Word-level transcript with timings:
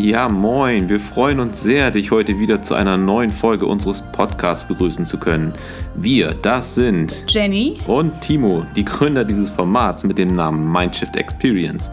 Ja, 0.00 0.28
moin. 0.28 0.88
Wir 0.88 1.00
freuen 1.00 1.40
uns 1.40 1.60
sehr, 1.60 1.90
dich 1.90 2.12
heute 2.12 2.38
wieder 2.38 2.62
zu 2.62 2.74
einer 2.74 2.96
neuen 2.96 3.30
Folge 3.30 3.66
unseres 3.66 4.00
Podcasts 4.12 4.64
begrüßen 4.68 5.06
zu 5.06 5.18
können. 5.18 5.52
Wir, 5.96 6.34
das 6.40 6.76
sind 6.76 7.24
Jenny 7.26 7.78
und 7.88 8.20
Timo, 8.20 8.64
die 8.76 8.84
Gründer 8.84 9.24
dieses 9.24 9.50
Formats 9.50 10.04
mit 10.04 10.16
dem 10.16 10.28
Namen 10.28 10.70
Mindshift 10.70 11.16
Experience. 11.16 11.90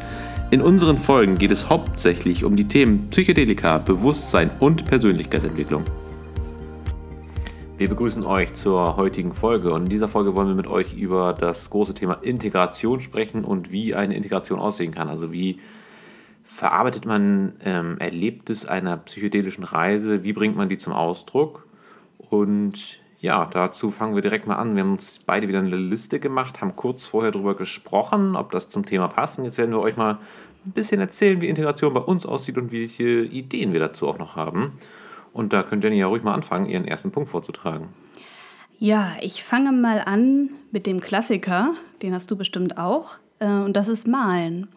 In 0.52 0.62
unseren 0.62 1.00
Folgen 1.00 1.40
geht 1.40 1.50
es 1.50 1.68
hauptsächlich 1.68 2.44
um 2.44 2.56
die 2.56 2.68
Themen 2.68 3.10
Psychedelika, 3.10 3.80
Bewusstsein 3.80 4.52
und 4.60 4.86
Persönlichkeitsentwicklung. 4.86 5.84
Wir 7.80 7.90
begrüßen 7.90 8.24
euch 8.24 8.54
zur 8.54 8.98
heutigen 8.98 9.34
Folge 9.34 9.74
und 9.74 9.86
in 9.86 9.90
dieser 9.90 10.10
Folge 10.10 10.36
wollen 10.36 10.50
wir 10.50 10.56
mit 10.56 10.68
euch 10.68 10.94
über 10.94 11.34
das 11.34 11.72
große 11.72 11.96
Thema 11.96 12.20
Integration 12.22 13.00
sprechen 13.00 13.44
und 13.44 13.72
wie 13.72 13.96
eine 13.96 14.16
Integration 14.16 14.60
aussehen 14.60 14.94
kann. 14.94 15.10
Also 15.10 15.32
wie 15.32 15.60
verarbeitet 16.56 17.06
man 17.06 17.54
ähm, 17.64 17.98
Erlebtes 18.00 18.66
einer 18.66 18.98
psychedelischen 18.98 19.64
Reise, 19.64 20.24
wie 20.24 20.34
bringt 20.34 20.56
man 20.56 20.70
die 20.70 20.78
zum 20.78 20.94
Ausdruck 20.94 21.68
und 22.30 23.00
ja, 23.20 23.46
dazu 23.52 23.92
fangen 23.92 24.14
wir 24.14 24.22
direkt 24.22 24.46
mal 24.46 24.56
an. 24.56 24.76
Wir 24.76 24.84
haben 24.84 24.92
uns 24.92 25.20
beide 25.26 25.48
wieder 25.48 25.60
eine 25.60 25.76
Liste 25.76 26.20
gemacht, 26.20 26.62
haben 26.62 26.76
kurz 26.76 27.06
vorher 27.06 27.32
darüber 27.32 27.56
gesprochen, 27.56 28.36
ob 28.36 28.52
das 28.52 28.70
zum 28.70 28.86
Thema 28.86 29.08
passt. 29.08 29.40
Und 29.40 29.46
jetzt 29.46 29.58
werden 29.58 29.72
wir 29.72 29.80
euch 29.80 29.98
mal 29.98 30.20
ein 30.66 30.72
bisschen 30.72 31.02
erzählen, 31.02 31.42
wie 31.42 31.48
Integration 31.48 31.94
bei 31.94 32.02
uns 32.02 32.26
aussieht 32.26 32.58
und 32.58 32.72
welche 32.72 33.24
Ideen 33.24 33.74
wir 33.74 33.80
dazu 33.80 34.08
auch 34.08 34.20
noch 34.20 34.36
haben. 34.36 34.74
Und 35.34 35.54
da 35.54 35.64
könnt 35.64 35.84
Jenny 35.84 35.98
ja 35.98 36.08
ruhig 36.08 36.22
mal 36.22 36.34
anfangen, 36.34 36.68
ihren 36.68 36.86
ersten 36.86 37.12
Punkt 37.12 37.30
vorzutragen. 37.30 37.88
Ja, 38.78 39.14
ich 39.22 39.44
fange 39.44 39.72
mal 39.72 40.04
an 40.06 40.52
mit 40.72 40.86
dem 40.86 41.00
Klassiker, 41.00 41.74
den 42.04 42.14
hast 42.14 42.30
du 42.30 42.36
bestimmt 42.36 42.78
auch, 42.78 43.18
äh, 43.40 43.48
und 43.48 43.74
das 43.74 43.88
ist 43.88 44.08
Malen. 44.08 44.68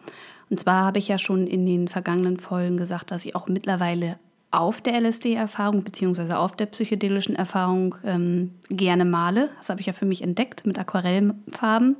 Und 0.49 0.59
zwar 0.59 0.85
habe 0.85 0.99
ich 0.99 1.07
ja 1.07 1.17
schon 1.17 1.47
in 1.47 1.65
den 1.65 1.87
vergangenen 1.87 2.37
Folgen 2.37 2.77
gesagt, 2.77 3.11
dass 3.11 3.25
ich 3.25 3.35
auch 3.35 3.47
mittlerweile 3.47 4.17
auf 4.51 4.81
der 4.81 4.99
LSD-Erfahrung 4.99 5.83
bzw. 5.83 6.33
auf 6.33 6.55
der 6.55 6.65
psychedelischen 6.67 7.35
Erfahrung 7.35 7.95
ähm, 8.03 8.51
gerne 8.69 9.05
male. 9.05 9.49
Das 9.57 9.69
habe 9.69 9.79
ich 9.79 9.87
ja 9.87 9.93
für 9.93 10.05
mich 10.05 10.23
entdeckt 10.23 10.65
mit 10.65 10.79
Aquarellfarben. 10.79 11.97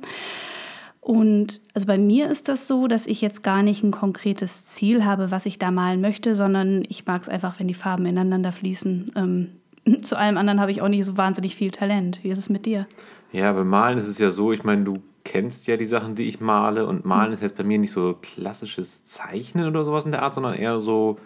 Und 1.00 1.60
also 1.74 1.86
bei 1.86 1.96
mir 1.96 2.28
ist 2.28 2.48
das 2.48 2.68
so, 2.68 2.86
dass 2.86 3.06
ich 3.06 3.20
jetzt 3.20 3.42
gar 3.42 3.62
nicht 3.62 3.82
ein 3.82 3.90
konkretes 3.92 4.66
Ziel 4.66 5.04
habe, 5.04 5.30
was 5.30 5.46
ich 5.46 5.58
da 5.58 5.70
malen 5.70 6.00
möchte, 6.00 6.34
sondern 6.34 6.84
ich 6.88 7.06
mag 7.06 7.22
es 7.22 7.28
einfach, 7.28 7.58
wenn 7.58 7.68
die 7.68 7.74
Farben 7.74 8.04
ineinander 8.04 8.52
fließen. 8.52 9.12
Ähm, 9.16 9.48
zu 10.02 10.18
allem 10.18 10.36
anderen 10.36 10.60
habe 10.60 10.72
ich 10.72 10.82
auch 10.82 10.88
nicht 10.88 11.04
so 11.04 11.16
wahnsinnig 11.16 11.54
viel 11.54 11.70
Talent. 11.70 12.20
Wie 12.22 12.30
ist 12.30 12.38
es 12.38 12.48
mit 12.48 12.66
dir? 12.66 12.86
Ja, 13.32 13.52
beim 13.52 13.68
Malen 13.68 13.96
ist 13.96 14.08
es 14.08 14.18
ja 14.18 14.30
so, 14.30 14.52
ich 14.52 14.64
meine, 14.64 14.84
du 14.84 14.98
kennst 15.30 15.68
ja 15.68 15.76
die 15.76 15.86
Sachen, 15.86 16.16
die 16.16 16.28
ich 16.28 16.40
male. 16.40 16.86
Und 16.86 17.04
Malen 17.04 17.32
ist 17.32 17.40
jetzt 17.40 17.56
bei 17.56 17.62
mir 17.62 17.78
nicht 17.78 17.92
so 17.92 18.18
klassisches 18.20 19.04
Zeichnen 19.04 19.68
oder 19.68 19.84
sowas 19.84 20.04
in 20.04 20.10
der 20.10 20.22
Art, 20.22 20.34
sondern 20.34 20.54
eher 20.54 20.80
so 20.80 21.18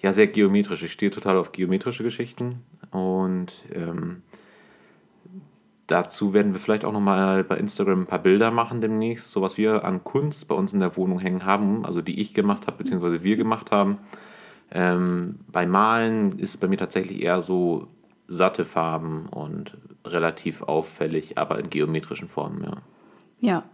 ja 0.00 0.12
sehr 0.12 0.26
geometrisch. 0.26 0.82
Ich 0.82 0.90
stehe 0.90 1.12
total 1.12 1.36
auf 1.36 1.52
geometrische 1.52 2.02
Geschichten 2.02 2.64
und 2.90 3.52
ähm, 3.72 4.22
dazu 5.86 6.34
werden 6.34 6.54
wir 6.54 6.60
vielleicht 6.60 6.84
auch 6.84 6.92
nochmal 6.92 7.44
bei 7.44 7.56
Instagram 7.56 8.00
ein 8.00 8.06
paar 8.06 8.18
Bilder 8.18 8.50
machen 8.50 8.80
demnächst, 8.80 9.30
so 9.30 9.42
was 9.42 9.56
wir 9.56 9.84
an 9.84 10.02
Kunst 10.02 10.48
bei 10.48 10.56
uns 10.56 10.72
in 10.72 10.80
der 10.80 10.96
Wohnung 10.96 11.20
hängen 11.20 11.44
haben, 11.44 11.86
also 11.86 12.02
die 12.02 12.20
ich 12.20 12.34
gemacht 12.34 12.66
habe, 12.66 12.78
beziehungsweise 12.78 13.22
wir 13.22 13.36
gemacht 13.36 13.70
haben. 13.70 13.98
Ähm, 14.72 15.38
bei 15.46 15.66
Malen 15.66 16.40
ist 16.40 16.50
es 16.50 16.56
bei 16.56 16.66
mir 16.66 16.78
tatsächlich 16.78 17.22
eher 17.22 17.42
so 17.42 17.86
satte 18.26 18.64
Farben 18.64 19.26
und 19.26 19.76
relativ 20.04 20.62
auffällig, 20.62 21.38
aber 21.38 21.60
in 21.60 21.70
geometrischen 21.70 22.28
Formen, 22.28 22.64
ja. 22.64 22.82
Ja, 23.40 23.64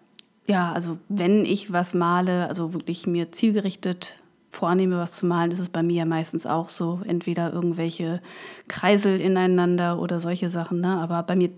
ja, 0.46 0.72
also 0.72 0.98
wenn 1.08 1.44
ich 1.44 1.72
was 1.72 1.94
male, 1.94 2.48
also 2.48 2.74
wirklich 2.74 3.06
mir 3.06 3.30
zielgerichtet 3.32 4.20
vornehme, 4.50 4.98
was 4.98 5.12
zu 5.16 5.26
malen, 5.26 5.50
ist 5.50 5.60
es 5.60 5.68
bei 5.68 5.82
mir 5.82 5.96
ja 5.98 6.04
meistens 6.04 6.46
auch 6.46 6.68
so. 6.68 7.00
Entweder 7.06 7.52
irgendwelche 7.52 8.20
Kreisel 8.68 9.20
ineinander 9.20 9.98
oder 9.98 10.20
solche 10.20 10.50
Sachen. 10.50 10.80
Ne? 10.80 10.98
Aber 10.98 11.22
bei 11.22 11.36
mir 11.36 11.50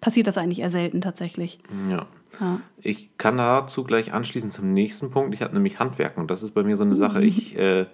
passiert 0.00 0.26
das 0.28 0.38
eigentlich 0.38 0.60
eher 0.60 0.70
selten 0.70 1.00
tatsächlich. 1.00 1.58
Ja. 1.90 2.06
ja. 2.40 2.60
Ich 2.80 3.10
kann 3.18 3.36
dazu 3.36 3.84
gleich 3.84 4.12
anschließen 4.12 4.50
zum 4.50 4.72
nächsten 4.72 5.10
Punkt. 5.10 5.34
Ich 5.34 5.42
habe 5.42 5.52
nämlich 5.52 5.78
Handwerken. 5.78 6.26
Das 6.26 6.42
ist 6.42 6.54
bei 6.54 6.62
mir 6.62 6.76
so 6.76 6.84
eine 6.84 6.96
Sache. 6.96 7.22
Ich 7.22 7.56
äh, 7.58 7.86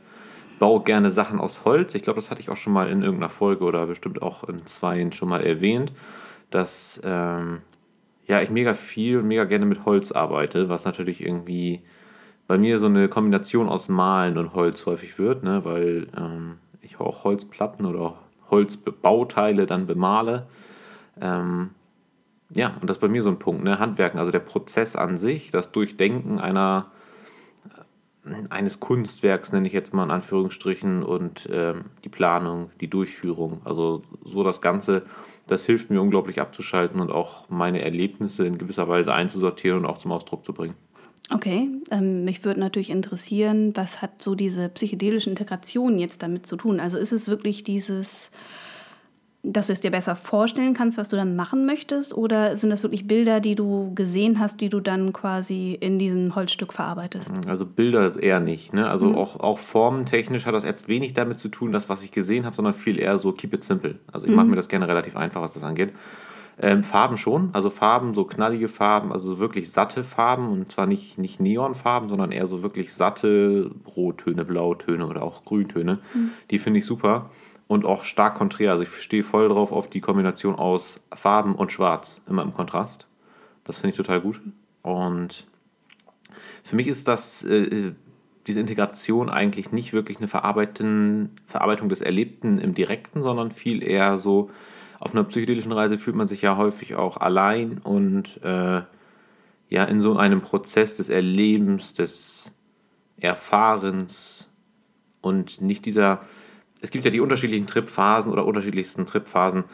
baue 0.58 0.84
gerne 0.84 1.10
Sachen 1.10 1.40
aus 1.40 1.64
Holz. 1.64 1.94
Ich 1.94 2.02
glaube, 2.02 2.20
das 2.20 2.30
hatte 2.30 2.40
ich 2.40 2.50
auch 2.50 2.56
schon 2.56 2.72
mal 2.72 2.88
in 2.88 3.02
irgendeiner 3.02 3.30
Folge 3.30 3.64
oder 3.64 3.86
bestimmt 3.86 4.22
auch 4.22 4.44
in 4.44 4.66
zweien 4.66 5.10
schon 5.10 5.30
mal 5.30 5.44
erwähnt, 5.44 5.90
dass 6.50 7.00
ähm, 7.02 7.62
ja, 8.26 8.40
ich 8.40 8.50
mega 8.50 8.74
viel 8.74 9.18
und 9.18 9.28
mega 9.28 9.44
gerne 9.44 9.66
mit 9.66 9.84
Holz 9.84 10.12
arbeite, 10.12 10.68
was 10.68 10.84
natürlich 10.84 11.20
irgendwie 11.20 11.82
bei 12.46 12.58
mir 12.58 12.78
so 12.78 12.86
eine 12.86 13.08
Kombination 13.08 13.68
aus 13.68 13.88
Malen 13.88 14.38
und 14.38 14.54
Holz 14.54 14.86
häufig 14.86 15.18
wird, 15.18 15.42
ne, 15.42 15.64
weil 15.64 16.08
ähm, 16.16 16.58
ich 16.82 17.00
auch 17.00 17.24
Holzplatten 17.24 17.86
oder 17.86 18.18
Holzbauteile 18.50 19.66
dann 19.66 19.86
bemale. 19.86 20.46
Ähm, 21.20 21.70
ja, 22.54 22.76
und 22.80 22.88
das 22.88 22.98
ist 22.98 23.00
bei 23.00 23.08
mir 23.08 23.22
so 23.22 23.30
ein 23.30 23.38
Punkt, 23.38 23.64
ne? 23.64 23.78
Handwerken, 23.78 24.18
also 24.18 24.30
der 24.30 24.40
Prozess 24.40 24.96
an 24.96 25.18
sich, 25.18 25.50
das 25.50 25.72
Durchdenken 25.72 26.38
einer, 26.38 26.90
äh, 28.24 28.44
eines 28.50 28.80
Kunstwerks, 28.80 29.52
nenne 29.52 29.66
ich 29.66 29.72
jetzt 29.72 29.94
mal 29.94 30.04
in 30.04 30.10
Anführungsstrichen, 30.10 31.02
und 31.02 31.48
ähm, 31.50 31.86
die 32.04 32.08
Planung, 32.08 32.70
die 32.80 32.88
Durchführung, 32.88 33.62
also 33.64 34.02
so 34.22 34.44
das 34.44 34.60
Ganze, 34.60 35.02
das 35.46 35.66
hilft 35.66 35.90
mir 35.90 36.00
unglaublich 36.00 36.40
abzuschalten 36.40 37.00
und 37.00 37.10
auch 37.10 37.48
meine 37.48 37.82
Erlebnisse 37.82 38.46
in 38.46 38.58
gewisser 38.58 38.88
Weise 38.88 39.12
einzusortieren 39.12 39.80
und 39.80 39.86
auch 39.86 39.98
zum 39.98 40.12
Ausdruck 40.12 40.44
zu 40.44 40.52
bringen. 40.52 40.74
Okay, 41.30 41.68
ähm, 41.90 42.24
mich 42.24 42.44
würde 42.44 42.60
natürlich 42.60 42.90
interessieren, 42.90 43.72
was 43.74 44.02
hat 44.02 44.22
so 44.22 44.34
diese 44.34 44.68
psychedelische 44.68 45.30
Integration 45.30 45.98
jetzt 45.98 46.22
damit 46.22 46.46
zu 46.46 46.56
tun? 46.56 46.80
Also 46.80 46.98
ist 46.98 47.12
es 47.12 47.28
wirklich 47.28 47.64
dieses, 47.64 48.30
dass 49.44 49.66
du 49.66 49.74
es 49.74 49.80
dir 49.80 49.90
besser 49.90 50.16
vorstellen 50.16 50.72
kannst, 50.72 50.96
was 50.96 51.10
du 51.10 51.16
dann 51.16 51.36
machen 51.36 51.66
möchtest? 51.66 52.14
Oder 52.14 52.56
sind 52.56 52.70
das 52.70 52.82
wirklich 52.82 53.06
Bilder, 53.06 53.40
die 53.40 53.54
du 53.54 53.92
gesehen 53.94 54.40
hast, 54.40 54.60
die 54.60 54.70
du 54.70 54.80
dann 54.80 55.12
quasi 55.12 55.76
in 55.78 55.98
diesem 55.98 56.34
Holzstück 56.34 56.72
verarbeitest? 56.72 57.30
Also 57.46 57.66
Bilder 57.66 58.06
ist 58.06 58.16
eher 58.16 58.40
nicht. 58.40 58.72
Ne? 58.72 58.88
Also 58.88 59.10
mhm. 59.10 59.16
auch, 59.16 59.38
auch 59.40 59.58
formentechnisch 59.58 60.46
hat 60.46 60.54
das 60.54 60.64
jetzt 60.64 60.88
wenig 60.88 61.12
damit 61.12 61.38
zu 61.38 61.48
tun, 61.48 61.72
das, 61.72 61.90
was 61.90 62.02
ich 62.02 62.10
gesehen 62.10 62.46
habe, 62.46 62.56
sondern 62.56 62.72
viel 62.72 62.98
eher 62.98 63.18
so 63.18 63.32
keep 63.32 63.52
it 63.52 63.64
simple. 63.64 63.96
Also 64.10 64.26
ich 64.26 64.30
mhm. 64.30 64.36
mache 64.36 64.46
mir 64.46 64.56
das 64.56 64.68
gerne 64.68 64.88
relativ 64.88 65.14
einfach, 65.14 65.42
was 65.42 65.52
das 65.52 65.62
angeht. 65.62 65.92
Ähm, 66.56 66.84
Farben 66.84 67.18
schon, 67.18 67.50
also 67.52 67.68
Farben, 67.68 68.14
so 68.14 68.24
knallige 68.24 68.68
Farben, 68.68 69.12
also 69.12 69.40
wirklich 69.40 69.72
satte 69.72 70.04
Farben 70.04 70.48
und 70.48 70.70
zwar 70.70 70.86
nicht, 70.86 71.18
nicht 71.18 71.40
Neonfarben, 71.40 72.08
sondern 72.08 72.30
eher 72.30 72.46
so 72.46 72.62
wirklich 72.62 72.94
satte 72.94 73.72
Rottöne, 73.96 74.44
Blautöne 74.44 75.06
oder 75.06 75.24
auch 75.24 75.44
Grüntöne. 75.44 75.98
Mhm. 76.14 76.30
Die 76.52 76.60
finde 76.60 76.78
ich 76.78 76.86
super 76.86 77.28
und 77.74 77.84
auch 77.84 78.04
stark 78.04 78.36
konträr. 78.36 78.70
Also 78.70 78.84
ich 78.84 79.02
stehe 79.02 79.24
voll 79.24 79.48
drauf 79.48 79.72
auf 79.72 79.90
die 79.90 80.00
Kombination 80.00 80.54
aus 80.54 81.00
Farben 81.12 81.54
und 81.54 81.72
Schwarz, 81.72 82.22
immer 82.28 82.42
im 82.42 82.52
Kontrast. 82.52 83.08
Das 83.64 83.78
finde 83.78 83.90
ich 83.90 83.96
total 83.96 84.20
gut. 84.20 84.40
Und 84.82 85.46
für 86.62 86.76
mich 86.76 86.86
ist 86.86 87.08
das, 87.08 87.42
äh, 87.44 87.92
diese 88.46 88.60
Integration 88.60 89.28
eigentlich 89.28 89.72
nicht 89.72 89.92
wirklich 89.92 90.18
eine 90.18 90.28
Verarbeitung 90.28 91.30
des 91.88 92.00
Erlebten 92.00 92.58
im 92.58 92.74
Direkten, 92.74 93.22
sondern 93.22 93.50
viel 93.50 93.82
eher 93.82 94.18
so, 94.18 94.50
auf 95.00 95.12
einer 95.12 95.24
psychedelischen 95.24 95.72
Reise 95.72 95.98
fühlt 95.98 96.16
man 96.16 96.28
sich 96.28 96.42
ja 96.42 96.56
häufig 96.56 96.94
auch 96.94 97.16
allein 97.16 97.78
und 97.78 98.40
äh, 98.42 98.82
ja 99.68 99.84
in 99.84 100.00
so 100.00 100.16
einem 100.16 100.40
Prozess 100.40 100.96
des 100.96 101.08
Erlebens, 101.08 101.92
des 101.92 102.52
Erfahrens 103.18 104.48
und 105.20 105.60
nicht 105.60 105.84
dieser. 105.86 106.20
Es 106.84 106.90
gibt 106.90 107.06
ja 107.06 107.10
die 107.10 107.20
unterschiedlichen 107.20 107.66
Tripphasen 107.66 108.30
oder 108.30 108.44
unterschiedlichsten 108.44 109.06
Tripphasen 109.06 109.64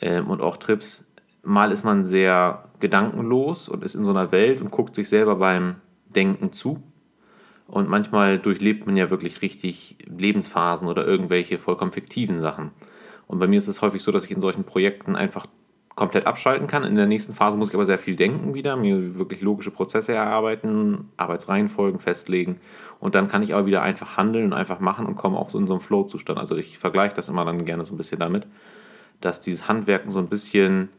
ähm, 0.00 0.26
und 0.26 0.40
auch 0.40 0.56
Trips. 0.56 1.04
Mal 1.44 1.70
ist 1.70 1.84
man 1.84 2.06
sehr 2.06 2.70
gedankenlos 2.80 3.68
und 3.68 3.84
ist 3.84 3.94
in 3.94 4.04
so 4.04 4.10
einer 4.10 4.32
Welt 4.32 4.60
und 4.60 4.72
guckt 4.72 4.96
sich 4.96 5.08
selber 5.08 5.36
beim 5.36 5.76
Denken 6.08 6.52
zu. 6.52 6.82
Und 7.68 7.88
manchmal 7.88 8.40
durchlebt 8.40 8.84
man 8.84 8.96
ja 8.96 9.10
wirklich 9.10 9.42
richtig 9.42 9.96
Lebensphasen 10.06 10.88
oder 10.88 11.06
irgendwelche 11.06 11.58
vollkommen 11.58 11.92
fiktiven 11.92 12.40
Sachen. 12.40 12.72
Und 13.28 13.38
bei 13.38 13.46
mir 13.46 13.58
ist 13.58 13.68
es 13.68 13.80
häufig 13.80 14.02
so, 14.02 14.10
dass 14.10 14.24
ich 14.24 14.32
in 14.32 14.40
solchen 14.40 14.64
Projekten 14.64 15.14
einfach 15.14 15.46
komplett 15.96 16.26
abschalten 16.26 16.68
kann. 16.68 16.84
In 16.84 16.94
der 16.94 17.06
nächsten 17.06 17.34
Phase 17.34 17.56
muss 17.56 17.70
ich 17.70 17.74
aber 17.74 17.86
sehr 17.86 17.98
viel 17.98 18.14
denken 18.14 18.54
wieder, 18.54 18.76
mir 18.76 19.16
wirklich 19.16 19.40
logische 19.40 19.70
Prozesse 19.70 20.12
erarbeiten, 20.12 21.08
Arbeitsreihenfolgen 21.16 21.98
festlegen 21.98 22.60
und 23.00 23.14
dann 23.14 23.28
kann 23.28 23.42
ich 23.42 23.54
aber 23.54 23.66
wieder 23.66 23.82
einfach 23.82 24.16
handeln 24.16 24.44
und 24.44 24.52
einfach 24.52 24.78
machen 24.78 25.06
und 25.06 25.16
komme 25.16 25.38
auch 25.38 25.50
so 25.50 25.58
in 25.58 25.66
so 25.66 25.72
einen 25.72 25.80
Flow-Zustand. 25.80 26.38
Also 26.38 26.54
ich 26.54 26.78
vergleiche 26.78 27.14
das 27.14 27.28
immer 27.28 27.44
dann 27.44 27.64
gerne 27.64 27.84
so 27.84 27.94
ein 27.94 27.96
bisschen 27.96 28.20
damit, 28.20 28.46
dass 29.22 29.40
dieses 29.40 29.68
Handwerken 29.68 30.12
so 30.12 30.18
ein 30.18 30.28
bisschen 30.28 30.90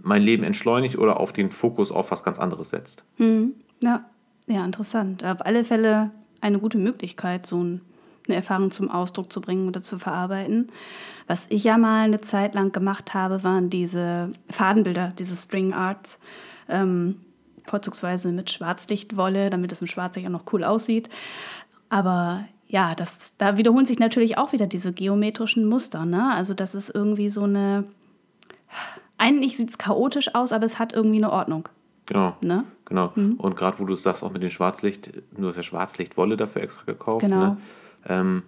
mein 0.00 0.22
Leben 0.22 0.44
entschleunigt 0.44 0.96
oder 0.98 1.18
auf 1.18 1.32
den 1.32 1.50
Fokus 1.50 1.90
auf 1.90 2.12
was 2.12 2.22
ganz 2.22 2.38
anderes 2.38 2.70
setzt. 2.70 3.04
Hm. 3.16 3.54
Ja. 3.80 4.04
ja, 4.46 4.64
interessant. 4.64 5.24
Auf 5.24 5.44
alle 5.44 5.64
Fälle 5.64 6.12
eine 6.40 6.60
gute 6.60 6.78
Möglichkeit, 6.78 7.44
so 7.44 7.62
ein 7.62 7.80
eine 8.28 8.36
Erfahrung 8.36 8.70
zum 8.70 8.90
Ausdruck 8.90 9.32
zu 9.32 9.40
bringen 9.40 9.68
oder 9.68 9.82
zu 9.82 9.98
verarbeiten. 9.98 10.70
Was 11.26 11.46
ich 11.48 11.64
ja 11.64 11.78
mal 11.78 12.04
eine 12.04 12.20
Zeit 12.20 12.54
lang 12.54 12.72
gemacht 12.72 13.14
habe, 13.14 13.42
waren 13.42 13.70
diese 13.70 14.30
Fadenbilder, 14.50 15.12
diese 15.18 15.36
String 15.36 15.72
Arts. 15.72 16.18
Ähm, 16.68 17.20
vorzugsweise 17.68 18.32
mit 18.32 18.50
Schwarzlichtwolle, 18.50 19.50
damit 19.50 19.72
es 19.72 19.80
im 19.80 19.86
Schwarzlicht 19.86 20.26
auch 20.26 20.32
noch 20.32 20.52
cool 20.52 20.64
aussieht. 20.64 21.08
Aber 21.88 22.44
ja, 22.68 22.94
das, 22.94 23.34
da 23.38 23.56
wiederholen 23.56 23.86
sich 23.86 23.98
natürlich 23.98 24.38
auch 24.38 24.52
wieder 24.52 24.66
diese 24.66 24.92
geometrischen 24.92 25.66
Muster. 25.66 26.04
Ne? 26.04 26.32
Also 26.34 26.54
das 26.54 26.74
ist 26.74 26.90
irgendwie 26.94 27.30
so 27.30 27.42
eine, 27.42 27.84
eigentlich 29.18 29.56
sieht 29.56 29.70
es 29.70 29.78
chaotisch 29.78 30.34
aus, 30.34 30.52
aber 30.52 30.66
es 30.66 30.78
hat 30.78 30.92
irgendwie 30.92 31.18
eine 31.18 31.32
Ordnung. 31.32 31.68
Genau. 32.06 32.36
Ne? 32.40 32.64
Genau. 32.84 33.12
Mhm. 33.14 33.34
Und 33.34 33.56
gerade 33.56 33.78
wo 33.78 33.84
du 33.84 33.94
sagst, 33.94 34.22
auch 34.22 34.32
mit 34.32 34.42
dem 34.42 34.50
Schwarzlicht, 34.50 35.10
du 35.36 35.48
hast 35.48 35.56
ja 35.56 35.62
Schwarzlichtwolle 35.62 36.36
dafür 36.36 36.62
extra 36.62 36.84
gekauft. 36.84 37.24
Genau. 37.24 37.36
Ne? 37.36 37.56
Ähm, 38.08 38.42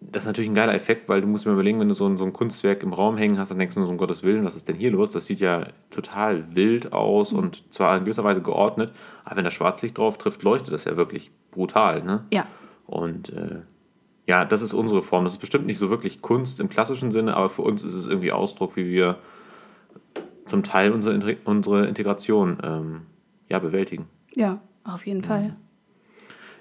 das 0.00 0.22
ist 0.22 0.26
natürlich 0.26 0.50
ein 0.50 0.54
geiler 0.54 0.74
Effekt, 0.74 1.08
weil 1.08 1.20
du 1.20 1.26
musst 1.26 1.46
mir 1.46 1.52
überlegen, 1.52 1.80
wenn 1.80 1.88
du 1.88 1.94
so 1.94 2.06
ein, 2.06 2.16
so 2.16 2.24
ein 2.24 2.32
Kunstwerk 2.32 2.82
im 2.82 2.92
Raum 2.92 3.16
hängen 3.16 3.38
hast, 3.38 3.50
dann 3.50 3.58
denkst 3.58 3.74
du 3.74 3.80
nur 3.80 3.86
so, 3.86 3.92
um 3.92 3.98
Gottes 3.98 4.22
Willen, 4.22 4.44
was 4.44 4.54
ist 4.54 4.68
denn 4.68 4.76
hier 4.76 4.90
los? 4.90 5.10
Das 5.10 5.26
sieht 5.26 5.40
ja 5.40 5.66
total 5.90 6.54
wild 6.54 6.92
aus 6.92 7.32
mhm. 7.32 7.38
und 7.38 7.64
zwar 7.72 7.96
in 7.96 8.04
gewisser 8.04 8.24
Weise 8.24 8.42
geordnet, 8.42 8.92
aber 9.24 9.36
wenn 9.36 9.44
das 9.44 9.54
Schwarzlicht 9.54 9.98
drauf 9.98 10.18
trifft, 10.18 10.42
leuchtet 10.42 10.72
das 10.72 10.84
ja 10.84 10.96
wirklich 10.96 11.30
brutal. 11.50 12.02
Ne? 12.02 12.24
Ja. 12.32 12.46
Und 12.86 13.30
äh, 13.30 13.60
ja, 14.26 14.44
das 14.44 14.62
ist 14.62 14.74
unsere 14.74 15.02
Form. 15.02 15.24
Das 15.24 15.34
ist 15.34 15.38
bestimmt 15.38 15.66
nicht 15.66 15.78
so 15.78 15.90
wirklich 15.90 16.20
Kunst 16.20 16.60
im 16.60 16.68
klassischen 16.68 17.10
Sinne, 17.10 17.36
aber 17.36 17.48
für 17.48 17.62
uns 17.62 17.82
ist 17.82 17.94
es 17.94 18.06
irgendwie 18.06 18.32
Ausdruck, 18.32 18.76
wie 18.76 18.86
wir 18.86 19.18
zum 20.46 20.62
Teil 20.62 20.92
unsere, 20.92 21.36
unsere 21.44 21.86
Integration 21.86 22.58
ähm, 22.62 23.02
ja, 23.48 23.58
bewältigen. 23.58 24.06
Ja, 24.34 24.60
auf 24.84 25.06
jeden 25.06 25.22
Fall. 25.22 25.56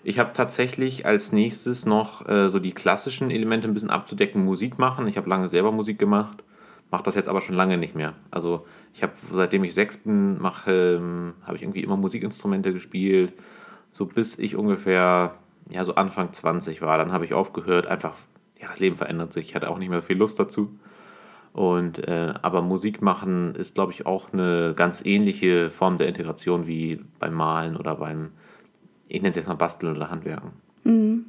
Ich 0.07 0.19
habe 0.19 0.33
tatsächlich 0.33 1.07
als 1.07 1.31
nächstes 1.31 1.87
noch 1.87 2.29
äh, 2.29 2.47
so 2.51 2.59
die 2.59 2.73
klassischen 2.73 3.31
Elemente 3.31 3.67
ein 3.67 3.73
bisschen 3.73 3.89
abzudecken, 3.89 4.45
Musik 4.45 4.77
machen. 4.77 5.07
Ich 5.07 5.17
habe 5.17 5.27
lange 5.27 5.49
selber 5.49 5.71
Musik 5.71 5.97
gemacht, 5.97 6.43
mache 6.91 7.01
das 7.01 7.15
jetzt 7.15 7.27
aber 7.27 7.41
schon 7.41 7.55
lange 7.55 7.79
nicht 7.79 7.95
mehr. 7.95 8.13
Also 8.29 8.67
ich 8.93 9.01
habe, 9.01 9.13
seitdem 9.31 9.63
ich 9.63 9.73
sechs 9.73 9.97
bin, 9.97 10.39
mache, 10.39 10.97
ähm, 10.99 11.33
habe 11.41 11.55
ich 11.57 11.63
irgendwie 11.63 11.81
immer 11.81 11.97
Musikinstrumente 11.97 12.71
gespielt. 12.71 13.33
So 13.93 14.05
bis 14.05 14.37
ich 14.37 14.55
ungefähr, 14.55 15.39
ja, 15.71 15.83
so 15.83 15.95
Anfang 15.95 16.31
20 16.31 16.83
war. 16.83 16.99
Dann 16.99 17.11
habe 17.11 17.25
ich 17.25 17.33
aufgehört, 17.33 17.87
einfach, 17.87 18.13
ja, 18.61 18.67
das 18.67 18.79
Leben 18.79 18.97
verändert 18.97 19.33
sich. 19.33 19.45
Ich 19.47 19.55
hatte 19.55 19.71
auch 19.71 19.79
nicht 19.79 19.89
mehr 19.89 20.03
viel 20.03 20.17
Lust 20.17 20.37
dazu. 20.39 20.77
Und, 21.51 22.07
äh, 22.07 22.35
aber 22.43 22.61
Musik 22.61 23.01
machen 23.01 23.55
ist, 23.55 23.73
glaube 23.73 23.91
ich, 23.91 24.05
auch 24.05 24.31
eine 24.33 24.75
ganz 24.75 25.03
ähnliche 25.03 25.71
Form 25.71 25.97
der 25.97 26.07
Integration 26.09 26.67
wie 26.67 27.01
beim 27.17 27.33
Malen 27.33 27.75
oder 27.75 27.95
beim, 27.95 28.33
ich 29.07 29.21
nenne 29.21 29.29
es 29.31 29.35
jetzt 29.35 29.47
mal 29.47 29.55
Basteln 29.55 29.95
oder 29.95 30.09
Handwerken. 30.09 30.51
Mhm. 30.83 31.25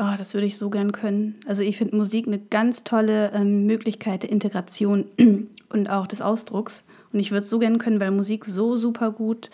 Oh, 0.00 0.14
das 0.16 0.32
würde 0.34 0.46
ich 0.46 0.58
so 0.58 0.70
gern 0.70 0.92
können. 0.92 1.40
Also 1.46 1.64
ich 1.64 1.76
finde 1.76 1.96
Musik 1.96 2.28
eine 2.28 2.38
ganz 2.38 2.84
tolle 2.84 3.32
ähm, 3.32 3.66
Möglichkeit 3.66 4.22
der 4.22 4.30
Integration 4.30 5.06
und 5.70 5.90
auch 5.90 6.06
des 6.06 6.22
Ausdrucks. 6.22 6.84
Und 7.12 7.18
ich 7.18 7.32
würde 7.32 7.42
es 7.42 7.50
so 7.50 7.58
gern 7.58 7.78
können, 7.78 8.00
weil 8.00 8.12
Musik 8.12 8.44
so 8.44 8.76
super 8.76 9.10
gut 9.10 9.50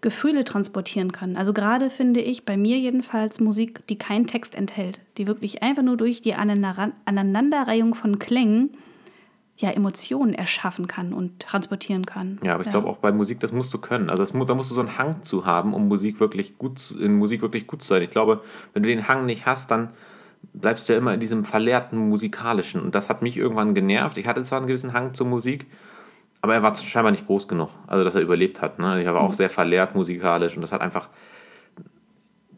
Gefühle 0.00 0.44
transportieren 0.44 1.12
kann. 1.12 1.36
Also 1.36 1.52
gerade 1.52 1.90
finde 1.90 2.20
ich 2.20 2.44
bei 2.44 2.56
mir 2.56 2.78
jedenfalls 2.78 3.38
Musik, 3.38 3.86
die 3.86 3.96
keinen 3.96 4.26
Text 4.26 4.54
enthält, 4.54 5.00
die 5.16 5.26
wirklich 5.26 5.62
einfach 5.62 5.82
nur 5.82 5.96
durch 5.96 6.22
die 6.22 6.34
Aneinanderreihung 6.34 7.94
von 7.94 8.18
Klängen 8.18 8.70
ja, 9.62 9.70
Emotionen 9.70 10.34
erschaffen 10.34 10.88
kann 10.88 11.12
und 11.12 11.38
transportieren 11.38 12.04
kann. 12.04 12.40
Ja, 12.42 12.54
aber 12.54 12.62
ich 12.62 12.66
ja. 12.66 12.72
glaube 12.72 12.88
auch 12.88 12.98
bei 12.98 13.12
Musik, 13.12 13.38
das 13.38 13.52
musst 13.52 13.72
du 13.72 13.78
können. 13.78 14.10
Also 14.10 14.22
das, 14.22 14.46
da 14.46 14.54
musst 14.54 14.70
du 14.70 14.74
so 14.74 14.80
einen 14.80 14.98
Hang 14.98 15.22
zu 15.22 15.46
haben, 15.46 15.72
um 15.72 15.86
Musik 15.86 16.18
wirklich 16.18 16.58
gut, 16.58 16.90
in 16.98 17.14
Musik 17.14 17.42
wirklich 17.42 17.68
gut 17.68 17.80
zu 17.80 17.88
sein. 17.88 18.02
Ich 18.02 18.10
glaube, 18.10 18.42
wenn 18.74 18.82
du 18.82 18.88
den 18.88 19.06
Hang 19.06 19.24
nicht 19.24 19.46
hast, 19.46 19.70
dann 19.70 19.90
bleibst 20.52 20.88
du 20.88 20.92
ja 20.92 20.98
immer 20.98 21.14
in 21.14 21.20
diesem 21.20 21.44
verlehrten 21.44 22.08
musikalischen. 22.08 22.80
Und 22.80 22.96
das 22.96 23.08
hat 23.08 23.22
mich 23.22 23.36
irgendwann 23.36 23.72
genervt. 23.72 24.18
Ich 24.18 24.26
hatte 24.26 24.42
zwar 24.42 24.58
einen 24.58 24.66
gewissen 24.66 24.92
Hang 24.92 25.14
zur 25.14 25.28
Musik, 25.28 25.66
aber 26.40 26.54
er 26.54 26.64
war 26.64 26.74
scheinbar 26.74 27.12
nicht 27.12 27.26
groß 27.26 27.46
genug, 27.46 27.70
also 27.86 28.02
dass 28.02 28.16
er 28.16 28.20
überlebt 28.20 28.60
hat. 28.60 28.80
Ne? 28.80 29.00
Ich 29.00 29.06
war 29.06 29.20
auch 29.20 29.30
mhm. 29.30 29.34
sehr 29.34 29.48
verlehrt 29.48 29.94
musikalisch 29.94 30.56
und 30.56 30.62
das 30.62 30.72
hat 30.72 30.80
einfach 30.80 31.08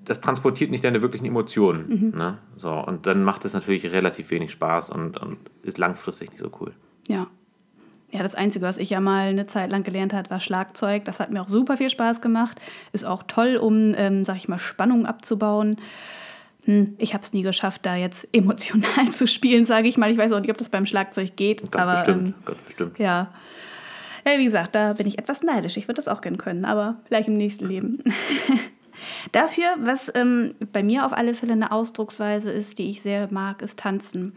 das 0.07 0.21
transportiert 0.21 0.71
nicht 0.71 0.85
deine 0.85 1.03
wirklichen 1.03 1.27
Emotionen. 1.27 2.13
Mhm. 2.13 2.19
Ne? 2.19 2.39
So, 2.57 2.73
und 2.73 3.07
dann 3.07 3.25
macht 3.25 3.45
es 3.45 3.55
natürlich 3.55 3.91
relativ 3.91 4.31
wenig 4.31 4.53
Spaß 4.53 4.91
und, 4.91 5.19
und 5.19 5.39
ist 5.63 5.79
langfristig 5.79 6.31
nicht 6.31 6.41
so 6.41 6.51
cool. 6.61 6.75
Ja. 7.09 7.27
Ja, 8.11 8.23
das 8.23 8.37
Einzige, 8.37 8.65
was 8.65 8.79
ich 8.79 8.91
ja 8.91 9.01
mal 9.01 9.29
eine 9.29 9.49
Zeit 9.49 9.71
lang 9.71 9.83
gelernt 9.83 10.13
habe, 10.13 10.31
war 10.31 10.39
Schlagzeug. 10.39 11.05
Das 11.05 11.19
hat 11.19 11.33
mir 11.33 11.43
auch 11.43 11.49
super 11.49 11.77
viel 11.77 11.91
Spaß 11.91 12.21
gemacht. 12.21 12.61
Ist 12.93 13.05
auch 13.05 13.25
toll, 13.25 13.57
um, 13.57 13.93
ähm, 13.97 14.25
sag 14.25 14.37
ich 14.37 14.47
mal, 14.47 14.61
Spannung 14.61 15.05
abzubauen. 15.05 15.79
Hm, 16.65 16.95
ich 16.99 17.13
habe 17.13 17.23
es 17.23 17.33
nie 17.33 17.43
geschafft, 17.43 17.81
da 17.85 17.97
jetzt 17.97 18.29
emotional 18.33 19.11
zu 19.11 19.27
spielen, 19.27 19.67
sage 19.67 19.89
ich 19.89 19.97
mal. 19.97 20.13
Ich 20.13 20.17
weiß 20.19 20.33
auch 20.33 20.41
nicht, 20.41 20.51
ob 20.51 20.59
das 20.59 20.69
beim 20.69 20.87
Schlagzeug 20.87 21.37
geht. 21.37 21.73
Ganz 21.73 21.83
aber, 21.83 21.95
bestimmt, 21.95 22.29
ähm, 22.29 22.35
ganz 22.45 22.61
bestimmt. 22.61 22.99
Ja. 23.01 23.33
ja. 24.25 24.39
Wie 24.39 24.45
gesagt, 24.45 24.77
da 24.77 24.93
bin 24.93 25.09
ich 25.09 25.19
etwas 25.19 25.43
neidisch. 25.43 25.77
Ich 25.77 25.89
würde 25.89 25.97
das 25.97 26.07
auch 26.07 26.21
gern 26.21 26.39
können, 26.39 26.65
aber 26.65 26.97
vielleicht 27.07 27.27
im 27.27 27.37
nächsten 27.37 27.67
Leben. 27.67 27.99
Dafür, 29.33 29.75
was 29.81 30.11
ähm, 30.15 30.55
bei 30.73 30.83
mir 30.83 31.05
auf 31.05 31.13
alle 31.13 31.35
Fälle 31.35 31.53
eine 31.53 31.73
Ausdrucksweise 31.73 32.53
ist, 32.53 32.79
die 32.79 32.89
ich 32.91 33.03
sehr 33.03 33.29
mag, 33.33 33.61
ist 33.61 33.79
Tanzen. 33.79 34.35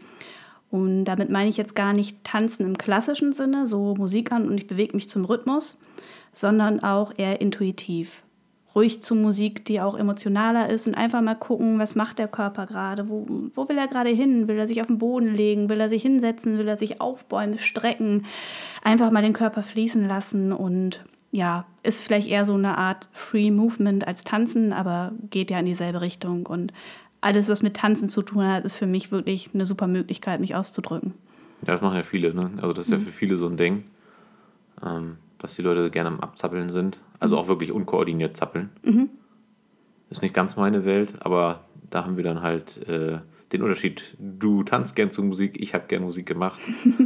Und 0.70 1.04
damit 1.04 1.30
meine 1.30 1.48
ich 1.48 1.56
jetzt 1.56 1.74
gar 1.74 1.92
nicht 1.92 2.22
Tanzen 2.24 2.66
im 2.66 2.76
klassischen 2.76 3.32
Sinne, 3.32 3.66
so 3.66 3.94
Musik 3.94 4.32
an 4.32 4.48
und 4.48 4.58
ich 4.58 4.66
bewege 4.66 4.94
mich 4.94 5.08
zum 5.08 5.24
Rhythmus, 5.24 5.78
sondern 6.32 6.82
auch 6.82 7.12
eher 7.16 7.40
intuitiv. 7.40 8.22
Ruhig 8.74 9.02
zu 9.02 9.14
Musik, 9.14 9.64
die 9.64 9.80
auch 9.80 9.98
emotionaler 9.98 10.68
ist 10.68 10.86
und 10.86 10.94
einfach 10.94 11.22
mal 11.22 11.34
gucken, 11.34 11.78
was 11.78 11.94
macht 11.94 12.18
der 12.18 12.28
Körper 12.28 12.66
gerade, 12.66 13.08
wo, 13.08 13.26
wo 13.54 13.68
will 13.68 13.78
er 13.78 13.86
gerade 13.86 14.10
hin, 14.10 14.46
will 14.46 14.58
er 14.58 14.66
sich 14.66 14.82
auf 14.82 14.88
den 14.88 14.98
Boden 14.98 15.34
legen, 15.34 15.70
will 15.70 15.80
er 15.80 15.88
sich 15.88 16.02
hinsetzen, 16.02 16.58
will 16.58 16.68
er 16.68 16.76
sich 16.76 17.00
aufbäumen, 17.00 17.58
strecken, 17.58 18.26
einfach 18.82 19.10
mal 19.10 19.22
den 19.22 19.32
Körper 19.32 19.62
fließen 19.62 20.06
lassen 20.06 20.52
und 20.52 21.02
ja, 21.30 21.66
ist 21.82 22.00
vielleicht 22.00 22.28
eher 22.28 22.44
so 22.44 22.54
eine 22.54 22.78
Art 22.78 23.08
Free 23.12 23.50
Movement 23.50 24.06
als 24.06 24.24
Tanzen, 24.24 24.72
aber 24.72 25.12
geht 25.30 25.50
ja 25.50 25.58
in 25.58 25.66
dieselbe 25.66 26.00
Richtung. 26.00 26.46
Und 26.46 26.72
alles, 27.20 27.48
was 27.48 27.62
mit 27.62 27.74
Tanzen 27.74 28.08
zu 28.08 28.22
tun 28.22 28.46
hat, 28.46 28.64
ist 28.64 28.74
für 28.74 28.86
mich 28.86 29.10
wirklich 29.10 29.50
eine 29.54 29.66
super 29.66 29.86
Möglichkeit, 29.86 30.40
mich 30.40 30.54
auszudrücken. 30.54 31.14
Ja, 31.66 31.72
das 31.72 31.80
machen 31.80 31.96
ja 31.96 32.02
viele, 32.02 32.34
ne? 32.34 32.50
Also 32.56 32.72
das 32.72 32.86
ist 32.86 32.90
mhm. 32.90 32.98
ja 32.98 33.04
für 33.04 33.10
viele 33.10 33.38
so 33.38 33.46
ein 33.46 33.56
Ding, 33.56 33.84
ähm, 34.84 35.16
dass 35.38 35.56
die 35.56 35.62
Leute 35.62 35.90
gerne 35.90 36.10
am 36.10 36.20
Abzappeln 36.20 36.70
sind. 36.70 37.00
Also 37.18 37.36
mhm. 37.36 37.42
auch 37.42 37.48
wirklich 37.48 37.72
unkoordiniert 37.72 38.36
zappeln. 38.36 38.70
Mhm. 38.82 39.10
Ist 40.10 40.22
nicht 40.22 40.34
ganz 40.34 40.56
meine 40.56 40.84
Welt, 40.84 41.14
aber 41.20 41.64
da 41.90 42.04
haben 42.04 42.16
wir 42.16 42.24
dann 42.24 42.42
halt 42.42 42.76
äh, 42.88 43.18
den 43.52 43.62
Unterschied. 43.62 44.16
Du 44.18 44.62
tanzt 44.62 44.94
gern 44.94 45.10
zu 45.10 45.22
Musik, 45.22 45.60
ich 45.60 45.74
habe 45.74 45.86
gern 45.88 46.02
Musik 46.02 46.26
gemacht. 46.26 46.58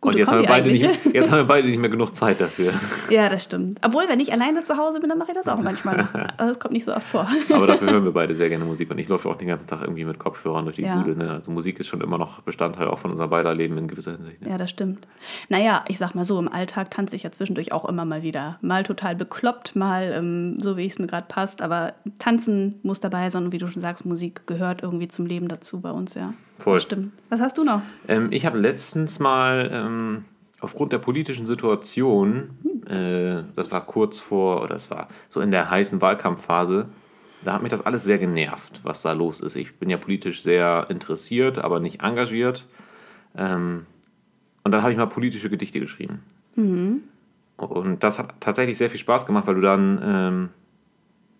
Gute 0.00 0.14
und 0.14 0.18
jetzt 0.20 0.30
haben, 0.30 0.42
wir 0.42 0.48
beide 0.48 0.70
nicht, 0.70 0.84
jetzt 1.12 1.30
haben 1.32 1.38
wir 1.38 1.44
beide 1.44 1.66
nicht 1.66 1.80
mehr 1.80 1.90
genug 1.90 2.14
Zeit 2.14 2.40
dafür. 2.40 2.72
Ja, 3.10 3.28
das 3.28 3.44
stimmt. 3.44 3.80
Obwohl, 3.82 4.04
wenn 4.06 4.20
ich 4.20 4.32
alleine 4.32 4.62
zu 4.62 4.76
Hause 4.76 5.00
bin, 5.00 5.08
dann 5.08 5.18
mache 5.18 5.30
ich 5.30 5.34
das 5.34 5.48
auch 5.48 5.60
manchmal 5.60 5.96
noch. 5.96 6.14
Aber 6.14 6.48
das 6.48 6.58
kommt 6.58 6.74
nicht 6.74 6.84
so 6.84 6.94
oft 6.94 7.06
vor. 7.06 7.26
Aber 7.50 7.66
dafür 7.66 7.90
hören 7.90 8.04
wir 8.04 8.12
beide 8.12 8.34
sehr 8.34 8.48
gerne 8.50 8.64
Musik. 8.64 8.90
Und 8.90 8.98
ich 8.98 9.08
laufe 9.08 9.28
auch 9.28 9.36
den 9.36 9.48
ganzen 9.48 9.66
Tag 9.66 9.80
irgendwie 9.80 10.04
mit 10.04 10.18
Kopfhörern 10.18 10.66
durch 10.66 10.76
die 10.76 10.82
ja. 10.82 10.96
Bude. 10.96 11.16
Ne? 11.16 11.30
Also 11.30 11.50
Musik 11.50 11.80
ist 11.80 11.86
schon 11.86 12.02
immer 12.02 12.18
noch 12.18 12.42
Bestandteil 12.42 12.86
auch 12.88 12.98
von 12.98 13.10
unserem 13.10 13.30
beider 13.30 13.54
Leben 13.54 13.78
in 13.78 13.88
gewisser 13.88 14.12
Hinsicht. 14.12 14.42
Ne? 14.42 14.50
Ja, 14.50 14.58
das 14.58 14.70
stimmt. 14.70 15.08
Naja, 15.48 15.84
ich 15.88 15.98
sag 15.98 16.14
mal 16.14 16.24
so, 16.24 16.38
im 16.38 16.48
Alltag 16.48 16.90
tanze 16.90 17.16
ich 17.16 17.22
ja 17.22 17.32
zwischendurch 17.32 17.72
auch 17.72 17.88
immer 17.88 18.04
mal 18.04 18.22
wieder. 18.22 18.58
Mal 18.60 18.84
total 18.84 19.16
bekloppt, 19.16 19.74
mal 19.74 20.12
ähm, 20.14 20.60
so, 20.60 20.76
wie 20.76 20.86
es 20.86 20.98
mir 20.98 21.06
gerade 21.06 21.26
passt. 21.28 21.62
Aber 21.62 21.94
tanzen 22.18 22.78
muss 22.82 23.00
dabei 23.00 23.30
sein. 23.30 23.46
Und 23.46 23.52
wie 23.52 23.58
du 23.58 23.68
schon 23.68 23.80
sagst, 23.80 24.04
Musik 24.04 24.46
gehört 24.46 24.82
irgendwie 24.82 25.08
zum 25.08 25.24
Leben 25.24 25.48
dazu 25.48 25.80
bei 25.80 25.90
uns, 25.90 26.14
ja. 26.14 26.34
Voll. 26.58 26.80
Stimmt. 26.80 27.12
Was 27.28 27.40
hast 27.40 27.58
du 27.58 27.64
noch? 27.64 27.82
Ähm, 28.08 28.28
ich 28.30 28.46
habe 28.46 28.58
letztens 28.58 29.18
mal... 29.18 29.70
Ähm, 29.72 30.24
aufgrund 30.60 30.92
der 30.92 30.98
politischen 30.98 31.46
Situation, 31.46 32.50
äh, 32.86 33.44
das 33.54 33.70
war 33.70 33.84
kurz 33.86 34.18
vor, 34.18 34.62
oder 34.62 34.74
das 34.74 34.90
war 34.90 35.08
so 35.28 35.40
in 35.40 35.50
der 35.50 35.70
heißen 35.70 36.00
Wahlkampfphase, 36.00 36.88
da 37.44 37.52
hat 37.52 37.62
mich 37.62 37.70
das 37.70 37.86
alles 37.86 38.02
sehr 38.02 38.18
genervt, 38.18 38.80
was 38.82 39.02
da 39.02 39.12
los 39.12 39.40
ist. 39.40 39.54
Ich 39.54 39.76
bin 39.76 39.88
ja 39.88 39.96
politisch 39.96 40.42
sehr 40.42 40.86
interessiert, 40.88 41.58
aber 41.58 41.78
nicht 41.78 42.02
engagiert. 42.02 42.66
Ähm, 43.36 43.86
und 44.64 44.72
dann 44.72 44.82
habe 44.82 44.92
ich 44.92 44.98
mal 44.98 45.06
politische 45.06 45.48
Gedichte 45.48 45.78
geschrieben. 45.78 46.22
Mhm. 46.56 47.02
Und 47.56 48.02
das 48.02 48.18
hat 48.18 48.34
tatsächlich 48.40 48.78
sehr 48.78 48.90
viel 48.90 49.00
Spaß 49.00 49.26
gemacht, 49.26 49.46
weil 49.46 49.54
du 49.54 49.60
dann 49.60 50.00
ähm, 50.02 50.48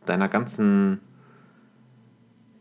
deiner 0.06 0.28
ganzen 0.28 1.00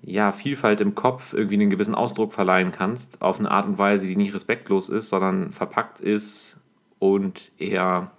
ja, 0.07 0.31
Vielfalt 0.31 0.79
im 0.79 0.95
Kopf 0.95 1.33
irgendwie 1.33 1.55
einen 1.55 1.69
gewissen 1.69 1.93
Ausdruck 1.93 2.31
verleihen 2.31 2.71
kannst, 2.71 3.21
auf 3.21 3.39
eine 3.39 3.51
Art 3.51 3.67
und 3.67 3.77
Weise, 3.77 4.07
die 4.07 4.15
nicht 4.15 4.33
respektlos 4.33 4.87
ist, 4.87 5.09
sondern 5.09 5.51
verpackt 5.51 5.99
ist 5.99 6.55
und 6.97 7.51
eher 7.57 8.11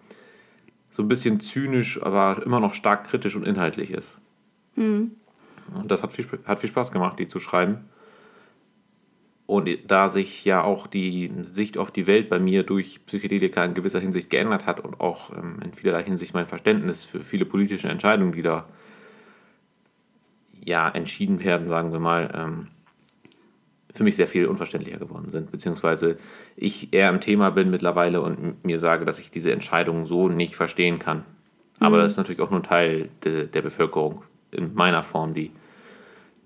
so 0.91 1.03
ein 1.03 1.09
bisschen 1.09 1.41
zynisch, 1.41 2.03
aber 2.03 2.43
immer 2.45 2.61
noch 2.61 2.75
stark 2.75 3.05
kritisch 3.05 3.37
und 3.37 3.47
inhaltlich 3.47 3.91
ist. 3.91 4.19
Mhm. 4.77 5.13
Und 5.75 5.91
das 5.91 6.03
hat 6.03 6.13
viel, 6.13 6.27
hat 6.45 6.61
viel 6.61 6.69
Spaß 6.69 6.93
gemacht, 6.93 7.19
die 7.19 7.27
zu 7.27 7.41
schreiben. 7.41 7.87
Und 9.47 9.67
da 9.87 10.09
sich 10.09 10.45
ja 10.45 10.63
auch 10.63 10.89
die 10.89 11.33
Sicht 11.41 11.79
auf 11.79 11.91
die 11.91 12.07
Welt 12.07 12.29
bei 12.29 12.39
mir 12.39 12.65
durch 12.65 13.01
Psychedelika 13.07 13.65
in 13.65 13.73
gewisser 13.73 14.01
Hinsicht 14.01 14.29
geändert 14.29 14.67
hat 14.67 14.81
und 14.81 15.01
auch 15.01 15.33
ähm, 15.33 15.61
in 15.65 15.73
vielerlei 15.73 16.03
Hinsicht 16.03 16.35
mein 16.35 16.47
Verständnis 16.47 17.05
für 17.05 17.21
viele 17.21 17.47
politische 17.47 17.89
Entscheidungen, 17.89 18.33
die 18.33 18.43
da 18.43 18.67
ja, 20.69 20.89
entschieden 20.89 21.43
werden, 21.43 21.69
sagen 21.69 21.93
wir 21.93 21.99
mal, 21.99 22.31
ähm, 22.35 22.67
für 23.95 24.05
mich 24.05 24.17
sehr 24.17 24.29
viel 24.29 24.47
unverständlicher 24.47 24.99
geworden 24.99 25.31
sind. 25.31 25.51
Beziehungsweise 25.51 26.19
ich 26.55 26.93
eher 26.93 27.09
im 27.09 27.21
Thema 27.21 27.51
bin 27.51 27.71
mittlerweile 27.71 28.21
und 28.21 28.65
mir 28.65 28.79
sage, 28.79 29.05
dass 29.05 29.19
ich 29.19 29.31
diese 29.31 29.51
Entscheidungen 29.51 30.07
so 30.07 30.29
nicht 30.29 30.55
verstehen 30.55 30.99
kann. 30.99 31.25
Aber 31.81 31.97
mhm. 31.97 32.03
das 32.03 32.13
ist 32.13 32.17
natürlich 32.17 32.41
auch 32.41 32.51
nur 32.51 32.61
ein 32.61 32.65
Teil 32.65 33.09
de, 33.25 33.47
der 33.47 33.63
Bevölkerung 33.63 34.23
in 34.53 34.75
meiner 34.75 35.03
Form, 35.03 35.35
die 35.35 35.51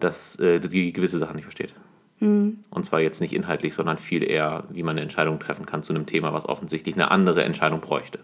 dass 0.02 0.36
äh, 0.40 0.58
die 0.58 0.92
gewisse 0.92 1.18
Sachen 1.18 1.36
nicht 1.36 1.44
versteht. 1.44 1.74
Mhm. 2.20 2.58
Und 2.70 2.86
zwar 2.86 3.00
jetzt 3.00 3.20
nicht 3.20 3.32
inhaltlich, 3.32 3.74
sondern 3.74 3.98
viel 3.98 4.22
eher, 4.22 4.64
wie 4.70 4.82
man 4.82 4.92
eine 4.92 5.02
Entscheidung 5.02 5.38
treffen 5.38 5.66
kann 5.66 5.82
zu 5.82 5.92
einem 5.92 6.06
Thema, 6.06 6.32
was 6.32 6.48
offensichtlich 6.48 6.94
eine 6.96 7.10
andere 7.10 7.44
Entscheidung 7.44 7.80
bräuchte. 7.80 8.18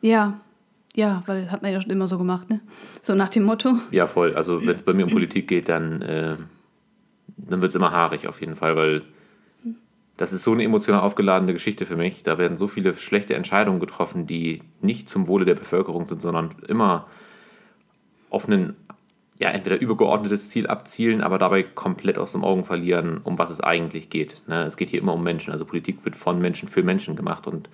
Ja, 0.00 0.40
ja, 0.98 1.22
weil 1.26 1.48
hat 1.52 1.62
man 1.62 1.72
ja 1.72 1.80
schon 1.80 1.92
immer 1.92 2.08
so 2.08 2.18
gemacht, 2.18 2.50
ne? 2.50 2.58
So 3.02 3.14
nach 3.14 3.28
dem 3.28 3.44
Motto. 3.44 3.76
Ja, 3.92 4.08
voll. 4.08 4.34
Also 4.34 4.66
wenn 4.66 4.74
es 4.74 4.82
bei 4.82 4.92
mir 4.92 5.04
um 5.04 5.12
Politik 5.12 5.46
geht, 5.46 5.68
dann, 5.68 6.02
äh, 6.02 6.34
dann 7.36 7.60
wird 7.60 7.68
es 7.68 7.76
immer 7.76 7.92
haarig 7.92 8.26
auf 8.26 8.40
jeden 8.40 8.56
Fall, 8.56 8.74
weil 8.74 9.02
das 10.16 10.32
ist 10.32 10.42
so 10.42 10.50
eine 10.50 10.64
emotional 10.64 11.02
aufgeladene 11.02 11.52
Geschichte 11.52 11.86
für 11.86 11.94
mich. 11.94 12.24
Da 12.24 12.36
werden 12.36 12.58
so 12.58 12.66
viele 12.66 12.94
schlechte 12.94 13.36
Entscheidungen 13.36 13.78
getroffen, 13.78 14.26
die 14.26 14.62
nicht 14.80 15.08
zum 15.08 15.28
Wohle 15.28 15.44
der 15.44 15.54
Bevölkerung 15.54 16.06
sind, 16.06 16.20
sondern 16.20 16.56
immer 16.66 17.06
auf 18.28 18.48
ein 18.48 18.74
ja, 19.38 19.50
entweder 19.50 19.80
übergeordnetes 19.80 20.50
Ziel 20.50 20.66
abzielen, 20.66 21.20
aber 21.20 21.38
dabei 21.38 21.62
komplett 21.62 22.18
aus 22.18 22.32
den 22.32 22.42
Augen 22.42 22.64
verlieren, 22.64 23.20
um 23.22 23.38
was 23.38 23.50
es 23.50 23.60
eigentlich 23.60 24.10
geht. 24.10 24.42
Ne? 24.48 24.64
Es 24.64 24.76
geht 24.76 24.90
hier 24.90 25.00
immer 25.00 25.14
um 25.14 25.22
Menschen. 25.22 25.52
Also 25.52 25.64
Politik 25.64 26.04
wird 26.04 26.16
von 26.16 26.40
Menschen 26.40 26.66
für 26.66 26.82
Menschen 26.82 27.14
gemacht 27.14 27.46
und 27.46 27.68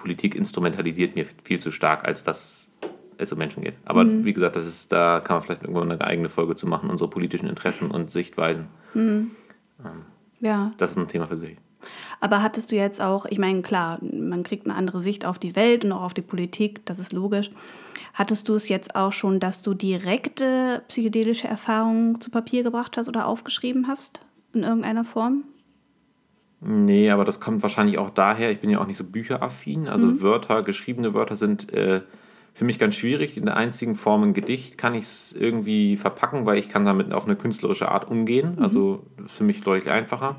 Politik 0.00 0.34
instrumentalisiert 0.34 1.14
mir 1.14 1.26
viel 1.44 1.58
zu 1.58 1.70
stark, 1.70 2.06
als 2.06 2.22
dass 2.22 2.70
es 3.18 3.32
um 3.32 3.38
Menschen 3.38 3.62
geht. 3.62 3.76
Aber 3.84 4.04
mhm. 4.04 4.24
wie 4.24 4.32
gesagt, 4.32 4.56
das 4.56 4.66
ist, 4.66 4.92
da 4.92 5.20
kann 5.20 5.36
man 5.36 5.42
vielleicht 5.42 5.62
irgendwann 5.62 5.92
eine 5.92 6.00
eigene 6.00 6.28
Folge 6.28 6.56
zu 6.56 6.66
machen, 6.66 6.90
unsere 6.90 7.10
politischen 7.10 7.48
Interessen 7.48 7.90
und 7.90 8.10
Sichtweisen. 8.10 8.66
Mhm. 8.94 9.30
Ähm, 9.84 10.02
ja. 10.40 10.72
Das 10.78 10.92
ist 10.92 10.96
ein 10.96 11.08
Thema 11.08 11.26
für 11.26 11.36
sich. 11.36 11.56
Aber 12.20 12.42
hattest 12.42 12.72
du 12.72 12.76
jetzt 12.76 13.00
auch, 13.00 13.26
ich 13.26 13.38
meine, 13.38 13.62
klar, 13.62 13.98
man 14.02 14.42
kriegt 14.42 14.66
eine 14.66 14.74
andere 14.74 15.00
Sicht 15.00 15.24
auf 15.24 15.38
die 15.38 15.56
Welt 15.56 15.84
und 15.84 15.92
auch 15.92 16.02
auf 16.02 16.14
die 16.14 16.22
Politik, 16.22 16.84
das 16.86 16.98
ist 16.98 17.12
logisch. 17.12 17.50
Hattest 18.12 18.48
du 18.48 18.54
es 18.54 18.68
jetzt 18.68 18.96
auch 18.96 19.12
schon, 19.12 19.40
dass 19.40 19.62
du 19.62 19.74
direkte 19.74 20.82
psychedelische 20.88 21.48
Erfahrungen 21.48 22.20
zu 22.20 22.30
Papier 22.30 22.62
gebracht 22.62 22.96
hast 22.96 23.08
oder 23.08 23.26
aufgeschrieben 23.26 23.86
hast 23.86 24.20
in 24.52 24.62
irgendeiner 24.62 25.04
Form? 25.04 25.44
Nee, 26.60 27.10
aber 27.10 27.24
das 27.24 27.40
kommt 27.40 27.62
wahrscheinlich 27.62 27.96
auch 27.98 28.10
daher, 28.10 28.50
ich 28.50 28.60
bin 28.60 28.68
ja 28.68 28.80
auch 28.80 28.86
nicht 28.86 28.98
so 28.98 29.04
bücheraffin. 29.04 29.88
Also 29.88 30.06
mhm. 30.06 30.20
Wörter, 30.20 30.62
geschriebene 30.62 31.14
Wörter 31.14 31.36
sind 31.36 31.72
äh, 31.72 32.02
für 32.52 32.64
mich 32.64 32.78
ganz 32.78 32.96
schwierig. 32.96 33.38
In 33.38 33.46
der 33.46 33.56
einzigen 33.56 33.94
Form 33.94 34.22
ein 34.22 34.34
Gedicht 34.34 34.76
kann 34.76 34.94
ich 34.94 35.04
es 35.04 35.32
irgendwie 35.32 35.96
verpacken, 35.96 36.44
weil 36.44 36.58
ich 36.58 36.68
kann 36.68 36.84
damit 36.84 37.12
auf 37.12 37.24
eine 37.24 37.36
künstlerische 37.36 37.90
Art 37.90 38.10
umgehen. 38.10 38.56
Mhm. 38.56 38.62
Also 38.62 39.06
für 39.26 39.44
mich 39.44 39.62
deutlich 39.62 39.90
einfacher. 39.90 40.36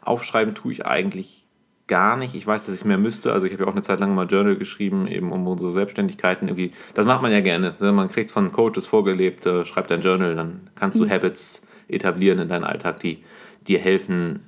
Aufschreiben 0.00 0.54
tue 0.54 0.72
ich 0.72 0.86
eigentlich 0.86 1.46
gar 1.86 2.16
nicht. 2.16 2.34
Ich 2.34 2.46
weiß, 2.46 2.64
dass 2.64 2.74
ich 2.74 2.84
mehr 2.86 2.96
müsste. 2.96 3.32
Also 3.34 3.46
ich 3.46 3.52
habe 3.52 3.64
ja 3.64 3.68
auch 3.68 3.74
eine 3.74 3.82
Zeit 3.82 4.00
lang 4.00 4.14
mal 4.14 4.26
Journal 4.26 4.56
geschrieben, 4.56 5.06
eben 5.06 5.32
um 5.32 5.46
unsere 5.46 5.70
Selbstständigkeiten 5.70 6.48
irgendwie. 6.48 6.72
Das 6.94 7.04
macht 7.04 7.20
man 7.20 7.32
ja 7.32 7.40
gerne. 7.40 7.74
Man 7.80 8.08
kriegt 8.08 8.28
es 8.28 8.32
von 8.32 8.52
Coaches 8.52 8.86
vorgelebt, 8.86 9.44
äh, 9.44 9.66
schreibt 9.66 9.92
ein 9.92 10.00
Journal, 10.00 10.34
dann 10.34 10.70
kannst 10.76 10.98
du 10.98 11.04
mhm. 11.04 11.10
Habits 11.10 11.62
etablieren 11.88 12.38
in 12.38 12.48
deinen 12.48 12.64
Alltag, 12.64 13.00
die 13.00 13.24
dir 13.66 13.78
helfen, 13.78 14.40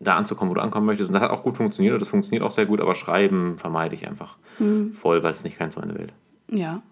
da 0.00 0.16
anzukommen, 0.16 0.50
wo 0.50 0.54
du 0.54 0.62
ankommen 0.62 0.86
möchtest. 0.86 1.10
Und 1.10 1.14
das 1.14 1.22
hat 1.22 1.30
auch 1.30 1.42
gut 1.42 1.56
funktioniert 1.56 1.92
und 1.92 2.02
das 2.02 2.08
funktioniert 2.08 2.42
auch 2.42 2.50
sehr 2.50 2.66
gut, 2.66 2.80
aber 2.80 2.94
Schreiben 2.94 3.58
vermeide 3.58 3.94
ich 3.94 4.08
einfach 4.08 4.36
mhm. 4.58 4.94
voll, 4.94 5.22
weil 5.22 5.32
es 5.32 5.44
nicht 5.44 5.58
ganz 5.58 5.76
meine 5.76 5.94
Welt. 5.94 6.12
Ja. 6.50 6.82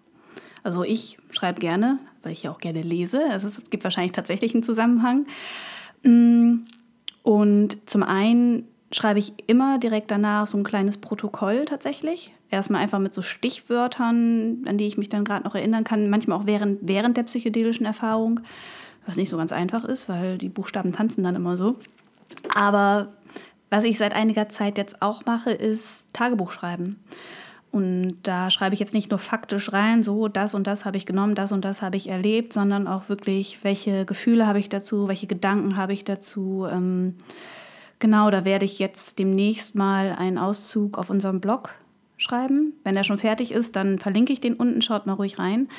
Also 0.63 0.83
ich 0.83 1.17
schreibe 1.31 1.59
gerne, 1.59 1.99
weil 2.21 2.33
ich 2.33 2.43
ja 2.43 2.51
auch 2.51 2.59
gerne 2.59 2.81
lese. 2.81 3.21
Also 3.31 3.47
es 3.47 3.63
gibt 3.69 3.83
wahrscheinlich 3.83 4.11
tatsächlich 4.11 4.53
einen 4.53 4.63
Zusammenhang. 4.63 5.25
Mm, 6.03 6.59
und 7.23 7.77
zum 7.89 8.03
einen 8.03 8.67
schreibe 8.91 9.19
ich 9.19 9.33
immer 9.47 9.79
direkt 9.79 10.11
danach 10.11 10.47
so 10.47 10.57
ein 10.57 10.63
kleines 10.63 10.97
Protokoll 10.97 11.65
tatsächlich. 11.65 12.33
Erstmal 12.51 12.81
einfach 12.81 12.99
mit 12.99 13.13
so 13.13 13.21
Stichwörtern, 13.21 14.65
an 14.65 14.77
die 14.77 14.87
ich 14.87 14.97
mich 14.97 15.09
dann 15.09 15.23
gerade 15.23 15.43
noch 15.43 15.55
erinnern 15.55 15.83
kann. 15.83 16.09
Manchmal 16.09 16.37
auch 16.37 16.45
während, 16.45 16.79
während 16.81 17.15
der 17.15 17.23
psychedelischen 17.23 17.85
Erfahrung, 17.85 18.41
was 19.05 19.17
nicht 19.17 19.29
so 19.29 19.37
ganz 19.37 19.51
einfach 19.51 19.85
ist, 19.85 20.09
weil 20.09 20.37
die 20.37 20.49
Buchstaben 20.49 20.91
tanzen 20.91 21.23
dann 21.23 21.35
immer 21.35 21.57
so. 21.57 21.75
Aber 22.53 23.13
was 23.69 23.83
ich 23.83 23.97
seit 23.97 24.13
einiger 24.13 24.49
Zeit 24.49 24.77
jetzt 24.77 25.01
auch 25.01 25.25
mache, 25.25 25.51
ist 25.51 26.11
Tagebuch 26.13 26.51
schreiben. 26.51 26.99
Und 27.71 28.17
da 28.23 28.49
schreibe 28.49 28.73
ich 28.73 28.79
jetzt 28.79 28.95
nicht 28.95 29.11
nur 29.11 29.19
faktisch 29.19 29.71
rein, 29.73 30.01
so 30.01 30.27
das 30.27 30.55
und 30.55 30.65
das 30.65 30.85
habe 30.85 30.97
ich 30.97 31.05
genommen, 31.05 31.35
das 31.35 31.51
und 31.51 31.63
das 31.63 31.83
habe 31.83 31.97
ich 31.97 32.09
erlebt, 32.09 32.51
sondern 32.51 32.87
auch 32.87 33.09
wirklich, 33.09 33.59
welche 33.61 34.05
Gefühle 34.05 34.47
habe 34.47 34.57
ich 34.57 34.69
dazu, 34.69 35.07
welche 35.07 35.27
Gedanken 35.27 35.77
habe 35.77 35.93
ich 35.93 36.03
dazu. 36.03 36.65
Ähm, 36.69 37.15
genau, 37.99 38.31
da 38.31 38.43
werde 38.43 38.65
ich 38.65 38.79
jetzt 38.79 39.19
demnächst 39.19 39.75
mal 39.75 40.15
einen 40.17 40.39
Auszug 40.39 40.97
auf 40.97 41.11
unserem 41.11 41.41
Blog 41.41 41.75
schreiben. 42.17 42.73
Wenn 42.83 42.97
er 42.97 43.03
schon 43.03 43.17
fertig 43.17 43.51
ist, 43.51 43.75
dann 43.75 43.99
verlinke 43.99 44.33
ich 44.33 44.41
den 44.41 44.55
unten, 44.55 44.81
schaut 44.81 45.05
mal 45.05 45.13
ruhig 45.13 45.37
rein. 45.37 45.69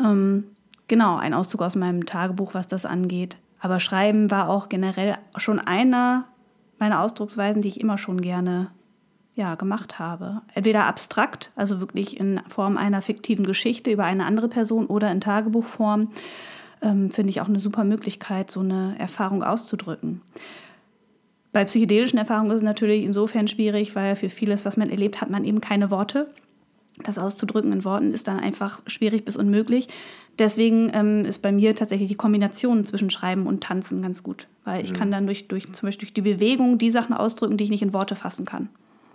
Ähm, 0.00 0.44
genau, 0.88 1.16
ein 1.16 1.32
Auszug 1.32 1.62
aus 1.62 1.76
meinem 1.76 2.06
Tagebuch, 2.06 2.54
was 2.54 2.66
das 2.66 2.86
angeht. 2.86 3.36
Aber 3.64 3.80
Schreiben 3.80 4.30
war 4.30 4.50
auch 4.50 4.68
generell 4.68 5.16
schon 5.38 5.58
einer 5.58 6.26
meiner 6.78 7.00
Ausdrucksweisen, 7.00 7.62
die 7.62 7.68
ich 7.68 7.80
immer 7.80 7.96
schon 7.96 8.20
gerne 8.20 8.70
ja, 9.34 9.54
gemacht 9.54 9.98
habe. 9.98 10.42
Entweder 10.52 10.84
abstrakt, 10.84 11.50
also 11.56 11.80
wirklich 11.80 12.20
in 12.20 12.42
Form 12.50 12.76
einer 12.76 13.00
fiktiven 13.00 13.46
Geschichte 13.46 13.90
über 13.90 14.04
eine 14.04 14.26
andere 14.26 14.48
Person 14.48 14.84
oder 14.84 15.10
in 15.10 15.22
Tagebuchform, 15.22 16.10
ähm, 16.82 17.10
finde 17.10 17.30
ich 17.30 17.40
auch 17.40 17.48
eine 17.48 17.58
super 17.58 17.84
Möglichkeit, 17.84 18.50
so 18.50 18.60
eine 18.60 18.96
Erfahrung 18.98 19.42
auszudrücken. 19.42 20.20
Bei 21.54 21.64
psychedelischen 21.64 22.18
Erfahrungen 22.18 22.50
ist 22.50 22.56
es 22.56 22.62
natürlich 22.62 23.02
insofern 23.02 23.48
schwierig, 23.48 23.96
weil 23.96 24.14
für 24.16 24.28
vieles, 24.28 24.66
was 24.66 24.76
man 24.76 24.90
erlebt, 24.90 25.22
hat 25.22 25.30
man 25.30 25.42
eben 25.42 25.62
keine 25.62 25.90
Worte. 25.90 26.28
Das 27.02 27.18
auszudrücken 27.18 27.72
in 27.72 27.84
Worten 27.84 28.12
ist 28.12 28.28
dann 28.28 28.40
einfach 28.40 28.82
schwierig 28.86 29.24
bis 29.24 29.36
unmöglich. 29.36 29.88
Deswegen 30.38 30.90
ähm, 30.92 31.24
ist 31.24 31.42
bei 31.42 31.52
mir 31.52 31.74
tatsächlich 31.74 32.08
die 32.08 32.16
Kombination 32.16 32.84
zwischen 32.86 33.10
Schreiben 33.10 33.46
und 33.46 33.62
Tanzen 33.62 34.02
ganz 34.02 34.22
gut, 34.22 34.48
weil 34.64 34.84
ich 34.84 34.92
mhm. 34.92 34.96
kann 34.96 35.10
dann 35.10 35.26
durch, 35.26 35.48
durch, 35.48 35.72
zum 35.72 35.86
Beispiel 35.86 36.06
durch 36.06 36.14
die 36.14 36.22
Bewegung 36.22 36.78
die 36.78 36.90
Sachen 36.90 37.14
ausdrücken, 37.14 37.56
die 37.56 37.64
ich 37.64 37.70
nicht 37.70 37.82
in 37.82 37.92
Worte 37.92 38.16
fassen 38.16 38.44
kann. 38.44 38.68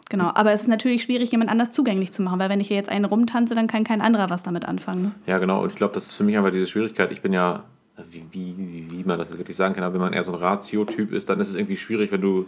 Genau, 0.10 0.32
aber 0.34 0.54
es 0.54 0.62
ist 0.62 0.68
natürlich 0.68 1.04
schwierig, 1.04 1.32
jemand 1.32 1.52
anders 1.52 1.70
zugänglich 1.70 2.12
zu 2.12 2.24
machen, 2.24 2.40
weil 2.40 2.50
wenn 2.50 2.60
ich 2.60 2.68
hier 2.68 2.78
jetzt 2.78 2.90
einen 2.90 3.06
rumtanze, 3.06 3.54
dann 3.54 3.68
kann 3.68 3.84
kein 3.84 4.02
anderer 4.02 4.32
was 4.32 4.42
damit 4.42 4.66
anfangen. 4.66 5.04
Ne? 5.04 5.12
Ja, 5.28 5.38
genau, 5.38 5.62
und 5.62 5.70
ich 5.70 5.76
glaube, 5.76 5.94
das 5.94 6.06
ist 6.06 6.14
für 6.14 6.24
mich 6.24 6.36
einfach 6.36 6.52
diese 6.52 6.66
Schwierigkeit. 6.66 7.12
Ich 7.12 7.22
bin 7.22 7.32
ja, 7.32 7.64
wie, 8.10 8.24
wie, 8.32 8.88
wie 8.90 9.04
man 9.04 9.20
das 9.20 9.30
jetzt 9.30 9.38
wirklich 9.38 9.56
sagen 9.56 9.76
kann, 9.76 9.84
aber 9.84 9.94
wenn 9.94 10.02
man 10.02 10.14
eher 10.14 10.24
so 10.24 10.32
ein 10.32 10.40
Ratio-Typ 10.40 11.12
ist, 11.12 11.30
dann 11.30 11.40
ist 11.40 11.50
es 11.50 11.56
irgendwie 11.56 11.78
schwierig, 11.78 12.12
wenn 12.12 12.22
du 12.22 12.48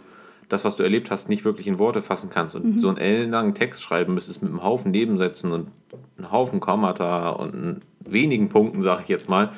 das, 0.52 0.64
was 0.64 0.76
du 0.76 0.82
erlebt 0.82 1.10
hast, 1.10 1.28
nicht 1.28 1.44
wirklich 1.44 1.66
in 1.66 1.78
Worte 1.78 2.02
fassen 2.02 2.30
kannst. 2.30 2.54
Und 2.54 2.76
mhm. 2.76 2.80
so 2.80 2.88
einen 2.88 2.98
ellenlangen 2.98 3.54
Text 3.54 3.82
schreiben 3.82 4.14
müsstest 4.14 4.42
mit 4.42 4.50
einem 4.50 4.62
Haufen 4.62 4.90
Nebensätzen 4.90 5.52
und 5.52 5.68
einem 6.18 6.30
Haufen 6.30 6.60
Kommata 6.60 7.30
und 7.30 7.80
wenigen 8.00 8.48
Punkten, 8.48 8.82
sage 8.82 9.02
ich 9.02 9.08
jetzt 9.08 9.28
mal. 9.28 9.52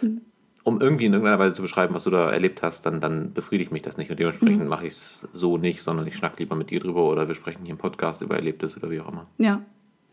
Mhm 0.00 0.22
um 0.66 0.80
irgendwie 0.80 1.04
in 1.04 1.12
irgendeiner 1.12 1.38
Weise 1.38 1.54
zu 1.54 1.62
beschreiben, 1.62 1.94
was 1.94 2.02
du 2.02 2.10
da 2.10 2.28
erlebt 2.28 2.60
hast, 2.60 2.84
dann, 2.86 3.00
dann 3.00 3.32
befriedigt 3.32 3.70
mich 3.70 3.82
das 3.82 3.98
nicht. 3.98 4.10
Und 4.10 4.18
dementsprechend 4.18 4.64
mhm. 4.64 4.68
mache 4.68 4.84
ich 4.84 4.94
es 4.94 5.28
so 5.32 5.58
nicht, 5.58 5.84
sondern 5.84 6.08
ich 6.08 6.16
schnack 6.16 6.40
lieber 6.40 6.56
mit 6.56 6.70
dir 6.70 6.80
drüber 6.80 7.04
oder 7.04 7.28
wir 7.28 7.36
sprechen 7.36 7.62
hier 7.62 7.70
im 7.70 7.78
Podcast 7.78 8.20
über 8.20 8.34
Erlebtes 8.34 8.76
oder 8.76 8.90
wie 8.90 8.98
auch 8.98 9.08
immer. 9.08 9.26
Ja, 9.38 9.62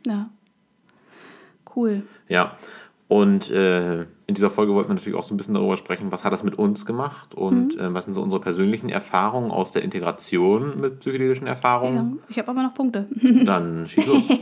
ja. 0.05 0.29
Cool. 1.75 2.03
Ja. 2.27 2.55
Und 3.13 3.51
äh, 3.51 4.07
in 4.25 4.33
dieser 4.33 4.49
Folge 4.49 4.73
wollten 4.73 4.89
wir 4.89 4.95
natürlich 4.95 5.15
auch 5.15 5.23
so 5.23 5.35
ein 5.35 5.37
bisschen 5.37 5.53
darüber 5.53 5.77
sprechen, 5.77 6.11
was 6.11 6.23
hat 6.23 6.33
das 6.33 6.41
mit 6.41 6.57
uns 6.57 6.83
gemacht 6.83 7.35
und 7.35 7.75
mhm. 7.75 7.79
äh, 7.79 7.93
was 7.93 8.05
sind 8.05 8.15
so 8.15 8.23
unsere 8.23 8.41
persönlichen 8.41 8.89
Erfahrungen 8.89 9.51
aus 9.51 9.71
der 9.71 9.83
Integration 9.83 10.81
mit 10.81 10.99
psychedelischen 10.99 11.45
Erfahrungen. 11.45 12.17
Ja, 12.17 12.25
ich 12.29 12.39
habe 12.39 12.49
aber 12.49 12.63
noch 12.63 12.73
Punkte. 12.73 13.07
Dann 13.45 13.87
schieß 13.87 14.07
los. 14.07 14.23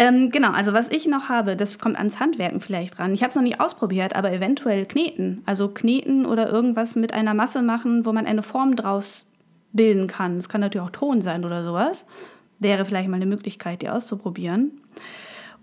Ähm, 0.00 0.30
genau, 0.30 0.52
also 0.52 0.72
was 0.72 0.88
ich 0.92 1.08
noch 1.08 1.28
habe, 1.28 1.56
das 1.56 1.80
kommt 1.80 1.96
ans 1.96 2.20
Handwerken 2.20 2.60
vielleicht 2.60 3.00
ran. 3.00 3.12
Ich 3.14 3.22
habe 3.22 3.30
es 3.30 3.34
noch 3.34 3.42
nicht 3.42 3.58
ausprobiert, 3.58 4.14
aber 4.14 4.32
eventuell 4.32 4.86
kneten. 4.86 5.42
Also 5.44 5.66
kneten 5.66 6.24
oder 6.24 6.48
irgendwas 6.48 6.94
mit 6.94 7.12
einer 7.12 7.34
Masse 7.34 7.62
machen, 7.62 8.06
wo 8.06 8.12
man 8.12 8.24
eine 8.24 8.44
Form 8.44 8.76
draus 8.76 9.26
bilden 9.72 10.06
kann. 10.06 10.38
Es 10.38 10.48
kann 10.48 10.60
natürlich 10.60 10.86
auch 10.86 10.92
Ton 10.92 11.20
sein 11.20 11.44
oder 11.44 11.64
sowas. 11.64 12.06
Wäre 12.60 12.84
vielleicht 12.84 13.08
mal 13.08 13.16
eine 13.16 13.26
Möglichkeit, 13.26 13.82
die 13.82 13.88
auszuprobieren. 13.88 14.80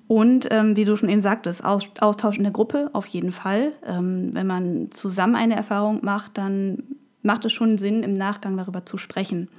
Und 0.07 0.47
ähm, 0.51 0.75
wie 0.75 0.85
du 0.85 0.95
schon 0.95 1.09
eben 1.09 1.21
sagtest, 1.21 1.63
Austausch 1.63 2.37
in 2.37 2.43
der 2.43 2.51
Gruppe 2.51 2.89
auf 2.93 3.07
jeden 3.07 3.31
Fall. 3.31 3.71
Ähm, 3.85 4.33
wenn 4.33 4.45
man 4.45 4.91
zusammen 4.91 5.35
eine 5.35 5.55
Erfahrung 5.55 5.99
macht, 6.03 6.37
dann 6.37 6.83
macht 7.23 7.45
es 7.45 7.53
schon 7.53 7.77
Sinn, 7.77 8.03
im 8.03 8.13
Nachgang 8.13 8.55
darüber 8.55 8.85
zu 8.85 8.97
sprechen. 8.97 9.49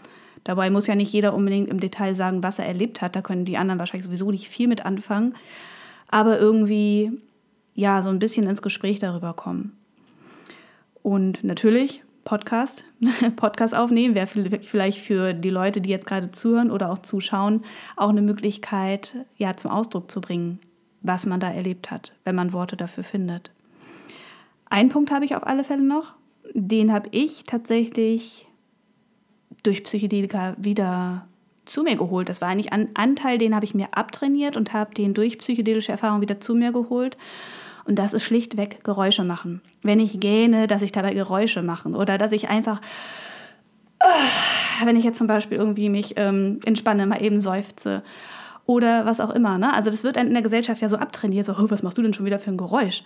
Dabei 0.45 0.71
muss 0.71 0.87
ja 0.87 0.95
nicht 0.95 1.13
jeder 1.13 1.35
unbedingt 1.35 1.69
im 1.69 1.81
Detail 1.81 2.15
sagen, 2.15 2.45
was 2.45 2.61
er 2.61 2.67
erlebt 2.67 3.03
hat. 3.03 3.17
Da 3.17 3.23
können 3.23 3.45
die 3.45 3.57
anderen 3.57 3.81
wahrscheinlich 3.81 4.07
sowieso 4.07 4.31
nicht 4.31 4.49
viel 4.49 4.69
mit 4.69 4.87
anfangen. 4.87 5.35
Aber 6.09 6.39
irgendwie, 6.39 7.11
ja, 7.75 8.01
so 8.01 8.11
ein 8.11 8.21
bisschen 8.21 8.47
ins 8.47 8.63
Gespräch 8.63 9.01
darüber 9.01 9.33
kommen. 9.35 9.77
Und 11.03 11.43
natürlich 11.43 12.05
Podcast, 12.27 12.85
Podcast 13.37 13.75
aufnehmen 13.75 14.15
wäre 14.15 14.27
vielleicht 14.27 14.99
für 14.99 15.33
die 15.33 15.49
Leute, 15.49 15.81
die 15.81 15.91
jetzt 15.91 16.07
gerade 16.07 16.33
zuhören 16.33 16.71
oder 16.71 16.91
auch 16.91 16.99
zuschauen, 16.99 17.63
auch 17.97 18.11
eine 18.11 18.21
Möglichkeit, 18.21 19.15
ja, 19.39 19.57
zum 19.57 19.71
Ausdruck 19.71 20.11
zu 20.11 20.21
bringen, 20.21 20.59
was 21.03 21.25
man 21.25 21.41
da 21.41 21.51
erlebt 21.51 21.91
hat, 21.91 22.13
wenn 22.25 22.35
man 22.35 22.53
Worte 22.53 22.77
dafür 22.77 23.05
findet. 23.05 23.53
Einen 24.69 24.89
Punkt 24.89 25.13
habe 25.13 25.25
ich 25.25 25.37
auf 25.37 25.47
alle 25.47 25.63
Fälle 25.63 25.85
noch. 25.85 26.15
Den 26.53 26.93
habe 26.93 27.09
ich 27.13 27.45
tatsächlich 27.45 28.49
durch 29.63 29.85
Psychedelika 29.85 30.57
wieder 30.59 31.29
zu 31.65 31.85
mir 31.85 31.95
geholt. 31.95 32.29
Das 32.29 32.41
war 32.41 32.49
eigentlich 32.49 32.73
ein 32.73 32.89
Anteil, 32.95 33.39
den 33.39 33.55
habe 33.55 33.65
ich 33.65 33.75
mir 33.75 33.89
abtrainiert 33.93 34.57
und 34.57 34.73
habe 34.73 34.95
den 34.95 35.15
durch 35.15 35.39
psychedelische 35.39 35.93
Erfahrung 35.93 36.21
wieder 36.21 36.41
zu 36.41 36.57
mir 36.57 36.73
geholt. 36.73 37.17
Und 37.87 37.99
das 37.99 38.13
ist 38.13 38.25
schlichtweg 38.25 38.83
Geräusche 38.83 39.25
machen. 39.25 39.63
Wenn 39.83 40.01
ich 40.01 40.19
gähne, 40.19 40.67
dass 40.67 40.83
ich 40.83 40.93
dabei 40.93 41.15
Geräusche 41.15 41.63
mache. 41.63 41.89
Oder 41.91 42.19
dass 42.19 42.33
ich 42.33 42.49
einfach, 42.49 42.81
wenn 44.85 44.97
ich 44.97 45.05
jetzt 45.05 45.19
zum 45.19 45.29
Beispiel 45.29 45.57
irgendwie 45.57 45.89
mich 45.89 46.15
ähm, 46.17 46.61
entspanne, 46.65 47.07
mal 47.07 47.23
eben 47.23 47.41
seufze. 47.41 48.03
Oder 48.67 49.07
was 49.07 49.21
auch 49.21 49.31
immer. 49.31 49.59
Ne? 49.59 49.73
Also 49.73 49.91
das 49.91 50.03
wird 50.03 50.17
in 50.17 50.33
der 50.33 50.43
Gesellschaft 50.43 50.83
ja 50.83 50.89
so 50.89 50.97
abtrainiert, 50.97 51.47
so, 51.47 51.53
oh, 51.53 51.67
was 51.71 51.85
machst 51.85 51.97
du 51.97 52.03
denn 52.03 52.13
schon 52.13 52.27
wieder 52.27 52.41
für 52.41 52.51
ein 52.51 52.57
Geräusch? 52.57 53.05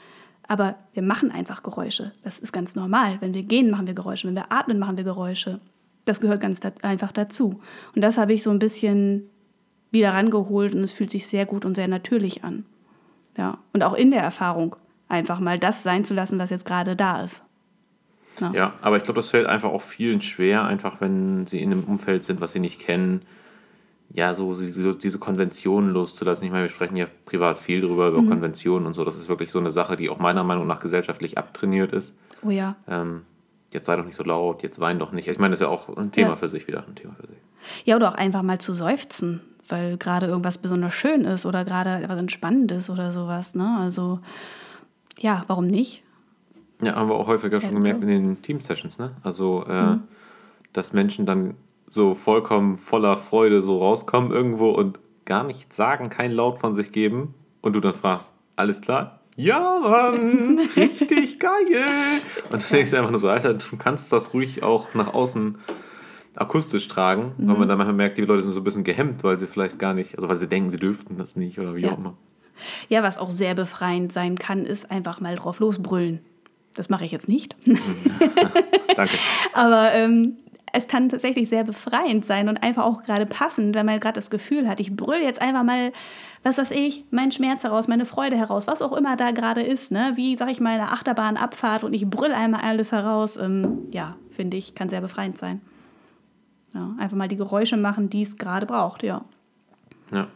Aber 0.48 0.76
wir 0.94 1.02
machen 1.02 1.30
einfach 1.30 1.62
Geräusche. 1.62 2.12
Das 2.24 2.38
ist 2.38 2.52
ganz 2.52 2.74
normal. 2.74 3.18
Wenn 3.20 3.34
wir 3.34 3.42
gehen, 3.42 3.70
machen 3.70 3.86
wir 3.86 3.94
Geräusche. 3.94 4.26
Wenn 4.26 4.34
wir 4.34 4.50
atmen, 4.50 4.78
machen 4.78 4.96
wir 4.96 5.04
Geräusche. 5.04 5.60
Das 6.06 6.20
gehört 6.20 6.40
ganz 6.40 6.60
da 6.60 6.72
einfach 6.80 7.12
dazu. 7.12 7.60
Und 7.94 8.02
das 8.02 8.16
habe 8.16 8.32
ich 8.32 8.42
so 8.42 8.50
ein 8.50 8.58
bisschen 8.58 9.28
wieder 9.92 10.14
rangeholt 10.14 10.74
und 10.74 10.80
es 10.80 10.92
fühlt 10.92 11.10
sich 11.10 11.26
sehr 11.26 11.44
gut 11.44 11.64
und 11.66 11.74
sehr 11.74 11.88
natürlich 11.88 12.42
an. 12.42 12.64
Ja, 13.40 13.56
und 13.72 13.82
auch 13.82 13.94
in 13.94 14.10
der 14.10 14.20
Erfahrung 14.20 14.76
einfach 15.08 15.40
mal 15.40 15.58
das 15.58 15.82
sein 15.82 16.04
zu 16.04 16.12
lassen, 16.12 16.38
was 16.38 16.50
jetzt 16.50 16.66
gerade 16.66 16.94
da 16.94 17.22
ist. 17.22 17.42
Ja, 18.38 18.52
ja 18.52 18.72
aber 18.82 18.98
ich 18.98 19.02
glaube, 19.02 19.18
das 19.18 19.30
fällt 19.30 19.46
einfach 19.46 19.70
auch 19.70 19.80
vielen 19.80 20.20
schwer, 20.20 20.64
einfach 20.64 21.00
wenn 21.00 21.46
sie 21.46 21.62
in 21.62 21.72
einem 21.72 21.84
Umfeld 21.84 22.22
sind, 22.22 22.42
was 22.42 22.52
sie 22.52 22.60
nicht 22.60 22.80
kennen, 22.80 23.22
ja, 24.12 24.34
so, 24.34 24.54
diese 24.54 25.18
Konventionen 25.18 25.90
loszulassen. 25.90 26.44
Ich 26.44 26.50
meine, 26.50 26.64
wir 26.64 26.68
sprechen 26.68 26.96
ja 26.96 27.06
privat 27.24 27.56
viel 27.56 27.80
darüber, 27.80 28.08
über 28.08 28.20
mhm. 28.20 28.28
Konventionen 28.28 28.86
und 28.86 28.92
so. 28.92 29.04
Das 29.04 29.16
ist 29.16 29.30
wirklich 29.30 29.50
so 29.50 29.58
eine 29.58 29.70
Sache, 29.70 29.96
die 29.96 30.10
auch 30.10 30.18
meiner 30.18 30.44
Meinung 30.44 30.66
nach 30.66 30.80
gesellschaftlich 30.80 31.38
abtrainiert 31.38 31.92
ist. 31.92 32.14
Oh 32.44 32.50
ja. 32.50 32.76
Ähm, 32.88 33.22
jetzt 33.72 33.86
sei 33.86 33.96
doch 33.96 34.04
nicht 34.04 34.16
so 34.16 34.24
laut, 34.24 34.62
jetzt 34.62 34.80
wein 34.80 34.98
doch 34.98 35.12
nicht. 35.12 35.28
Ich 35.28 35.38
meine, 35.38 35.52
das 35.52 35.60
ist 35.60 35.64
ja 35.64 35.70
auch 35.70 35.96
ein 35.96 36.12
Thema 36.12 36.30
ja. 36.30 36.36
für 36.36 36.50
sich 36.50 36.66
wieder, 36.66 36.84
ein 36.86 36.94
Thema 36.94 37.14
für 37.18 37.28
sich. 37.28 37.38
Ja, 37.86 37.96
oder 37.96 38.10
auch 38.10 38.16
einfach 38.16 38.42
mal 38.42 38.60
zu 38.60 38.74
seufzen 38.74 39.40
weil 39.70 39.96
gerade 39.96 40.26
irgendwas 40.26 40.58
besonders 40.58 40.94
schön 40.94 41.24
ist 41.24 41.46
oder 41.46 41.64
gerade 41.64 42.02
etwas 42.02 42.18
Entspannendes 42.18 42.90
oder 42.90 43.12
sowas. 43.12 43.54
Ne? 43.54 43.78
Also 43.80 44.20
ja, 45.20 45.44
warum 45.46 45.66
nicht? 45.66 46.02
Ja, 46.82 46.94
haben 46.96 47.08
wir 47.08 47.14
auch 47.14 47.26
häufiger 47.26 47.60
schon 47.60 47.74
gemerkt 47.74 48.02
in 48.02 48.08
den 48.08 48.42
Team-Sessions, 48.42 48.98
ne? 48.98 49.12
Also, 49.22 49.66
äh, 49.68 49.82
mhm. 49.82 50.02
dass 50.72 50.94
Menschen 50.94 51.26
dann 51.26 51.54
so 51.90 52.14
vollkommen 52.14 52.78
voller 52.78 53.18
Freude 53.18 53.60
so 53.60 53.78
rauskommen 53.78 54.30
irgendwo 54.30 54.70
und 54.70 54.98
gar 55.26 55.44
nichts 55.44 55.76
sagen, 55.76 56.08
kein 56.08 56.32
Laut 56.32 56.58
von 56.58 56.74
sich 56.74 56.90
geben 56.92 57.34
und 57.60 57.74
du 57.74 57.80
dann 57.80 57.94
fragst, 57.94 58.32
alles 58.56 58.80
klar? 58.80 59.20
Ja, 59.36 59.78
Mann, 59.80 60.60
richtig 60.76 61.38
geil. 61.38 61.50
Und 62.50 62.62
du 62.62 62.74
denkst 62.74 62.94
einfach 62.94 63.10
nur 63.10 63.20
so, 63.20 63.28
Alter, 63.28 63.54
du 63.54 63.76
kannst 63.76 64.12
das 64.12 64.32
ruhig 64.32 64.62
auch 64.62 64.94
nach 64.94 65.12
außen 65.12 65.58
akustisch 66.36 66.88
tragen, 66.88 67.32
mhm. 67.36 67.48
weil 67.48 67.56
man 67.58 67.68
dann 67.68 67.78
manchmal 67.78 67.96
merkt, 67.96 68.18
die 68.18 68.22
Leute 68.22 68.42
sind 68.42 68.52
so 68.52 68.60
ein 68.60 68.64
bisschen 68.64 68.84
gehemmt, 68.84 69.24
weil 69.24 69.38
sie 69.38 69.46
vielleicht 69.46 69.78
gar 69.78 69.94
nicht, 69.94 70.16
also 70.16 70.28
weil 70.28 70.36
sie 70.36 70.48
denken, 70.48 70.70
sie 70.70 70.78
dürften 70.78 71.18
das 71.18 71.36
nicht 71.36 71.58
oder 71.58 71.74
wie 71.74 71.82
ja. 71.82 71.92
auch 71.92 71.98
immer. 71.98 72.14
Ja, 72.88 73.02
was 73.02 73.18
auch 73.18 73.30
sehr 73.30 73.54
befreiend 73.54 74.12
sein 74.12 74.36
kann, 74.36 74.66
ist 74.66 74.90
einfach 74.90 75.20
mal 75.20 75.36
drauf 75.36 75.60
losbrüllen. 75.60 76.20
Das 76.74 76.88
mache 76.88 77.04
ich 77.04 77.12
jetzt 77.12 77.28
nicht. 77.28 77.56
Mhm. 77.66 77.78
Danke. 78.96 79.16
Aber 79.52 79.92
ähm, 79.92 80.36
es 80.72 80.86
kann 80.86 81.08
tatsächlich 81.08 81.48
sehr 81.48 81.64
befreiend 81.64 82.24
sein 82.24 82.48
und 82.48 82.62
einfach 82.62 82.84
auch 82.84 83.02
gerade 83.02 83.26
passend, 83.26 83.74
wenn 83.74 83.86
man 83.86 83.98
gerade 83.98 84.14
das 84.14 84.30
Gefühl 84.30 84.68
hat, 84.68 84.78
ich 84.78 84.94
brülle 84.94 85.22
jetzt 85.22 85.40
einfach 85.40 85.64
mal, 85.64 85.92
was 86.42 86.58
weiß 86.58 86.70
ich, 86.70 87.04
meinen 87.10 87.32
Schmerz 87.32 87.64
heraus, 87.64 87.88
meine 87.88 88.06
Freude 88.06 88.36
heraus, 88.36 88.66
was 88.66 88.82
auch 88.82 88.92
immer 88.92 89.16
da 89.16 89.32
gerade 89.32 89.62
ist, 89.62 89.90
ne? 89.90 90.12
wie, 90.14 90.36
sag 90.36 90.50
ich 90.50 90.60
mal, 90.60 90.74
eine 90.74 90.92
Achterbahnabfahrt 90.92 91.82
und 91.82 91.92
ich 91.92 92.08
brülle 92.08 92.36
einmal 92.36 92.60
alles 92.60 92.92
heraus. 92.92 93.36
Ähm, 93.36 93.88
ja, 93.90 94.16
finde 94.30 94.56
ich, 94.56 94.74
kann 94.74 94.88
sehr 94.88 95.00
befreiend 95.00 95.38
sein. 95.38 95.60
Ja, 96.74 96.94
einfach 96.98 97.16
mal 97.16 97.28
die 97.28 97.36
Geräusche 97.36 97.76
machen, 97.76 98.10
die 98.10 98.22
es 98.22 98.36
gerade 98.36 98.66
braucht, 98.66 99.02
ja. 99.02 99.24
Ja. 100.12 100.26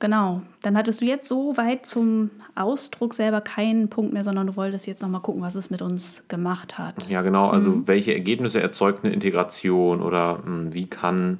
Genau. 0.00 0.42
Dann 0.62 0.76
hattest 0.76 1.00
du 1.00 1.04
jetzt 1.04 1.26
so 1.26 1.56
weit 1.56 1.84
zum 1.84 2.30
Ausdruck 2.54 3.14
selber 3.14 3.40
keinen 3.40 3.88
Punkt 3.90 4.12
mehr, 4.12 4.22
sondern 4.22 4.46
du 4.46 4.56
wolltest 4.56 4.86
jetzt 4.86 5.02
nochmal 5.02 5.20
gucken, 5.20 5.42
was 5.42 5.56
es 5.56 5.70
mit 5.70 5.82
uns 5.82 6.22
gemacht 6.28 6.78
hat. 6.78 7.08
Ja, 7.08 7.22
genau. 7.22 7.48
Also, 7.48 7.70
mhm. 7.70 7.88
welche 7.88 8.14
Ergebnisse 8.14 8.60
erzeugt 8.60 9.04
eine 9.04 9.12
Integration 9.12 10.00
oder 10.00 10.38
mh, 10.38 10.44
hm, 10.44 10.74
wie 10.74 10.86
kann 10.86 11.38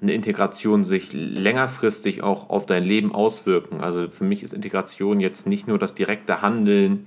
eine 0.00 0.12
Integration 0.14 0.84
sich 0.84 1.12
längerfristig 1.12 2.24
auch 2.24 2.50
auf 2.50 2.66
dein 2.66 2.82
Leben 2.82 3.14
auswirken? 3.14 3.80
Also, 3.80 4.08
für 4.08 4.24
mich 4.24 4.42
ist 4.42 4.52
Integration 4.52 5.20
jetzt 5.20 5.46
nicht 5.46 5.68
nur 5.68 5.78
das 5.78 5.94
direkte 5.94 6.42
Handeln 6.42 7.04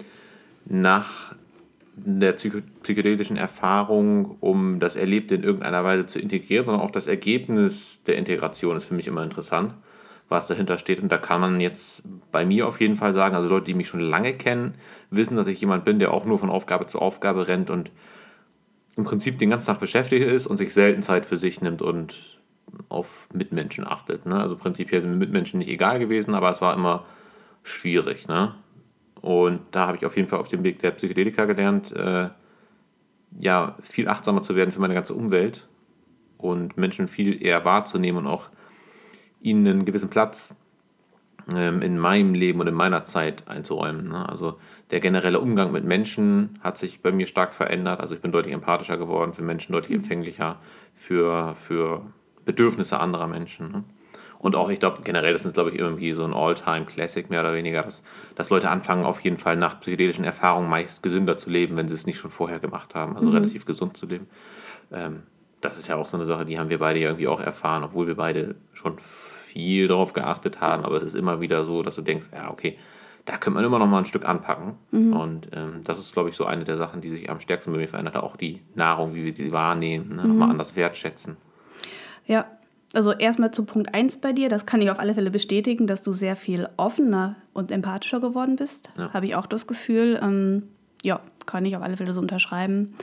nach 0.65 1.35
der 1.97 2.33
psychedelischen 2.33 3.37
Erfahrung, 3.37 4.37
um 4.41 4.79
das 4.79 4.95
Erlebte 4.95 5.35
in 5.35 5.43
irgendeiner 5.43 5.83
Weise 5.83 6.05
zu 6.05 6.19
integrieren, 6.19 6.65
sondern 6.65 6.83
auch 6.83 6.91
das 6.91 7.07
Ergebnis 7.07 8.03
der 8.03 8.17
Integration 8.17 8.75
ist 8.75 8.85
für 8.85 8.93
mich 8.93 9.07
immer 9.07 9.23
interessant, 9.23 9.73
was 10.27 10.47
dahinter 10.47 10.77
steht. 10.77 11.01
Und 11.01 11.11
da 11.11 11.17
kann 11.17 11.39
man 11.39 11.61
jetzt 11.61 12.03
bei 12.31 12.45
mir 12.45 12.67
auf 12.67 12.81
jeden 12.81 12.97
Fall 12.97 13.13
sagen, 13.13 13.35
also 13.35 13.47
Leute, 13.47 13.67
die 13.67 13.73
mich 13.73 13.87
schon 13.87 14.01
lange 14.01 14.33
kennen, 14.33 14.73
wissen, 15.09 15.37
dass 15.37 15.47
ich 15.47 15.61
jemand 15.61 15.85
bin, 15.85 15.99
der 15.99 16.11
auch 16.11 16.25
nur 16.25 16.37
von 16.37 16.49
Aufgabe 16.49 16.87
zu 16.87 16.99
Aufgabe 16.99 17.47
rennt 17.47 17.69
und 17.69 17.91
im 18.97 19.05
Prinzip 19.05 19.39
den 19.39 19.49
ganzen 19.49 19.67
Tag 19.67 19.79
beschäftigt 19.79 20.25
ist 20.25 20.47
und 20.47 20.57
sich 20.57 20.73
selten 20.73 21.01
Zeit 21.01 21.25
für 21.25 21.37
sich 21.37 21.61
nimmt 21.61 21.81
und 21.81 22.39
auf 22.89 23.29
Mitmenschen 23.33 23.87
achtet. 23.87 24.25
Ne? 24.25 24.39
Also 24.39 24.57
prinzipiell 24.57 25.01
sind 25.01 25.11
mir 25.11 25.17
Mitmenschen 25.17 25.59
nicht 25.59 25.69
egal 25.69 25.99
gewesen, 25.99 26.33
aber 26.35 26.49
es 26.49 26.61
war 26.61 26.73
immer 26.73 27.05
schwierig. 27.63 28.27
Ne? 28.27 28.53
Und 29.25 29.61
da 29.71 29.87
habe 29.87 29.97
ich 29.97 30.05
auf 30.05 30.15
jeden 30.15 30.27
Fall 30.27 30.37
auf 30.37 30.49
dem 30.49 30.63
Weg 30.63 30.77
der 30.77 30.91
Psychedelika 30.91 31.45
gelernt, 31.45 31.91
äh, 31.91 32.29
ja, 33.39 33.75
viel 33.81 34.07
achtsamer 34.07 34.43
zu 34.43 34.55
werden 34.55 34.71
für 34.71 34.79
meine 34.79 34.93
ganze 34.93 35.15
Umwelt 35.15 35.67
und 36.37 36.77
Menschen 36.77 37.07
viel 37.07 37.43
eher 37.43 37.65
wahrzunehmen 37.65 38.19
und 38.23 38.27
auch 38.31 38.49
ihnen 39.41 39.65
einen 39.65 39.85
gewissen 39.85 40.11
Platz 40.11 40.55
ähm, 41.51 41.81
in 41.81 41.97
meinem 41.97 42.35
Leben 42.35 42.59
und 42.59 42.67
in 42.67 42.75
meiner 42.75 43.03
Zeit 43.03 43.47
einzuräumen. 43.47 44.09
Ne? 44.09 44.29
Also 44.29 44.59
der 44.91 44.99
generelle 44.99 45.39
Umgang 45.39 45.71
mit 45.71 45.85
Menschen 45.85 46.59
hat 46.61 46.77
sich 46.77 47.01
bei 47.01 47.11
mir 47.11 47.25
stark 47.25 47.55
verändert. 47.55 48.01
Also 48.01 48.13
ich 48.13 48.21
bin 48.21 48.31
deutlich 48.31 48.53
empathischer 48.53 48.99
geworden 48.99 49.33
für 49.33 49.41
Menschen, 49.41 49.73
deutlich 49.73 49.95
empfänglicher 49.95 50.59
für, 50.93 51.55
für 51.55 52.03
Bedürfnisse 52.45 52.99
anderer 52.99 53.25
Menschen. 53.25 53.71
Ne? 53.71 53.83
Und 54.45 54.55
auch, 54.55 54.69
ich 54.69 54.79
glaube, 54.79 55.01
generell, 55.03 55.33
das 55.33 55.43
ist, 55.43 55.55
glaube 55.55 55.71
ich, 55.71 55.79
irgendwie 55.79 56.13
so 56.13 56.23
ein 56.23 56.31
All-Time-Classic 56.31 57.31
mehr 57.31 57.39
oder 57.39 57.55
weniger, 57.55 57.81
dass, 57.81 58.03
dass 58.35 58.51
Leute 58.51 58.69
anfangen, 58.69 59.03
auf 59.03 59.21
jeden 59.21 59.37
Fall 59.37 59.55
nach 59.55 59.79
psychedelischen 59.79 60.23
Erfahrungen 60.23 60.69
meist 60.69 61.01
gesünder 61.01 61.35
zu 61.35 61.49
leben, 61.49 61.75
wenn 61.77 61.87
sie 61.87 61.95
es 61.95 62.05
nicht 62.05 62.19
schon 62.19 62.29
vorher 62.29 62.59
gemacht 62.59 62.93
haben, 62.93 63.15
also 63.15 63.27
mhm. 63.27 63.33
relativ 63.33 63.65
gesund 63.65 63.97
zu 63.97 64.05
leben. 64.05 64.27
Ähm, 64.91 65.23
das 65.61 65.79
ist 65.79 65.87
ja 65.87 65.95
auch 65.95 66.05
so 66.05 66.15
eine 66.15 66.27
Sache, 66.27 66.45
die 66.45 66.59
haben 66.59 66.69
wir 66.69 66.77
beide 66.77 66.99
ja 66.99 67.07
irgendwie 67.07 67.27
auch 67.27 67.39
erfahren, 67.41 67.83
obwohl 67.83 68.05
wir 68.05 68.13
beide 68.13 68.53
schon 68.73 68.99
viel 68.99 69.87
darauf 69.87 70.13
geachtet 70.13 70.61
haben, 70.61 70.85
aber 70.85 70.97
es 70.97 71.03
ist 71.03 71.15
immer 71.15 71.41
wieder 71.41 71.65
so, 71.65 71.81
dass 71.81 71.95
du 71.95 72.03
denkst, 72.03 72.27
ja, 72.31 72.51
okay, 72.51 72.77
da 73.25 73.37
könnte 73.37 73.55
man 73.55 73.65
immer 73.65 73.79
noch 73.79 73.87
mal 73.87 73.97
ein 73.97 74.05
Stück 74.05 74.29
anpacken. 74.29 74.75
Mhm. 74.91 75.13
Und 75.13 75.47
ähm, 75.53 75.81
das 75.83 75.97
ist, 75.97 76.13
glaube 76.13 76.29
ich, 76.29 76.35
so 76.35 76.45
eine 76.45 76.65
der 76.65 76.77
Sachen, 76.77 77.01
die 77.01 77.09
sich 77.09 77.31
am 77.31 77.39
stärksten 77.39 77.71
bei 77.71 77.79
mir 77.79 77.87
verändert 77.87 78.13
hat. 78.13 78.21
Auch 78.21 78.37
die 78.37 78.61
Nahrung, 78.75 79.15
wie 79.15 79.25
wir 79.25 79.33
die 79.33 79.51
wahrnehmen, 79.51 80.17
ne? 80.17 80.21
mhm. 80.21 80.29
nochmal 80.29 80.51
anders 80.51 80.75
wertschätzen. 80.75 81.35
Ja, 82.27 82.45
also 82.95 83.11
erstmal 83.11 83.51
zu 83.51 83.65
Punkt 83.65 83.93
1 83.93 84.17
bei 84.17 84.31
dir, 84.31 84.49
das 84.49 84.65
kann 84.65 84.81
ich 84.81 84.89
auf 84.89 84.99
alle 84.99 85.13
Fälle 85.13 85.31
bestätigen, 85.31 85.85
dass 85.85 86.01
du 86.01 86.13
sehr 86.13 86.35
viel 86.35 86.69
offener 86.77 87.35
und 87.53 87.71
empathischer 87.71 88.19
geworden 88.19 88.55
bist. 88.55 88.89
Ja. 88.97 89.13
Habe 89.13 89.25
ich 89.25 89.35
auch 89.35 89.45
das 89.45 89.67
Gefühl. 89.67 90.19
Ähm, 90.21 90.63
ja, 91.03 91.19
kann 91.45 91.65
ich 91.65 91.75
auf 91.75 91.83
alle 91.83 91.97
Fälle 91.97 92.13
so 92.13 92.21
unterschreiben. 92.21 92.95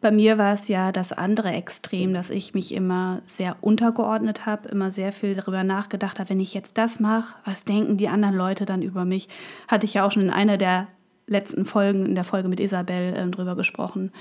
Bei 0.00 0.10
mir 0.10 0.38
war 0.38 0.52
es 0.52 0.68
ja 0.68 0.92
das 0.92 1.12
andere 1.12 1.50
Extrem, 1.50 2.14
dass 2.14 2.30
ich 2.30 2.54
mich 2.54 2.72
immer 2.72 3.20
sehr 3.24 3.56
untergeordnet 3.60 4.46
habe, 4.46 4.68
immer 4.68 4.90
sehr 4.90 5.12
viel 5.12 5.34
darüber 5.34 5.64
nachgedacht 5.64 6.18
habe, 6.20 6.30
wenn 6.30 6.40
ich 6.40 6.54
jetzt 6.54 6.78
das 6.78 7.00
mache, 7.00 7.36
was 7.44 7.64
denken 7.64 7.96
die 7.96 8.08
anderen 8.08 8.36
Leute 8.36 8.64
dann 8.64 8.82
über 8.82 9.04
mich? 9.04 9.28
Hatte 9.66 9.86
ich 9.86 9.94
ja 9.94 10.06
auch 10.06 10.12
schon 10.12 10.22
in 10.22 10.30
einer 10.30 10.56
der 10.56 10.86
letzten 11.26 11.64
Folgen, 11.64 12.06
in 12.06 12.14
der 12.14 12.24
Folge 12.24 12.48
mit 12.48 12.60
Isabel 12.60 13.14
ähm, 13.16 13.32
drüber 13.32 13.56
gesprochen 13.56 14.12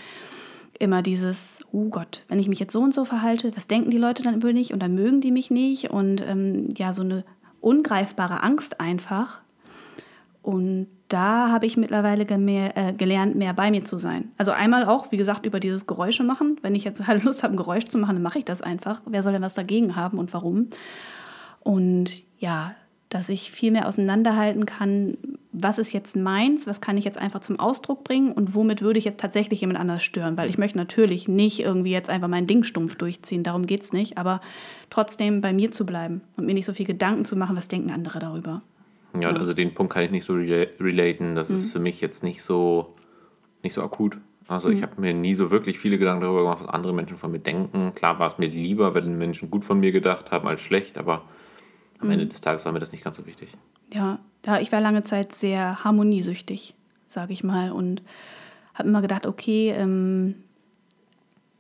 immer 0.80 1.02
dieses, 1.02 1.60
oh 1.72 1.90
Gott, 1.90 2.24
wenn 2.28 2.40
ich 2.40 2.48
mich 2.48 2.60
jetzt 2.60 2.74
so 2.74 2.82
und 2.82 2.94
so 2.94 3.06
verhalte, 3.06 3.56
was 3.56 3.68
denken 3.68 3.92
die 3.92 3.98
Leute 3.98 4.24
dann 4.24 4.36
über 4.36 4.52
mich 4.54 4.74
und 4.74 4.80
dann 4.80 4.96
mögen 4.96 5.22
die 5.22 5.32
mich 5.32 5.52
nicht 5.52 5.90
und 5.90 6.26
ähm, 6.28 6.70
ja, 6.78 6.94
so 6.94 7.02
eine 7.02 7.24
ungreifbare 7.62 8.44
Angst 8.44 8.80
einfach. 8.80 9.42
Und 10.42 10.88
da 11.10 11.50
habe 11.52 11.66
ich 11.66 11.78
mittlerweile 11.78 12.38
mehr, 12.38 12.78
äh, 12.78 12.94
gelernt, 12.94 13.36
mehr 13.36 13.54
bei 13.54 13.72
mir 13.72 13.84
zu 13.84 13.98
sein. 13.98 14.32
Also 14.38 14.52
einmal 14.52 14.86
auch, 14.86 15.12
wie 15.12 15.18
gesagt, 15.18 15.46
über 15.46 15.60
dieses 15.60 15.88
Geräusche 15.88 16.24
machen. 16.24 16.58
Wenn 16.62 16.76
ich 16.76 16.84
jetzt 16.84 17.06
halt 17.06 17.24
Lust 17.26 17.44
habe, 17.44 17.54
ein 17.54 17.58
Geräusch 17.58 17.86
zu 17.86 17.98
machen, 17.98 18.16
dann 18.16 18.24
mache 18.24 18.40
ich 18.40 18.46
das 18.46 18.62
einfach. 18.62 19.02
Wer 19.08 19.24
soll 19.24 19.34
denn 19.34 19.42
was 19.42 19.56
dagegen 19.56 19.96
haben 19.96 20.20
und 20.20 20.34
warum? 20.34 20.70
Und 21.62 22.24
ja, 22.40 22.72
dass 23.10 23.30
ich 23.30 23.52
viel 23.52 23.72
mehr 23.72 23.88
auseinanderhalten 23.88 24.66
kann, 24.66 25.18
was 25.54 25.78
ist 25.78 25.94
jetzt 25.94 26.16
meins, 26.16 26.68
was 26.68 26.82
kann 26.82 26.98
ich 26.98 27.06
jetzt 27.06 27.18
einfach 27.18 27.40
zum 27.40 27.60
Ausdruck 27.60 28.04
bringen 28.04 28.32
und 28.32 28.54
womit 28.54 28.82
würde 28.82 29.00
ich 29.00 29.06
jetzt 29.06 29.20
tatsächlich 29.20 29.62
jemand 29.62 29.80
anders 29.80 30.04
stören. 30.04 30.36
Weil 30.38 30.50
ich 30.50 30.58
möchte 30.58 30.78
natürlich 30.78 31.28
nicht 31.28 31.62
irgendwie 31.62 31.92
jetzt 31.92 32.10
einfach 32.10 32.28
mein 32.28 32.48
Ding 32.48 32.64
stumpf 32.64 32.96
durchziehen, 32.96 33.44
darum 33.44 33.66
geht 33.66 33.84
es 33.84 33.94
nicht, 33.94 34.18
aber 34.18 34.42
trotzdem 34.90 35.42
bei 35.42 35.54
mir 35.54 35.72
zu 35.72 35.86
bleiben 35.86 36.22
und 36.36 36.46
mir 36.46 36.54
nicht 36.54 36.66
so 36.66 36.74
viel 36.74 36.86
Gedanken 36.86 37.26
zu 37.26 37.36
machen, 37.36 37.56
was 37.56 37.70
denken 37.70 37.92
andere 37.92 38.20
darüber. 38.20 38.62
Ja, 39.14 39.32
ja. 39.32 39.36
also 39.36 39.54
den 39.54 39.74
Punkt 39.74 39.94
kann 39.94 40.04
ich 40.04 40.12
nicht 40.12 40.26
so 40.26 40.34
relaten. 40.34 41.36
Das 41.36 41.50
mhm. 41.50 41.56
ist 41.56 41.72
für 41.72 41.80
mich 41.80 42.02
jetzt 42.02 42.24
nicht 42.24 42.44
so, 42.44 42.96
nicht 43.64 43.74
so 43.74 43.82
akut. 43.82 44.18
Also 44.48 44.68
mhm. 44.68 44.76
ich 44.76 44.84
habe 44.84 45.00
mir 45.00 45.14
nie 45.14 45.36
so 45.36 45.50
wirklich 45.50 45.80
viele 45.80 45.98
Gedanken 45.98 46.22
darüber 46.22 46.42
gemacht, 46.42 46.60
was 46.62 46.70
andere 46.70 46.94
Menschen 46.94 47.18
von 47.18 47.32
mir 47.32 47.40
denken. 47.40 47.94
Klar 47.96 48.20
war 48.20 48.28
es 48.28 48.38
mir 48.38 48.48
lieber, 48.48 48.94
wenn 48.94 49.18
Menschen 49.18 49.50
gut 49.50 49.66
von 49.66 49.80
mir 49.80 49.92
gedacht 49.92 50.32
haben 50.32 50.48
als 50.48 50.62
schlecht, 50.62 50.98
aber 50.98 51.24
am 52.00 52.10
Ende 52.10 52.26
mhm. 52.26 52.30
des 52.30 52.42
Tages 52.42 52.66
war 52.66 52.72
mir 52.72 52.80
das 52.80 52.92
nicht 52.92 53.04
ganz 53.04 53.18
so 53.18 53.26
wichtig. 53.26 53.50
Ja, 53.94 54.20
ja, 54.46 54.60
ich 54.60 54.72
war 54.72 54.82
lange 54.82 55.04
Zeit 55.04 55.34
sehr 55.34 55.84
harmoniesüchtig, 55.84 56.76
sage 57.08 57.34
ich 57.34 57.44
mal. 57.44 57.72
Und 57.72 58.02
habe 58.74 58.90
immer 58.90 59.02
gedacht, 59.02 59.26
okay, 59.26 59.74
ähm, 59.76 60.36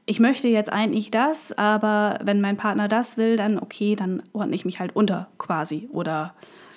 ich 0.05 0.19
möchte 0.19 0.47
jetzt 0.47 0.71
eigentlich 0.71 1.11
das, 1.11 1.51
aber 1.57 2.19
wenn 2.23 2.39
mein 2.39 2.55
Partner 2.55 2.87
das 2.87 3.17
will, 3.17 3.35
dann 3.35 3.59
okay, 3.59 3.95
dann 3.95 4.23
ordne 4.31 4.55
ich 4.55 4.63
mich 4.63 4.79
halt 4.79 4.95
unter 4.95 5.27
quasi. 5.37 5.89
Oder 5.91 6.33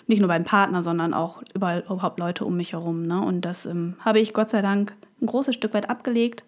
nicht 0.09 0.19
nur 0.19 0.29
beim 0.29 0.45
Partner, 0.45 0.83
sondern 0.83 1.15
auch 1.15 1.41
überall 1.55 1.85
überhaupt 1.87 2.19
Leute 2.19 2.45
um 2.45 2.57
mich 2.57 2.73
herum. 2.73 3.07
Ne? 3.07 3.21
Und 3.21 3.43
das 3.43 3.67
ähm, 3.67 3.95
habe 4.01 4.19
ich 4.19 4.35
Gott 4.35 4.51
sei 4.51 4.63
Dank 4.63 4.95
ein 5.23 5.27
großes 5.27 5.55
Stück 5.55 5.75
weit 5.75 5.89
abgelegt. 5.89 6.43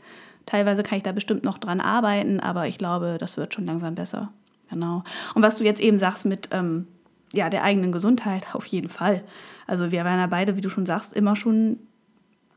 Teilweise 0.46 0.82
kann 0.82 0.98
ich 0.98 1.04
da 1.04 1.12
bestimmt 1.12 1.44
noch 1.44 1.58
dran 1.58 1.80
arbeiten, 1.80 2.40
aber 2.40 2.66
ich 2.66 2.78
glaube, 2.78 3.16
das 3.20 3.36
wird 3.36 3.54
schon 3.54 3.66
langsam 3.66 3.94
besser. 3.94 4.32
Genau. 4.68 5.04
Und 5.34 5.42
was 5.42 5.58
du 5.58 5.64
jetzt 5.64 5.80
eben 5.80 5.98
sagst 5.98 6.24
mit 6.24 6.48
ähm, 6.50 6.88
ja, 7.32 7.50
der 7.50 7.64
eigenen 7.64 7.92
Gesundheit, 7.92 8.54
auf 8.54 8.66
jeden 8.66 8.88
Fall. 8.88 9.22
Also 9.66 9.90
wir 9.90 10.04
waren 10.04 10.18
ja 10.18 10.26
beide, 10.26 10.56
wie 10.56 10.60
du 10.60 10.70
schon 10.70 10.86
sagst, 10.86 11.12
immer 11.12 11.36
schon 11.36 11.78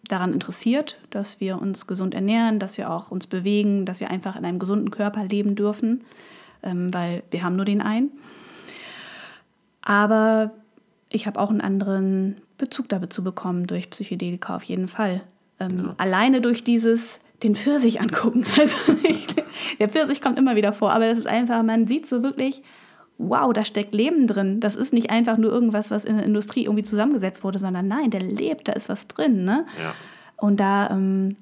daran 0.07 0.33
interessiert, 0.33 0.97
dass 1.09 1.39
wir 1.39 1.61
uns 1.61 1.87
gesund 1.87 2.13
ernähren, 2.13 2.59
dass 2.59 2.77
wir 2.77 2.91
auch 2.91 3.09
uns 3.09 3.27
bewegen, 3.27 3.85
dass 3.85 3.99
wir 3.99 4.09
einfach 4.09 4.35
in 4.35 4.45
einem 4.45 4.59
gesunden 4.59 4.91
Körper 4.91 5.23
leben 5.23 5.55
dürfen, 5.55 6.03
ähm, 6.61 6.93
weil 6.93 7.23
wir 7.31 7.43
haben 7.43 7.55
nur 7.55 7.65
den 7.65 7.81
einen. 7.81 8.11
Aber 9.81 10.51
ich 11.09 11.27
habe 11.27 11.39
auch 11.39 11.49
einen 11.49 11.61
anderen 11.61 12.37
Bezug 12.57 12.89
dazu 12.89 13.23
bekommen 13.23 13.67
durch 13.67 13.89
Psychedelika 13.89 14.55
auf 14.55 14.63
jeden 14.63 14.87
Fall. 14.87 15.21
Ähm, 15.59 15.85
ja. 15.85 15.89
Alleine 15.97 16.41
durch 16.41 16.63
dieses 16.63 17.19
den 17.43 17.55
Pfirsich 17.55 18.01
angucken. 18.01 18.45
Also 18.57 18.75
ich, 19.03 19.27
der 19.79 19.89
Pfirsich 19.89 20.21
kommt 20.21 20.39
immer 20.39 20.55
wieder 20.55 20.73
vor, 20.73 20.91
aber 20.91 21.07
das 21.07 21.17
ist 21.17 21.27
einfach, 21.27 21.63
man 21.63 21.87
sieht 21.87 22.05
so 22.05 22.23
wirklich, 22.23 22.63
wow, 23.17 23.53
da 23.53 23.63
steckt 23.63 23.93
Leben 23.93 24.27
drin. 24.27 24.59
Das 24.59 24.75
ist 24.75 24.93
nicht 24.93 25.09
einfach 25.09 25.37
nur 25.37 25.51
irgendwas, 25.51 25.91
was 25.91 26.05
in 26.05 26.17
der 26.17 26.25
Industrie 26.25 26.65
irgendwie 26.65 26.83
zusammengesetzt 26.83 27.43
wurde, 27.43 27.59
sondern 27.59 27.87
nein, 27.87 28.11
der 28.11 28.21
lebt, 28.21 28.67
da 28.67 28.73
ist 28.73 28.89
was 28.89 29.07
drin. 29.07 29.43
Ne? 29.43 29.65
Ja. 29.81 29.93
Und 30.37 30.59
da 30.59 30.89
ähm, 30.89 31.37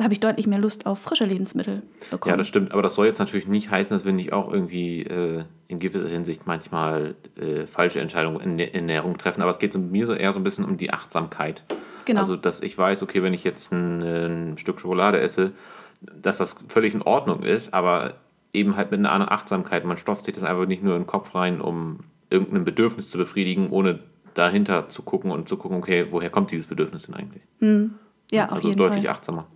habe 0.00 0.12
ich 0.12 0.20
deutlich 0.20 0.46
mehr 0.46 0.58
Lust 0.58 0.86
auf 0.86 1.00
frische 1.00 1.24
Lebensmittel 1.24 1.82
bekommen. 2.10 2.32
Ja, 2.32 2.36
das 2.36 2.48
stimmt. 2.48 2.72
Aber 2.72 2.82
das 2.82 2.94
soll 2.94 3.06
jetzt 3.06 3.18
natürlich 3.18 3.46
nicht 3.46 3.70
heißen, 3.70 3.96
dass 3.96 4.04
wir 4.04 4.12
nicht 4.12 4.32
auch 4.32 4.52
irgendwie 4.52 5.02
äh, 5.02 5.44
in 5.68 5.80
gewisser 5.80 6.08
Hinsicht 6.08 6.46
manchmal 6.46 7.14
äh, 7.36 7.66
falsche 7.66 8.00
Entscheidungen 8.00 8.40
in 8.40 8.58
der 8.58 8.74
Ernährung 8.74 9.18
treffen. 9.18 9.42
Aber 9.42 9.50
es 9.50 9.58
geht 9.58 9.74
mir 9.74 10.06
so 10.06 10.14
eher 10.14 10.32
so 10.32 10.40
ein 10.40 10.44
bisschen 10.44 10.64
um 10.64 10.76
die 10.76 10.92
Achtsamkeit. 10.92 11.64
Genau. 12.04 12.20
Also, 12.20 12.36
dass 12.36 12.60
ich 12.60 12.76
weiß, 12.76 13.02
okay, 13.02 13.22
wenn 13.22 13.34
ich 13.34 13.42
jetzt 13.42 13.72
ein, 13.72 14.02
ein 14.02 14.58
Stück 14.58 14.80
Schokolade 14.80 15.18
esse, 15.18 15.52
dass 16.00 16.38
das 16.38 16.56
völlig 16.68 16.94
in 16.94 17.02
Ordnung 17.02 17.42
ist, 17.42 17.74
aber 17.74 18.14
eben 18.56 18.76
halt 18.76 18.90
mit 18.90 18.98
einer 18.98 19.12
anderen 19.12 19.32
Achtsamkeit. 19.32 19.84
Man 19.84 19.98
stopft 19.98 20.24
sich 20.24 20.34
das 20.34 20.42
einfach 20.42 20.66
nicht 20.66 20.82
nur 20.82 20.96
in 20.96 21.02
den 21.02 21.06
Kopf 21.06 21.34
rein, 21.34 21.60
um 21.60 22.00
irgendein 22.30 22.64
Bedürfnis 22.64 23.08
zu 23.08 23.18
befriedigen, 23.18 23.70
ohne 23.70 24.00
dahinter 24.34 24.88
zu 24.88 25.02
gucken 25.02 25.30
und 25.30 25.48
zu 25.48 25.56
gucken, 25.56 25.78
okay, 25.78 26.08
woher 26.10 26.30
kommt 26.30 26.50
dieses 26.50 26.66
Bedürfnis 26.66 27.04
denn 27.04 27.14
eigentlich? 27.14 27.42
Mhm. 27.60 27.94
Ja, 28.30 28.46
auf 28.46 28.52
also 28.52 28.68
jeden 28.68 28.78
deutlich 28.78 29.04
Fall. 29.04 29.12
achtsamer. 29.12 29.46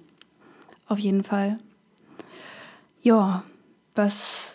Auf 0.87 0.99
jeden 0.99 1.25
Fall. 1.25 1.59
Ja, 3.01 3.43
was 3.95 4.50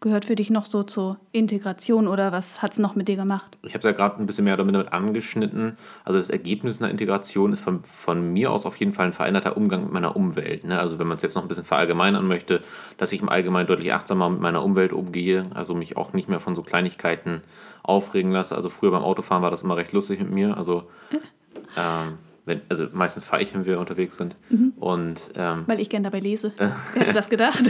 gehört 0.00 0.24
für 0.24 0.36
dich 0.36 0.50
noch 0.50 0.64
so 0.64 0.82
zur 0.82 1.18
Integration 1.32 2.06
oder 2.06 2.30
was 2.30 2.62
hat 2.62 2.72
es 2.72 2.78
noch 2.78 2.94
mit 2.94 3.08
dir 3.08 3.16
gemacht? 3.16 3.58
Ich 3.62 3.74
habe 3.74 3.78
es 3.78 3.84
ja 3.84 3.92
gerade 3.92 4.20
ein 4.20 4.26
bisschen 4.26 4.44
mehr 4.44 4.56
damit 4.56 4.92
angeschnitten. 4.92 5.76
Also 6.04 6.18
das 6.18 6.30
Ergebnis 6.30 6.80
einer 6.80 6.90
Integration 6.90 7.52
ist 7.52 7.60
von, 7.60 7.82
von 7.82 8.32
mir 8.32 8.52
aus 8.52 8.64
auf 8.64 8.76
jeden 8.76 8.92
Fall 8.92 9.06
ein 9.06 9.12
veränderter 9.12 9.56
Umgang 9.56 9.84
mit 9.84 9.92
meiner 9.92 10.14
Umwelt. 10.14 10.64
Ne? 10.64 10.78
Also 10.78 10.98
wenn 10.98 11.08
man 11.08 11.16
es 11.16 11.22
jetzt 11.22 11.34
noch 11.34 11.42
ein 11.42 11.48
bisschen 11.48 11.64
verallgemeinern 11.64 12.26
möchte, 12.26 12.62
dass 12.96 13.12
ich 13.12 13.20
im 13.20 13.28
Allgemeinen 13.28 13.66
deutlich 13.66 13.92
achtsamer 13.92 14.30
mit 14.30 14.40
meiner 14.40 14.64
Umwelt 14.64 14.92
umgehe, 14.92 15.46
also 15.54 15.74
mich 15.74 15.96
auch 15.96 16.12
nicht 16.12 16.28
mehr 16.28 16.40
von 16.40 16.54
so 16.54 16.62
Kleinigkeiten 16.62 17.42
aufregen 17.82 18.30
lasse. 18.30 18.54
Also 18.54 18.68
früher 18.68 18.92
beim 18.92 19.02
Autofahren 19.02 19.42
war 19.42 19.50
das 19.50 19.62
immer 19.62 19.76
recht 19.76 19.92
lustig 19.92 20.20
mit 20.20 20.30
mir. 20.30 20.56
Also 20.56 20.84
ähm, 21.76 22.18
wenn, 22.44 22.62
also 22.68 22.86
meistens 22.92 23.24
fahre 23.24 23.42
ich, 23.42 23.52
wenn 23.52 23.66
wir 23.66 23.78
unterwegs 23.80 24.16
sind. 24.16 24.36
Mhm. 24.48 24.72
Und, 24.78 25.32
ähm, 25.36 25.64
Weil 25.66 25.80
ich 25.80 25.90
gerne 25.90 26.04
dabei 26.04 26.20
lese. 26.20 26.52
Wer 26.56 26.72
hätte 26.94 27.12
das 27.12 27.28
gedacht? 27.28 27.64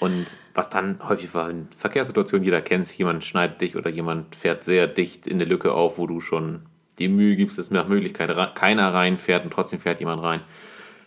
Und 0.00 0.36
was 0.54 0.68
dann 0.68 1.00
häufig 1.08 1.34
war 1.34 1.50
in 1.50 1.68
Verkehrssituationen, 1.76 2.44
jeder 2.44 2.60
kennt 2.60 2.86
es, 2.86 2.96
jemand 2.96 3.24
schneidet 3.24 3.60
dich 3.60 3.76
oder 3.76 3.90
jemand 3.90 4.36
fährt 4.36 4.62
sehr 4.62 4.86
dicht 4.86 5.26
in 5.26 5.38
der 5.38 5.48
Lücke 5.48 5.72
auf, 5.72 5.98
wo 5.98 6.06
du 6.06 6.20
schon 6.20 6.62
die 6.98 7.08
Mühe 7.08 7.36
gibst, 7.36 7.58
dass 7.58 7.70
nach 7.70 7.88
Möglichkeit 7.88 8.30
keiner 8.54 8.94
reinfährt 8.94 9.44
und 9.44 9.52
trotzdem 9.52 9.80
fährt 9.80 10.00
jemand 10.00 10.22
rein. 10.22 10.40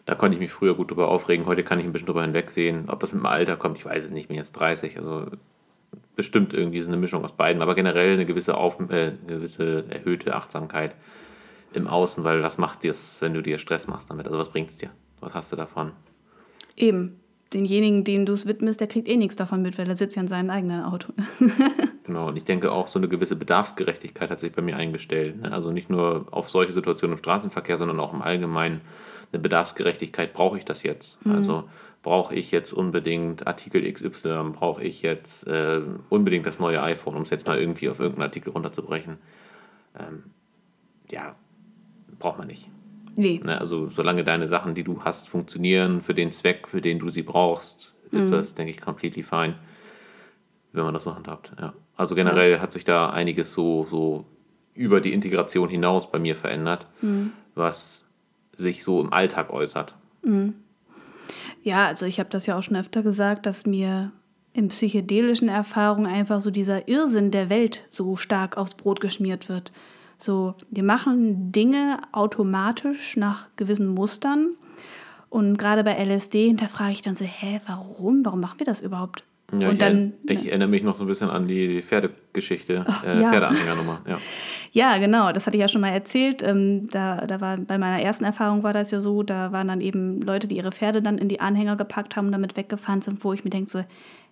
Da 0.05 0.15
konnte 0.15 0.35
ich 0.35 0.41
mich 0.41 0.51
früher 0.51 0.75
gut 0.75 0.91
drüber 0.91 1.09
aufregen. 1.09 1.45
Heute 1.45 1.63
kann 1.63 1.79
ich 1.79 1.85
ein 1.85 1.93
bisschen 1.93 2.07
drüber 2.07 2.23
hinwegsehen. 2.23 2.89
Ob 2.89 2.99
das 2.99 3.11
mit 3.13 3.21
dem 3.21 3.25
Alter 3.25 3.55
kommt, 3.55 3.77
ich 3.77 3.85
weiß 3.85 4.05
es 4.05 4.11
nicht. 4.11 4.23
Ich 4.23 4.27
bin 4.27 4.37
jetzt 4.37 4.53
30, 4.53 4.97
also 4.97 5.27
bestimmt 6.15 6.53
irgendwie 6.53 6.81
so 6.81 6.87
eine 6.87 6.97
Mischung 6.97 7.23
aus 7.23 7.33
beiden. 7.33 7.61
Aber 7.61 7.75
generell 7.75 8.13
eine 8.13 8.25
gewisse, 8.25 8.55
auf, 8.57 8.79
äh, 8.89 9.13
gewisse 9.27 9.85
erhöhte 9.89 10.35
Achtsamkeit 10.35 10.95
im 11.73 11.87
Außen, 11.87 12.23
weil 12.23 12.41
was 12.43 12.57
macht 12.57 12.83
dir 12.83 12.93
wenn 13.19 13.33
du 13.33 13.41
dir 13.41 13.57
Stress 13.57 13.87
machst 13.87 14.09
damit? 14.09 14.25
Also 14.25 14.37
was 14.37 14.49
bringt 14.49 14.69
es 14.69 14.77
dir? 14.77 14.89
Was 15.19 15.33
hast 15.33 15.51
du 15.51 15.55
davon? 15.55 15.91
Eben 16.75 17.20
denjenigen, 17.53 18.03
dem 18.03 18.25
du 18.25 18.33
es 18.33 18.45
widmest, 18.45 18.79
der 18.79 18.87
kriegt 18.87 19.07
eh 19.07 19.17
nichts 19.17 19.35
davon 19.35 19.61
mit, 19.61 19.77
weil 19.77 19.87
er 19.87 19.95
sitzt 19.95 20.15
ja 20.15 20.21
in 20.21 20.27
seinem 20.27 20.49
eigenen 20.49 20.83
Auto. 20.83 21.13
genau, 22.03 22.27
und 22.29 22.37
ich 22.37 22.45
denke 22.45 22.71
auch, 22.71 22.87
so 22.87 22.99
eine 22.99 23.07
gewisse 23.07 23.35
Bedarfsgerechtigkeit 23.35 24.29
hat 24.29 24.39
sich 24.39 24.53
bei 24.53 24.61
mir 24.61 24.77
eingestellt. 24.77 25.41
Ne? 25.41 25.51
Also 25.51 25.71
nicht 25.71 25.89
nur 25.89 26.27
auf 26.31 26.49
solche 26.49 26.71
Situationen 26.71 27.15
im 27.15 27.19
Straßenverkehr, 27.19 27.77
sondern 27.77 27.99
auch 27.99 28.13
im 28.13 28.21
Allgemeinen 28.21 28.81
eine 29.31 29.41
Bedarfsgerechtigkeit. 29.41 30.33
Brauche 30.33 30.57
ich 30.57 30.65
das 30.65 30.83
jetzt? 30.83 31.25
Mhm. 31.25 31.35
Also 31.35 31.63
brauche 32.03 32.35
ich 32.35 32.51
jetzt 32.51 32.73
unbedingt 32.73 33.47
Artikel 33.47 33.91
XY? 33.91 34.51
Brauche 34.53 34.83
ich 34.83 35.01
jetzt 35.01 35.45
äh, 35.47 35.81
unbedingt 36.09 36.45
das 36.45 36.59
neue 36.59 36.81
iPhone, 36.81 37.15
um 37.15 37.21
es 37.23 37.29
jetzt 37.29 37.47
mal 37.47 37.59
irgendwie 37.59 37.89
auf 37.89 37.99
irgendeinen 37.99 38.27
Artikel 38.27 38.51
runterzubrechen? 38.51 39.17
Ähm, 39.99 40.23
ja, 41.09 41.35
braucht 42.19 42.37
man 42.37 42.47
nicht. 42.47 42.69
Nee. 43.15 43.41
Ne, 43.43 43.59
also 43.59 43.89
solange 43.89 44.23
deine 44.23 44.47
Sachen, 44.47 44.73
die 44.73 44.83
du 44.83 45.03
hast, 45.03 45.29
funktionieren 45.29 46.01
für 46.01 46.13
den 46.13 46.31
Zweck, 46.31 46.67
für 46.67 46.81
den 46.81 46.99
du 46.99 47.09
sie 47.09 47.23
brauchst, 47.23 47.93
ist 48.11 48.27
mhm. 48.27 48.31
das, 48.31 48.55
denke 48.55 48.71
ich, 48.71 48.81
completely 48.81 49.23
fine, 49.23 49.55
wenn 50.71 50.83
man 50.83 50.93
das 50.93 51.03
so 51.03 51.15
handhabt. 51.15 51.51
Ja. 51.59 51.73
Also 51.95 52.15
generell 52.15 52.53
ja. 52.53 52.59
hat 52.59 52.71
sich 52.71 52.83
da 52.83 53.09
einiges 53.09 53.51
so, 53.53 53.85
so 53.89 54.25
über 54.73 55.01
die 55.01 55.13
Integration 55.13 55.69
hinaus 55.69 56.09
bei 56.09 56.19
mir 56.19 56.35
verändert, 56.35 56.87
mhm. 57.01 57.33
was 57.55 58.05
sich 58.53 58.83
so 58.83 59.01
im 59.01 59.11
Alltag 59.11 59.51
äußert. 59.51 59.95
Mhm. 60.23 60.55
Ja, 61.63 61.87
also 61.87 62.05
ich 62.05 62.19
habe 62.19 62.29
das 62.29 62.45
ja 62.45 62.57
auch 62.57 62.63
schon 62.63 62.77
öfter 62.77 63.03
gesagt, 63.03 63.45
dass 63.45 63.65
mir 63.65 64.11
in 64.53 64.67
psychedelischen 64.67 65.47
Erfahrungen 65.47 66.07
einfach 66.07 66.41
so 66.41 66.51
dieser 66.51 66.87
Irrsinn 66.87 67.31
der 67.31 67.49
Welt 67.49 67.85
so 67.89 68.17
stark 68.17 68.57
aufs 68.57 68.75
Brot 68.75 68.99
geschmiert 68.99 69.47
wird. 69.47 69.71
So, 70.21 70.53
wir 70.69 70.83
machen 70.83 71.51
Dinge 71.51 71.99
automatisch 72.11 73.17
nach 73.17 73.47
gewissen 73.55 73.87
Mustern. 73.87 74.51
Und 75.29 75.57
gerade 75.57 75.83
bei 75.83 75.93
LSD 75.93 76.47
hinterfrage 76.47 76.91
ich 76.91 77.01
dann 77.01 77.15
so, 77.15 77.25
hä, 77.25 77.59
warum? 77.65 78.23
Warum 78.23 78.39
machen 78.39 78.59
wir 78.59 78.65
das 78.65 78.81
überhaupt? 78.81 79.23
Ja, 79.57 79.67
und 79.67 79.73
ich, 79.73 79.79
dann, 79.79 80.13
ich 80.23 80.47
erinnere 80.47 80.69
mich 80.69 80.83
noch 80.83 80.95
so 80.95 81.03
ein 81.03 81.07
bisschen 81.07 81.29
an 81.29 81.47
die 81.47 81.81
Pferdegeschichte, 81.81 82.85
oh, 82.87 83.05
äh, 83.05 83.21
ja. 83.21 83.31
Pferdeanhängernummer. 83.31 84.01
Ja. 84.07 84.17
ja, 84.71 84.97
genau, 84.97 85.31
das 85.31 85.45
hatte 85.45 85.57
ich 85.57 85.61
ja 85.61 85.67
schon 85.67 85.81
mal 85.81 85.89
erzählt. 85.89 86.41
Ähm, 86.41 86.89
da, 86.89 87.25
da 87.27 87.41
war 87.41 87.57
bei 87.57 87.77
meiner 87.77 88.01
ersten 88.01 88.23
Erfahrung 88.23 88.63
war 88.63 88.73
das 88.73 88.91
ja 88.91 89.01
so, 89.01 89.23
da 89.23 89.51
waren 89.51 89.67
dann 89.67 89.81
eben 89.81 90.21
Leute, 90.21 90.47
die 90.47 90.57
ihre 90.57 90.71
Pferde 90.71 91.01
dann 91.01 91.17
in 91.17 91.27
die 91.27 91.41
Anhänger 91.41 91.75
gepackt 91.75 92.15
haben 92.15 92.27
und 92.27 92.31
damit 92.31 92.55
weggefahren 92.55 93.01
sind, 93.01 93.23
wo 93.23 93.33
ich 93.33 93.43
mir 93.43 93.49
denke 93.49 93.69
so, 93.69 93.83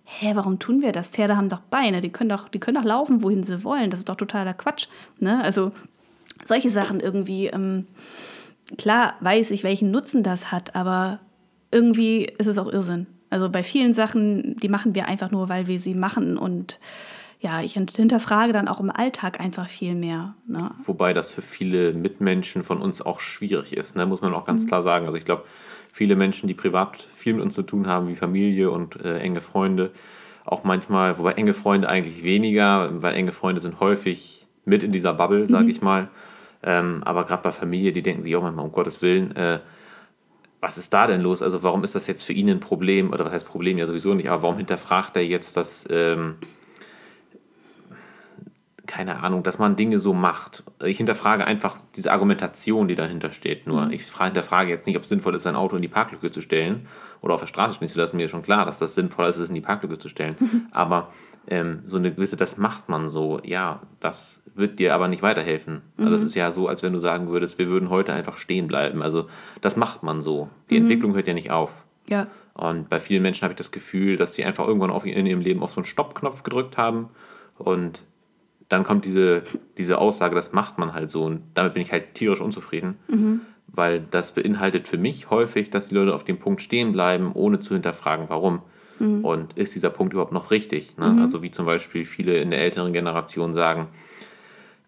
hä, 0.04 0.32
warum 0.34 0.58
tun 0.58 0.80
wir 0.80 0.92
das? 0.92 1.08
Pferde 1.08 1.36
haben 1.36 1.48
doch 1.48 1.60
Beine, 1.60 2.00
die 2.00 2.10
können 2.10 2.30
doch, 2.30 2.48
die 2.48 2.58
können 2.58 2.76
doch 2.76 2.88
laufen, 2.88 3.22
wohin 3.22 3.42
sie 3.42 3.62
wollen. 3.64 3.90
Das 3.90 4.00
ist 4.00 4.08
doch 4.08 4.16
totaler 4.16 4.54
Quatsch. 4.54 4.86
Ne? 5.18 5.42
Also 5.42 5.72
solche 6.44 6.70
Sachen 6.70 7.00
irgendwie. 7.00 7.46
Ähm, 7.46 7.86
klar 8.78 9.14
weiß 9.20 9.50
ich, 9.50 9.64
welchen 9.64 9.90
Nutzen 9.90 10.22
das 10.22 10.52
hat, 10.52 10.74
aber 10.74 11.20
irgendwie 11.70 12.24
ist 12.38 12.46
es 12.46 12.58
auch 12.58 12.72
Irrsinn. 12.72 13.06
Also 13.30 13.48
bei 13.48 13.62
vielen 13.62 13.94
Sachen, 13.94 14.56
die 14.56 14.68
machen 14.68 14.94
wir 14.94 15.06
einfach 15.06 15.30
nur, 15.30 15.48
weil 15.48 15.66
wir 15.66 15.80
sie 15.80 15.94
machen 15.94 16.36
und 16.36 16.78
ja, 17.40 17.62
ich 17.62 17.72
hinterfrage 17.72 18.52
dann 18.52 18.68
auch 18.68 18.80
im 18.80 18.90
Alltag 18.90 19.40
einfach 19.40 19.66
viel 19.66 19.94
mehr. 19.94 20.34
Ne? 20.46 20.72
Wobei 20.84 21.14
das 21.14 21.32
für 21.32 21.40
viele 21.40 21.94
Mitmenschen 21.94 22.62
von 22.62 22.82
uns 22.82 23.00
auch 23.00 23.20
schwierig 23.20 23.74
ist, 23.74 23.96
ne? 23.96 24.04
muss 24.04 24.20
man 24.20 24.34
auch 24.34 24.44
ganz 24.44 24.64
mhm. 24.64 24.68
klar 24.68 24.82
sagen. 24.82 25.06
Also 25.06 25.16
ich 25.16 25.24
glaube, 25.24 25.44
viele 25.90 26.16
Menschen, 26.16 26.48
die 26.48 26.54
privat 26.54 26.98
viel 27.14 27.32
mit 27.32 27.42
uns 27.42 27.54
zu 27.54 27.62
tun 27.62 27.86
haben, 27.86 28.08
wie 28.08 28.14
Familie 28.14 28.70
und 28.70 29.02
äh, 29.02 29.20
enge 29.20 29.40
Freunde, 29.40 29.90
auch 30.44 30.64
manchmal, 30.64 31.18
wobei 31.18 31.32
enge 31.32 31.54
Freunde 31.54 31.88
eigentlich 31.88 32.22
weniger, 32.22 32.90
weil 33.02 33.14
enge 33.14 33.32
Freunde 33.32 33.62
sind 33.62 33.80
häufig 33.80 34.46
mit 34.66 34.82
in 34.82 34.92
dieser 34.92 35.14
Bubble, 35.14 35.48
sage 35.48 35.64
mhm. 35.64 35.70
ich 35.70 35.80
mal. 35.80 36.08
Ähm, 36.62 37.02
aber 37.04 37.24
gerade 37.24 37.42
bei 37.42 37.52
Familie, 37.52 37.92
die 37.92 38.02
denken 38.02 38.22
sich 38.22 38.36
auch 38.36 38.42
manchmal, 38.42 38.66
um 38.66 38.72
Gottes 38.72 39.00
Willen, 39.00 39.34
äh, 39.34 39.60
was 40.60 40.76
ist 40.78 40.92
da 40.92 41.06
denn 41.06 41.22
los? 41.22 41.42
Also 41.42 41.62
warum 41.62 41.84
ist 41.84 41.94
das 41.94 42.06
jetzt 42.06 42.22
für 42.22 42.32
ihn 42.32 42.48
ein 42.48 42.60
Problem? 42.60 43.12
Oder 43.12 43.24
was 43.24 43.32
heißt 43.32 43.46
Problem? 43.46 43.78
Ja 43.78 43.86
sowieso 43.86 44.14
nicht, 44.14 44.28
aber 44.28 44.42
warum 44.42 44.58
hinterfragt 44.58 45.16
er 45.16 45.24
jetzt 45.24 45.56
das... 45.56 45.86
Ähm, 45.90 46.36
keine 48.90 49.22
Ahnung, 49.22 49.44
dass 49.44 49.60
man 49.60 49.76
Dinge 49.76 50.00
so 50.00 50.12
macht. 50.12 50.64
Ich 50.84 50.96
hinterfrage 50.96 51.46
einfach 51.46 51.76
diese 51.94 52.10
Argumentation, 52.10 52.88
die 52.88 52.96
dahinter 52.96 53.30
steht. 53.30 53.68
Nur 53.68 53.86
mhm. 53.86 53.92
ich 53.92 54.10
hinterfrage 54.12 54.68
jetzt 54.68 54.84
nicht, 54.84 54.96
ob 54.96 55.04
es 55.04 55.08
sinnvoll 55.08 55.36
ist, 55.36 55.46
ein 55.46 55.54
Auto 55.54 55.76
in 55.76 55.82
die 55.82 55.88
Parklücke 55.88 56.32
zu 56.32 56.40
stellen 56.40 56.88
oder 57.20 57.34
auf 57.34 57.40
der 57.40 57.46
Straße 57.46 57.74
stehen 57.74 57.88
zu 57.88 57.98
lassen. 57.98 58.16
Mir 58.16 58.24
ist 58.24 58.32
schon 58.32 58.42
klar, 58.42 58.66
dass 58.66 58.80
das 58.80 58.96
sinnvoll 58.96 59.28
ist, 59.28 59.36
es 59.36 59.48
in 59.48 59.54
die 59.54 59.60
Parklücke 59.60 60.00
zu 60.00 60.08
stellen. 60.08 60.34
Mhm. 60.40 60.66
Aber 60.72 61.12
ähm, 61.48 61.82
so 61.86 61.96
eine 61.96 62.12
gewisse, 62.12 62.36
das 62.36 62.56
macht 62.56 62.88
man 62.88 63.10
so, 63.10 63.40
ja, 63.44 63.80
das 63.98 64.42
wird 64.54 64.78
dir 64.78 64.94
aber 64.94 65.08
nicht 65.08 65.22
weiterhelfen. 65.22 65.82
Mhm. 65.96 66.04
Also 66.04 66.16
es 66.16 66.22
ist 66.22 66.34
ja 66.34 66.50
so, 66.52 66.68
als 66.68 66.82
wenn 66.82 66.92
du 66.92 66.98
sagen 66.98 67.28
würdest, 67.28 67.58
wir 67.58 67.68
würden 67.68 67.90
heute 67.90 68.12
einfach 68.12 68.36
stehen 68.36 68.66
bleiben. 68.68 69.02
Also 69.02 69.28
das 69.60 69.76
macht 69.76 70.02
man 70.02 70.22
so. 70.22 70.48
Die 70.68 70.76
mhm. 70.76 70.82
Entwicklung 70.82 71.14
hört 71.14 71.26
ja 71.26 71.34
nicht 71.34 71.50
auf. 71.50 71.84
Ja. 72.08 72.26
Und 72.54 72.90
bei 72.90 73.00
vielen 73.00 73.22
Menschen 73.22 73.42
habe 73.42 73.52
ich 73.52 73.58
das 73.58 73.70
Gefühl, 73.70 74.16
dass 74.16 74.34
sie 74.34 74.44
einfach 74.44 74.66
irgendwann 74.66 74.90
auf, 74.90 75.06
in 75.06 75.26
ihrem 75.26 75.40
Leben 75.40 75.62
auf 75.62 75.70
so 75.70 75.76
einen 75.76 75.86
Stoppknopf 75.86 76.42
gedrückt 76.42 76.76
haben 76.76 77.08
und 77.56 78.02
dann 78.68 78.84
kommt 78.84 79.04
diese, 79.04 79.42
diese 79.78 79.98
Aussage, 79.98 80.34
das 80.34 80.52
macht 80.52 80.78
man 80.78 80.94
halt 80.94 81.10
so 81.10 81.24
und 81.24 81.42
damit 81.54 81.74
bin 81.74 81.82
ich 81.82 81.92
halt 81.92 82.14
tierisch 82.14 82.40
unzufrieden, 82.40 82.98
mhm. 83.08 83.40
weil 83.66 84.00
das 84.00 84.32
beinhaltet 84.32 84.88
für 84.88 84.98
mich 84.98 85.28
häufig, 85.30 85.70
dass 85.70 85.88
die 85.88 85.94
Leute 85.94 86.14
auf 86.14 86.24
dem 86.24 86.38
Punkt 86.38 86.62
stehen 86.62 86.92
bleiben, 86.92 87.32
ohne 87.32 87.60
zu 87.60 87.74
hinterfragen, 87.74 88.26
warum. 88.28 88.62
Mhm. 89.00 89.24
Und 89.24 89.52
ist 89.54 89.74
dieser 89.74 89.90
Punkt 89.90 90.12
überhaupt 90.12 90.32
noch 90.32 90.50
richtig? 90.50 90.96
Ne? 90.96 91.08
Mhm. 91.08 91.22
Also 91.22 91.42
wie 91.42 91.50
zum 91.50 91.66
Beispiel 91.66 92.04
viele 92.04 92.36
in 92.36 92.50
der 92.50 92.60
älteren 92.60 92.92
Generation 92.92 93.54
sagen, 93.54 93.88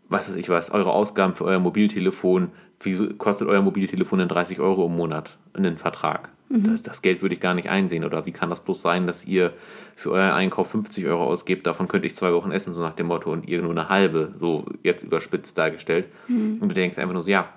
was 0.09 0.29
weiß 0.29 0.37
ich 0.37 0.49
was, 0.49 0.71
eure 0.71 0.93
Ausgaben 0.93 1.35
für 1.35 1.45
euer 1.45 1.59
Mobiltelefon, 1.59 2.51
wieso 2.81 3.09
kostet 3.15 3.49
euer 3.49 3.63
Mobiltelefon 3.63 4.19
denn 4.19 4.29
30 4.29 4.61
Euro 4.61 4.87
im 4.87 4.97
Monat 4.97 5.39
in 5.57 5.63
den 5.63 5.79
Vertrag? 5.79 6.29
Mhm. 6.51 6.71
Das, 6.71 6.83
das, 6.83 7.03
Geld 7.03 7.23
würde 7.23 7.35
ich 7.35 7.41
gar 7.41 7.55
nicht 7.55 7.71
einsehen. 7.71 8.05
Oder 8.05 8.27
wie 8.27 8.33
kann 8.33 8.51
das 8.51 8.61
bloß 8.61 8.83
sein, 8.83 9.07
dass 9.07 9.25
ihr 9.25 9.55
für 9.97 10.11
euren 10.11 10.33
Einkauf 10.33 10.71
50 10.71 11.07
Euro 11.07 11.25
ausgebt, 11.25 11.67
davon 11.67 11.89
könnte 11.89 12.07
ich 12.07 12.15
zwei 12.15 12.33
Wochen 12.35 12.53
essen, 12.53 12.75
so 12.75 12.81
nach 12.81 12.95
dem 12.95 13.07
Motto, 13.07 13.33
und 13.33 13.49
ihr 13.49 13.63
nur 13.63 13.71
eine 13.71 13.89
halbe, 13.89 14.35
so 14.39 14.67
jetzt 14.83 15.03
überspitzt 15.03 15.57
dargestellt. 15.57 16.09
Mhm. 16.29 16.59
Und 16.61 16.69
du 16.69 16.75
denkst 16.75 16.99
einfach 16.99 17.15
nur 17.15 17.25
so, 17.25 17.31
ja, 17.31 17.49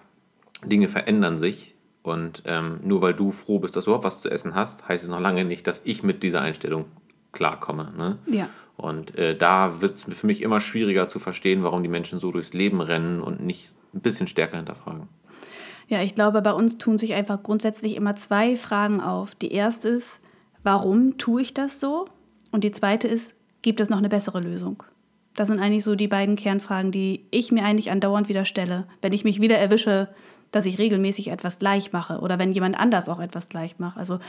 Dinge 0.64 0.88
verändern 0.88 1.38
sich 1.38 1.75
und 2.06 2.44
ähm, 2.46 2.80
nur 2.84 3.02
weil 3.02 3.14
du 3.14 3.32
froh 3.32 3.60
bist, 3.60 3.76
dass 3.76 3.86
du 3.86 3.92
überhaupt 3.92 4.06
was 4.06 4.22
zu 4.22 4.30
essen 4.30 4.56
hast, 4.56 4.88
heißt 4.88 5.04
es 5.04 5.10
noch 5.10 5.20
lange 5.20 5.46
nicht, 5.46 5.66
dass 5.68 5.82
ich 5.86 6.04
mit 6.04 6.24
dieser 6.24 6.42
Einstellung 6.42 6.86
klarkomme. 7.32 7.94
Ne? 7.98 8.18
Ja. 8.28 8.50
Und 8.78 9.18
äh, 9.18 9.36
da 9.38 9.82
wird 9.82 9.96
es 9.96 10.04
für 10.04 10.28
mich 10.28 10.42
immer 10.42 10.62
schwieriger 10.62 11.08
zu 11.08 11.20
verstehen, 11.20 11.64
warum 11.64 11.82
die 11.82 11.90
Menschen 11.90 12.20
so 12.20 12.32
durchs 12.32 12.54
Leben 12.54 12.82
rennen 12.82 13.22
und 13.22 13.42
nicht 13.42 13.74
ein 13.94 14.02
bisschen 14.02 14.28
stärker 14.28 14.58
hinterfragen. 14.58 15.08
Ja, 15.88 16.02
ich 16.02 16.16
glaube, 16.16 16.42
bei 16.42 16.52
uns 16.52 16.78
tun 16.78 16.98
sich 16.98 17.14
einfach 17.14 17.42
grundsätzlich 17.42 17.96
immer 17.96 18.16
zwei 18.16 18.56
Fragen 18.56 19.02
auf. 19.02 19.36
Die 19.36 19.52
erste 19.52 19.90
ist, 19.90 20.20
warum 20.64 21.18
tue 21.18 21.42
ich 21.42 21.54
das 21.54 21.80
so? 21.80 22.06
Und 22.52 22.64
die 22.64 22.72
zweite 22.72 23.08
ist, 23.08 23.34
gibt 23.62 23.80
es 23.80 23.90
noch 23.90 24.00
eine 24.00 24.10
bessere 24.10 24.42
Lösung? 24.42 24.84
Das 25.36 25.48
sind 25.48 25.60
eigentlich 25.60 25.84
so 25.84 25.96
die 25.96 26.08
beiden 26.08 26.36
Kernfragen, 26.36 26.92
die 26.92 27.26
ich 27.30 27.52
mir 27.52 27.64
eigentlich 27.64 27.92
andauernd 27.92 28.30
wieder 28.30 28.46
stelle. 28.46 28.88
Wenn 29.02 29.14
ich 29.14 29.24
mich 29.24 29.42
wieder 29.42 29.58
erwische, 29.58 30.10
dass 30.52 30.66
ich 30.66 30.78
regelmäßig 30.78 31.30
etwas 31.30 31.60
gleich 31.60 31.94
mache 31.94 32.20
oder 32.20 32.40
wenn 32.40 32.54
jemand 32.54 32.80
anders 32.80 33.10
auch 33.10 33.20
etwas 33.20 33.50
gleich 33.50 33.80
macht. 33.80 33.98
Also 33.98 34.20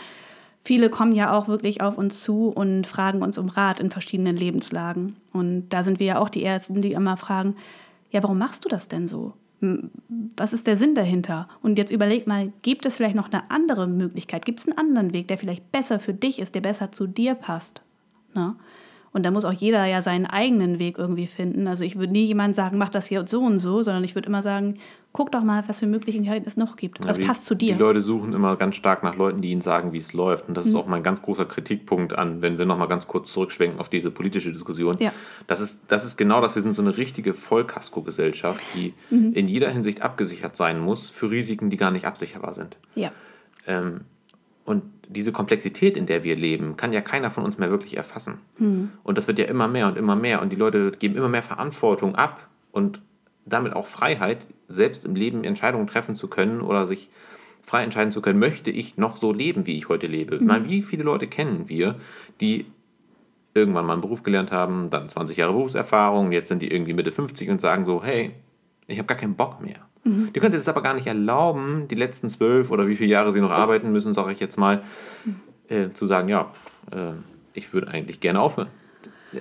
viele 0.65 0.91
kommen 0.91 1.13
ja 1.13 1.33
auch 1.33 1.49
wirklich 1.49 1.81
auf 1.81 1.97
uns 1.97 2.23
zu 2.23 2.49
und 2.49 2.87
fragen 2.87 3.23
uns 3.23 3.39
um 3.39 3.49
Rat 3.49 3.81
in 3.81 3.91
verschiedenen 3.91 4.37
Lebenslagen. 4.37 5.17
Und 5.33 5.69
da 5.71 5.85
sind 5.85 6.01
wir 6.01 6.07
ja 6.07 6.19
auch 6.19 6.29
die 6.29 6.45
Ersten, 6.45 6.83
die 6.83 6.93
immer 6.93 7.17
fragen, 7.17 7.57
ja, 8.11 8.23
warum 8.23 8.39
machst 8.39 8.65
du 8.65 8.69
das 8.69 8.89
denn 8.89 9.09
so? 9.09 9.35
Was 10.37 10.53
ist 10.53 10.67
der 10.67 10.77
Sinn 10.77 10.95
dahinter? 10.95 11.49
Und 11.63 11.79
jetzt 11.79 11.91
überleg 11.91 12.27
mal, 12.27 12.53
gibt 12.63 12.85
es 12.85 12.97
vielleicht 12.97 13.15
noch 13.15 13.33
eine 13.33 13.51
andere 13.51 13.87
Möglichkeit? 13.87 14.45
Gibt 14.45 14.61
es 14.61 14.67
einen 14.67 14.77
anderen 14.77 15.15
Weg, 15.15 15.29
der 15.29 15.39
vielleicht 15.39 15.73
besser 15.73 15.99
für 15.99 16.13
dich 16.13 16.39
ist, 16.39 16.55
der 16.55 16.61
besser 16.61 16.93
zu 16.93 17.07
dir 17.07 17.35
passt? 17.35 17.81
Ne? 18.35 18.55
Und 19.17 19.23
da 19.23 19.31
muss 19.31 19.47
auch 19.47 19.53
jeder 19.55 19.87
ja 19.87 20.03
seinen 20.03 20.27
eigenen 20.27 20.79
Weg 20.79 20.99
irgendwie 20.99 21.27
finden. 21.27 21.69
Also 21.69 21.85
ich 21.85 21.97
würde 21.97 22.13
nie 22.13 22.27
jemand 22.27 22.55
sagen, 22.55 22.77
mach 22.77 22.91
das 22.91 23.07
hier 23.07 23.25
so 23.27 23.41
und 23.41 23.61
so, 23.61 23.83
sondern 23.83 24.05
ich 24.05 24.15
würde 24.15 24.29
immer 24.29 24.43
sagen, 24.43 24.75
guck 25.13 25.33
doch 25.33 25.43
mal, 25.43 25.67
was 25.69 25.81
für 25.81 25.87
Möglichkeiten 25.87 26.45
es 26.47 26.59
noch 26.59 26.77
gibt. 26.77 27.03
Was 27.03 27.17
ja, 27.17 27.27
passt 27.27 27.47
zu 27.47 27.55
dir. 27.55 27.73
Die 27.73 27.81
Leute 27.81 28.03
suchen 28.03 28.35
immer 28.35 28.57
ganz 28.57 28.77
stark 28.77 29.03
nach 29.03 29.17
Leuten, 29.17 29.41
die 29.41 29.53
ihnen 29.53 29.63
sagen, 29.63 29.95
wie 29.95 29.97
es 29.97 30.13
läuft. 30.13 30.49
Und 30.49 30.55
das 30.55 30.67
mhm. 30.67 30.71
ist 30.73 30.77
auch 30.77 30.87
mein 30.87 31.03
ganz 31.03 31.23
großer 31.23 31.47
Kritikpunkt 31.47 32.13
an, 32.13 32.43
wenn 32.43 32.59
wir 32.59 32.67
nochmal 32.67 32.89
ganz 32.89 33.07
kurz 33.07 33.33
zurückschwenken 33.33 33.81
auf 33.81 33.89
diese 33.89 34.11
politische 34.11 34.53
Diskussion. 34.53 34.99
Ja. 34.99 35.13
Das, 35.47 35.63
ist, 35.63 35.81
das 35.89 36.05
ist 36.05 36.19
genau 36.19 36.43
das. 36.43 36.55
Wir 36.55 36.61
sind 36.61 36.75
so 36.75 36.83
eine 36.83 36.99
richtige 36.99 37.33
Vollkasko-Gesellschaft, 37.33 38.61
die 38.75 38.93
mhm. 39.09 39.33
in 39.33 39.49
jeder 39.49 39.71
Hinsicht 39.71 40.03
abgesichert 40.03 40.59
sein 40.59 40.79
muss 40.79 41.09
für 41.09 41.31
Risiken, 41.31 41.71
die 41.71 41.79
gar 41.79 41.91
nicht 41.91 42.05
absicherbar 42.05 42.53
sind. 42.53 42.77
Ja. 42.95 43.13
Ähm, 43.67 44.03
und 44.67 44.83
diese 45.09 45.33
Komplexität, 45.33 45.97
in 45.97 46.07
der 46.07 46.25
wir 46.25 46.37
leben, 46.37 46.77
kann 46.77 46.93
ja 46.93 47.01
keiner 47.01 47.31
von 47.31 47.45
uns 47.45 47.57
mehr 47.57 47.71
wirklich 47.71 47.97
erfassen. 47.97 48.39
Hm. 48.59 48.91
Und 49.05 49.17
das 49.17 49.29
wird 49.29 49.39
ja 49.39 49.47
immer 49.47 49.69
mehr 49.69 49.87
und 49.87 49.97
immer 49.97 50.17
mehr. 50.17 50.43
Und 50.43 50.51
die 50.51 50.57
Leute 50.57 50.91
geben 50.91 51.15
immer 51.15 51.29
mehr 51.29 51.45
Verantwortung 51.45 52.17
ab 52.17 52.49
und 52.73 53.01
damit 53.45 53.75
auch 53.75 53.87
Freiheit, 53.87 54.47
selbst 54.69 55.05
im 55.05 55.15
Leben 55.15 55.45
Entscheidungen 55.45 55.87
treffen 55.87 56.17
zu 56.17 56.27
können 56.27 56.61
oder 56.61 56.89
sich 56.89 57.09
frei 57.63 57.85
entscheiden 57.85 58.13
zu 58.13 58.21
können, 58.21 58.41
möchte 58.41 58.71
ich 58.71 58.97
noch 58.97 59.17
so 59.17 59.33
leben, 59.33 59.67
wie 59.67 59.77
ich 59.77 59.89
heute 59.89 60.09
lebe. 60.09 60.41
Mhm. 60.41 60.47
Mal, 60.47 60.69
wie 60.69 60.83
viele 60.83 61.05
Leute 61.05 61.29
kennen 61.29 61.69
wir, 61.69 61.97
die 62.41 62.67
irgendwann 63.55 63.87
mal 63.87 63.95
einen 63.95 64.03
Beruf 64.03 64.25
gelernt 64.25 64.51
haben, 64.51 64.91
dann 64.91 65.09
20 65.09 65.37
Jahre 65.37 65.53
Berufserfahrung, 65.53 66.33
jetzt 66.33 66.49
sind 66.49 66.61
die 66.61 66.71
irgendwie 66.71 66.93
Mitte 66.93 67.13
50 67.13 67.49
und 67.49 67.61
sagen 67.61 67.87
so, 67.87 68.03
hey, 68.03 68.33
ich 68.89 68.99
habe 68.99 69.07
gar 69.07 69.17
keinen 69.17 69.37
Bock 69.37 69.61
mehr. 69.63 69.86
Mhm. 70.07 70.33
Die 70.33 70.41
können 70.41 70.53
sich 70.53 70.61
das 70.61 70.69
aber 70.69 70.83
gar 70.83 70.95
nicht 70.95 71.07
erlauben, 71.07 71.89
die 71.89 71.95
letzten 71.95 72.31
zwölf 72.31 72.71
oder 72.71 72.87
wie 72.87 72.97
viele 72.97 73.11
Jahre 73.11 73.33
sie 73.33 73.41
noch 73.41 73.51
arbeiten 73.51 73.93
müssen, 73.93 74.13
sage 74.13 74.33
ich 74.33 74.41
jetzt 74.41 74.59
mal, 74.59 74.83
äh, 75.69 75.91
zu 75.91 76.07
sagen, 76.07 76.29
ja, 76.29 76.53
äh, 76.93 77.13
ich 77.53 77.73
würde 77.73 77.89
eigentlich 77.89 78.21
gerne 78.21 78.41
aufhören. 78.41 78.69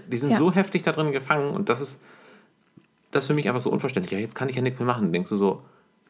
Die 0.08 0.18
sind 0.18 0.32
ja. 0.32 0.38
so 0.38 0.52
heftig 0.52 0.84
da 0.84 0.92
drin 0.92 1.12
gefangen 1.12 1.52
und 1.52 1.70
das 1.70 1.80
ist, 1.80 2.02
das 3.12 3.24
ist 3.24 3.28
für 3.28 3.34
mich 3.34 3.48
einfach 3.48 3.62
so 3.62 3.70
unverständlich. 3.70 4.12
Ja, 4.12 4.20
jetzt 4.20 4.36
kann 4.36 4.50
ich 4.50 4.56
ja 4.56 4.62
nichts 4.62 4.80
mehr 4.80 4.88
machen. 4.88 5.14
denkst 5.14 5.30
du 5.30 5.38
so, 5.38 5.62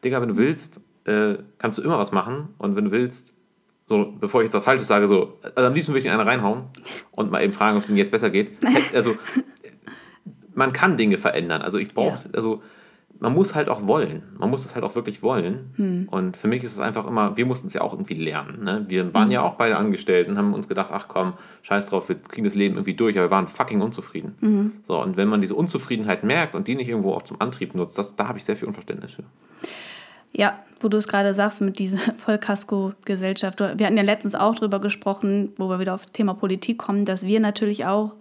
Digga, 0.02 0.20
wenn 0.20 0.30
du 0.30 0.36
willst, 0.36 0.80
äh, 1.04 1.36
kannst 1.58 1.78
du 1.78 1.82
immer 1.82 1.98
was 1.98 2.10
machen 2.10 2.48
und 2.58 2.74
wenn 2.74 2.86
du 2.86 2.90
willst, 2.90 3.32
so, 3.84 4.12
bevor 4.18 4.40
ich 4.40 4.46
jetzt 4.46 4.54
was 4.54 4.64
Falsches 4.64 4.88
sage, 4.88 5.06
so, 5.06 5.38
also 5.54 5.68
am 5.68 5.74
liebsten 5.74 5.92
würde 5.92 6.00
ich 6.00 6.06
in 6.06 6.10
eine 6.10 6.26
reinhauen 6.26 6.64
und 7.12 7.30
mal 7.30 7.42
eben 7.44 7.52
fragen, 7.52 7.76
ob 7.76 7.84
es 7.84 7.88
ihnen 7.88 7.98
jetzt 7.98 8.10
besser 8.10 8.30
geht. 8.30 8.56
Also, 8.94 9.16
man 10.54 10.72
kann 10.72 10.96
Dinge 10.96 11.18
verändern. 11.18 11.62
Also, 11.62 11.78
ich 11.78 11.94
brauche, 11.94 12.24
ja. 12.24 12.30
also, 12.32 12.62
man 13.18 13.32
muss 13.32 13.54
halt 13.54 13.68
auch 13.68 13.86
wollen. 13.86 14.22
Man 14.38 14.50
muss 14.50 14.64
es 14.64 14.74
halt 14.74 14.84
auch 14.84 14.94
wirklich 14.94 15.22
wollen. 15.22 15.70
Hm. 15.76 16.08
Und 16.10 16.36
für 16.36 16.48
mich 16.48 16.64
ist 16.64 16.72
es 16.72 16.80
einfach 16.80 17.06
immer, 17.06 17.36
wir 17.36 17.46
mussten 17.46 17.66
es 17.66 17.74
ja 17.74 17.80
auch 17.80 17.92
irgendwie 17.92 18.14
lernen. 18.14 18.64
Ne? 18.64 18.84
Wir 18.88 19.12
waren 19.14 19.24
hm. 19.24 19.32
ja 19.32 19.42
auch 19.42 19.54
beide 19.54 19.76
angestellt 19.76 20.28
und 20.28 20.38
haben 20.38 20.54
uns 20.54 20.68
gedacht, 20.68 20.90
ach 20.92 21.08
komm, 21.08 21.34
scheiß 21.62 21.86
drauf, 21.86 22.08
wir 22.08 22.16
kriegen 22.16 22.44
das 22.44 22.54
Leben 22.54 22.76
irgendwie 22.76 22.94
durch, 22.94 23.16
aber 23.16 23.26
wir 23.26 23.30
waren 23.30 23.48
fucking 23.48 23.80
unzufrieden. 23.80 24.34
Mhm. 24.40 24.72
So, 24.84 25.00
und 25.02 25.16
wenn 25.16 25.28
man 25.28 25.40
diese 25.40 25.54
Unzufriedenheit 25.54 26.24
merkt 26.24 26.54
und 26.54 26.68
die 26.68 26.74
nicht 26.74 26.88
irgendwo 26.88 27.12
auch 27.12 27.22
zum 27.22 27.40
Antrieb 27.40 27.74
nutzt, 27.74 27.98
das, 27.98 28.16
da 28.16 28.28
habe 28.28 28.38
ich 28.38 28.44
sehr 28.44 28.56
viel 28.56 28.68
Unverständnis 28.68 29.12
für. 29.12 29.24
Ja, 30.32 30.58
wo 30.80 30.88
du 30.88 30.96
es 30.96 31.08
gerade 31.08 31.32
sagst 31.34 31.60
mit 31.60 31.78
dieser 31.78 31.98
Vollkasko-Gesellschaft. 32.18 33.60
Wir 33.60 33.86
hatten 33.86 33.96
ja 33.96 34.02
letztens 34.02 34.34
auch 34.34 34.54
darüber 34.54 34.80
gesprochen, 34.80 35.52
wo 35.56 35.68
wir 35.68 35.80
wieder 35.80 35.94
auf 35.94 36.02
das 36.02 36.12
Thema 36.12 36.34
Politik 36.34 36.78
kommen, 36.78 37.04
dass 37.04 37.24
wir 37.24 37.40
natürlich 37.40 37.86
auch 37.86 38.14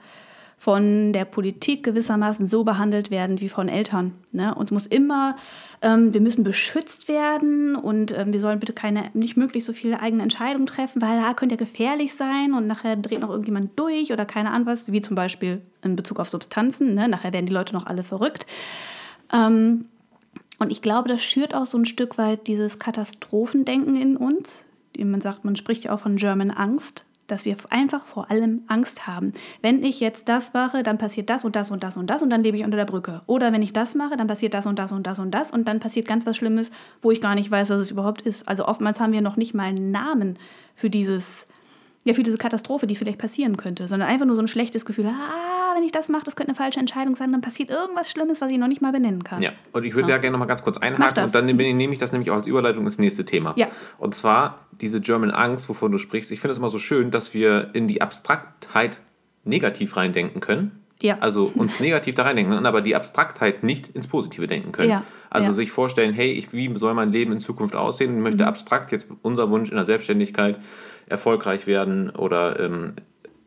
von 0.58 1.14
der 1.14 1.26
Politik 1.26 1.84
gewissermaßen 1.84 2.48
so 2.48 2.64
behandelt 2.64 3.12
werden 3.12 3.40
wie 3.40 3.50
von 3.50 3.70
Eltern. 3.70 4.14
Ne? 4.32 4.56
Uns 4.56 4.72
muss 4.72 4.88
immer, 4.88 5.36
ähm, 5.82 6.14
wir 6.14 6.22
müssen 6.22 6.44
beschützt 6.44 7.08
werden 7.08 7.76
und 7.76 8.18
ähm, 8.18 8.34
wir 8.34 8.40
sollen 8.40 8.60
bitte 8.60 8.74
keine, 8.74 9.12
nicht 9.14 9.38
möglichst 9.38 9.68
so 9.68 9.74
viele 9.74 10.00
eigene 10.00 10.24
Entscheidungen 10.24 10.66
treffen, 10.66 11.02
weil 11.02 11.20
da 11.20 11.30
ah, 11.30 11.34
könnte 11.34 11.56
ja 11.56 11.60
gefährlich 11.60 12.16
sein 12.16 12.54
und 12.54 12.68
nachher 12.68 12.96
dreht 12.96 13.20
noch 13.20 13.30
irgendjemand 13.30 13.78
durch 13.78 14.12
oder 14.12 14.26
keine 14.26 14.52
Ahnung 14.52 14.66
was, 14.66 14.92
wie 14.92 15.02
zum 15.02 15.16
Beispiel 15.16 15.62
in 15.84 15.96
Bezug 15.96 16.20
auf 16.20 16.30
Substanzen. 16.30 16.96
Ne? 16.96 17.08
Nachher 17.08 17.34
werden 17.34 17.46
die 17.46 17.54
Leute 17.54 17.74
noch 17.74 17.86
alle 17.86 18.04
verrückt. 18.04 18.46
Ähm, 19.32 19.86
und 20.58 20.72
ich 20.72 20.82
glaube, 20.82 21.10
das 21.10 21.22
schürt 21.22 21.54
auch 21.54 21.66
so 21.66 21.78
ein 21.78 21.86
Stück 21.86 22.18
weit 22.18 22.48
dieses 22.48 22.80
Katastrophendenken 22.80 23.96
in 23.96 24.16
uns. 24.18 24.64
Man 24.98 25.20
sagt, 25.20 25.44
man 25.44 25.58
spricht 25.58 25.84
ja 25.84 25.94
auch 25.94 26.00
von 26.00 26.16
German 26.16 26.52
Angst 26.52 27.04
dass 27.28 27.46
wir 27.46 27.56
einfach 27.70 28.06
vor 28.06 28.30
allem 28.30 28.64
Angst 28.68 29.08
haben. 29.08 29.34
Wenn 29.62 29.84
ich 29.84 30.00
jetzt 30.00 30.30
das 30.30 30.54
mache, 30.54 30.84
dann 30.84 30.98
passiert 30.98 31.30
das 31.30 31.44
und 31.44 31.56
das 31.56 31.72
und 31.72 31.84
das 31.84 31.98
und 31.98 32.08
das 32.08 32.22
und 32.22 32.30
dann 32.30 32.44
lebe 32.44 32.58
ich 32.58 32.64
unter 32.64 32.78
der 32.78 32.86
Brücke. 32.86 33.22
Oder 33.28 33.52
wenn 33.52 33.62
ich 33.62 33.74
das 33.74 33.96
mache, 33.96 34.18
dann 34.18 34.28
passiert 34.28 34.54
das 34.54 34.66
und 34.66 34.78
das 34.80 34.92
und 34.92 35.06
das 35.08 35.20
und 35.20 35.32
das 35.32 35.52
und 35.52 35.68
dann 35.68 35.80
passiert 35.80 36.08
ganz 36.08 36.26
was 36.26 36.38
Schlimmes, 36.38 36.72
wo 37.02 37.12
ich 37.12 37.22
gar 37.22 37.36
nicht 37.36 37.50
weiß, 37.50 37.70
was 37.70 37.80
es 37.80 37.92
überhaupt 37.92 38.22
ist. 38.22 38.48
Also 38.48 38.68
oftmals 38.68 39.00
haben 39.00 39.14
wir 39.14 39.22
noch 39.22 39.38
nicht 39.38 39.54
mal 39.54 39.64
einen 39.64 39.92
Namen 39.92 40.38
für 40.76 40.90
dieses 40.90 41.48
ja, 42.06 42.14
für 42.14 42.22
diese 42.22 42.38
Katastrophe, 42.38 42.86
die 42.86 42.96
vielleicht 42.96 43.18
passieren 43.18 43.58
könnte, 43.58 43.88
sondern 43.88 44.08
einfach 44.08 44.28
nur 44.28 44.36
so 44.36 44.42
ein 44.42 44.48
schlechtes 44.48 44.86
Gefühl, 44.86 45.08
ah, 45.08 45.76
wenn 45.76 45.84
ich 45.84 45.92
das 45.92 46.08
mache, 46.08 46.24
das 46.24 46.36
könnte 46.36 46.52
eine 46.52 46.56
falsche 46.56 46.80
Entscheidung 46.80 47.16
sein, 47.16 47.32
dann 47.32 47.42
passiert 47.42 47.72
irgendwas 47.72 48.12
Schlimmes, 48.12 48.42
was 48.42 48.52
ich 48.52 48.60
noch 48.60 48.68
nicht 48.68 48.82
mal 48.82 48.92
benennen 48.92 49.24
kann. 49.24 49.42
Ja, 49.42 49.52
und 49.74 49.84
ich 49.84 49.96
würde 49.96 50.10
ja, 50.10 50.16
ja 50.16 50.22
gerne 50.22 50.34
noch 50.34 50.40
mal 50.40 50.46
ganz 50.46 50.62
kurz 50.62 50.78
einhaken 50.78 51.24
und 51.24 51.36
dann 51.36 51.48
nehme 51.48 51.92
ich 51.92 51.98
das 51.98 52.12
nämlich 52.12 52.30
auch 52.30 52.36
als 52.36 52.46
Überleitung 52.46 52.86
ins 52.86 53.00
nächste 53.00 53.26
Thema. 53.26 53.54
Ja. 53.58 53.68
Und 53.98 54.14
zwar 54.14 54.68
diese 54.80 55.02
German 55.02 55.32
Angst, 55.32 55.68
wovon 55.68 55.92
du 55.92 55.98
sprichst. 55.98 56.32
Ich 56.32 56.40
finde 56.40 56.52
es 56.52 56.60
immer 56.60 56.70
so 56.70 56.78
schön, 56.78 57.10
dass 57.10 57.34
wir 57.34 57.72
in 57.74 57.88
die 57.88 58.04
Abstraktheit 58.04 59.00
negativ 59.44 59.98
reindenken 59.98 60.42
können. 60.42 60.84
Ja. 61.02 61.18
Also 61.22 61.52
uns 61.56 61.80
negativ 61.80 62.14
da 62.14 62.24
reindenken, 62.24 62.66
aber 62.68 62.82
die 62.82 62.96
Abstraktheit 62.96 63.64
nicht 63.64 63.88
ins 63.90 64.08
Positive 64.08 64.46
denken 64.46 64.72
können. 64.72 64.92
Ja. 64.92 65.04
Also 65.32 65.48
ja. 65.48 65.54
sich 65.54 65.72
vorstellen, 65.72 66.14
hey, 66.14 66.32
ich, 66.32 66.54
wie 66.54 66.72
soll 66.78 66.94
mein 66.94 67.12
Leben 67.12 67.34
in 67.34 67.40
Zukunft 67.40 67.76
aussehen? 67.76 68.16
Ich 68.16 68.24
möchte 68.24 68.44
mhm. 68.44 68.50
abstrakt 68.50 68.92
jetzt 68.92 69.08
unser 69.24 69.50
Wunsch 69.50 69.70
in 69.70 69.76
der 69.76 69.86
Selbstständigkeit 69.86 70.60
erfolgreich 71.08 71.68
werden 71.68 72.10
oder 72.10 72.60
ähm, 72.60 72.94